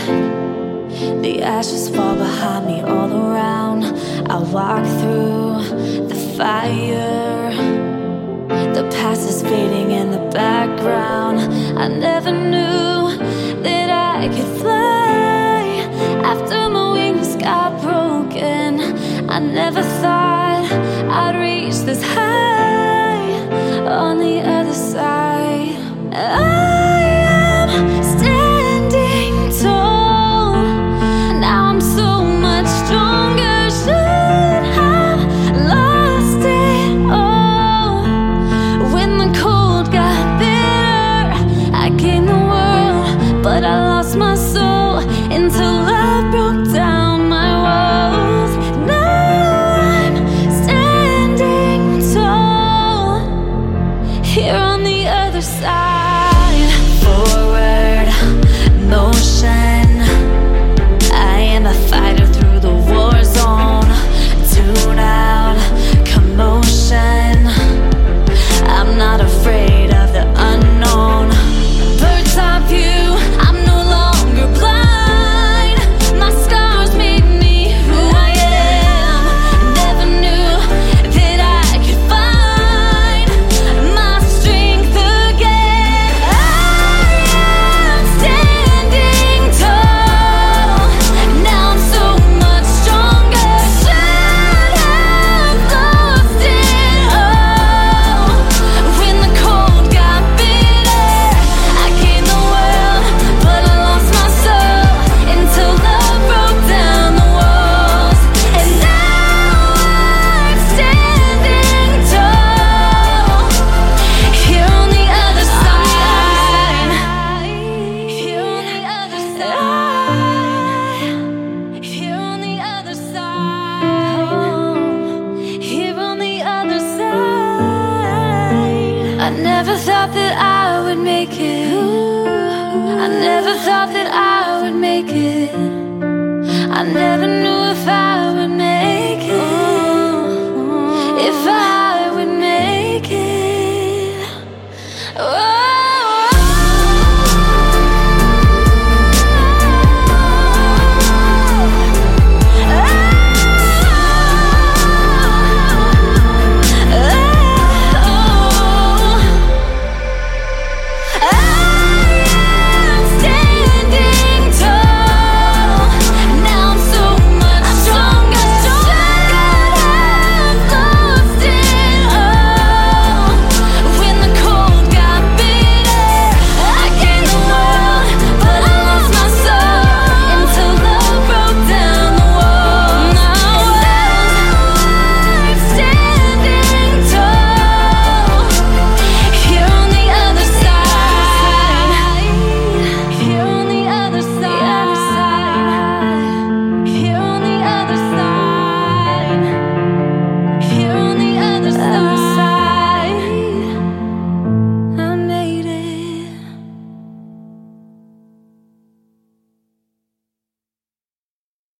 The 1.23 1.41
ashes 1.41 1.89
fall 1.89 2.15
behind 2.15 2.67
me 2.67 2.81
all 2.81 3.11
around. 3.11 3.85
I 4.29 4.37
walk 4.37 4.85
through 4.99 6.07
the 6.07 6.15
fire. 6.37 7.51
The 8.77 8.87
past 8.91 9.27
is 9.27 9.41
fading 9.41 9.89
in 9.91 10.11
the 10.11 10.29
background. 10.31 11.39
I 11.75 11.87
never 11.87 12.31
knew 12.31 13.17
that 13.63 13.89
I 13.89 14.27
could 14.27 14.61
fly 14.61 15.63
after 16.23 16.69
my 16.69 16.91
wings 16.93 17.35
got 17.37 17.81
broken. 17.81 18.79
I 19.27 19.39
never 19.39 19.81
thought 19.81 20.71
I'd 21.09 21.35
reach 21.39 21.77
this 21.79 22.03
high 22.03 23.31
on 23.87 24.19
the 24.19 24.39
other 24.41 24.73
side. 24.73 25.77
I 26.13 26.52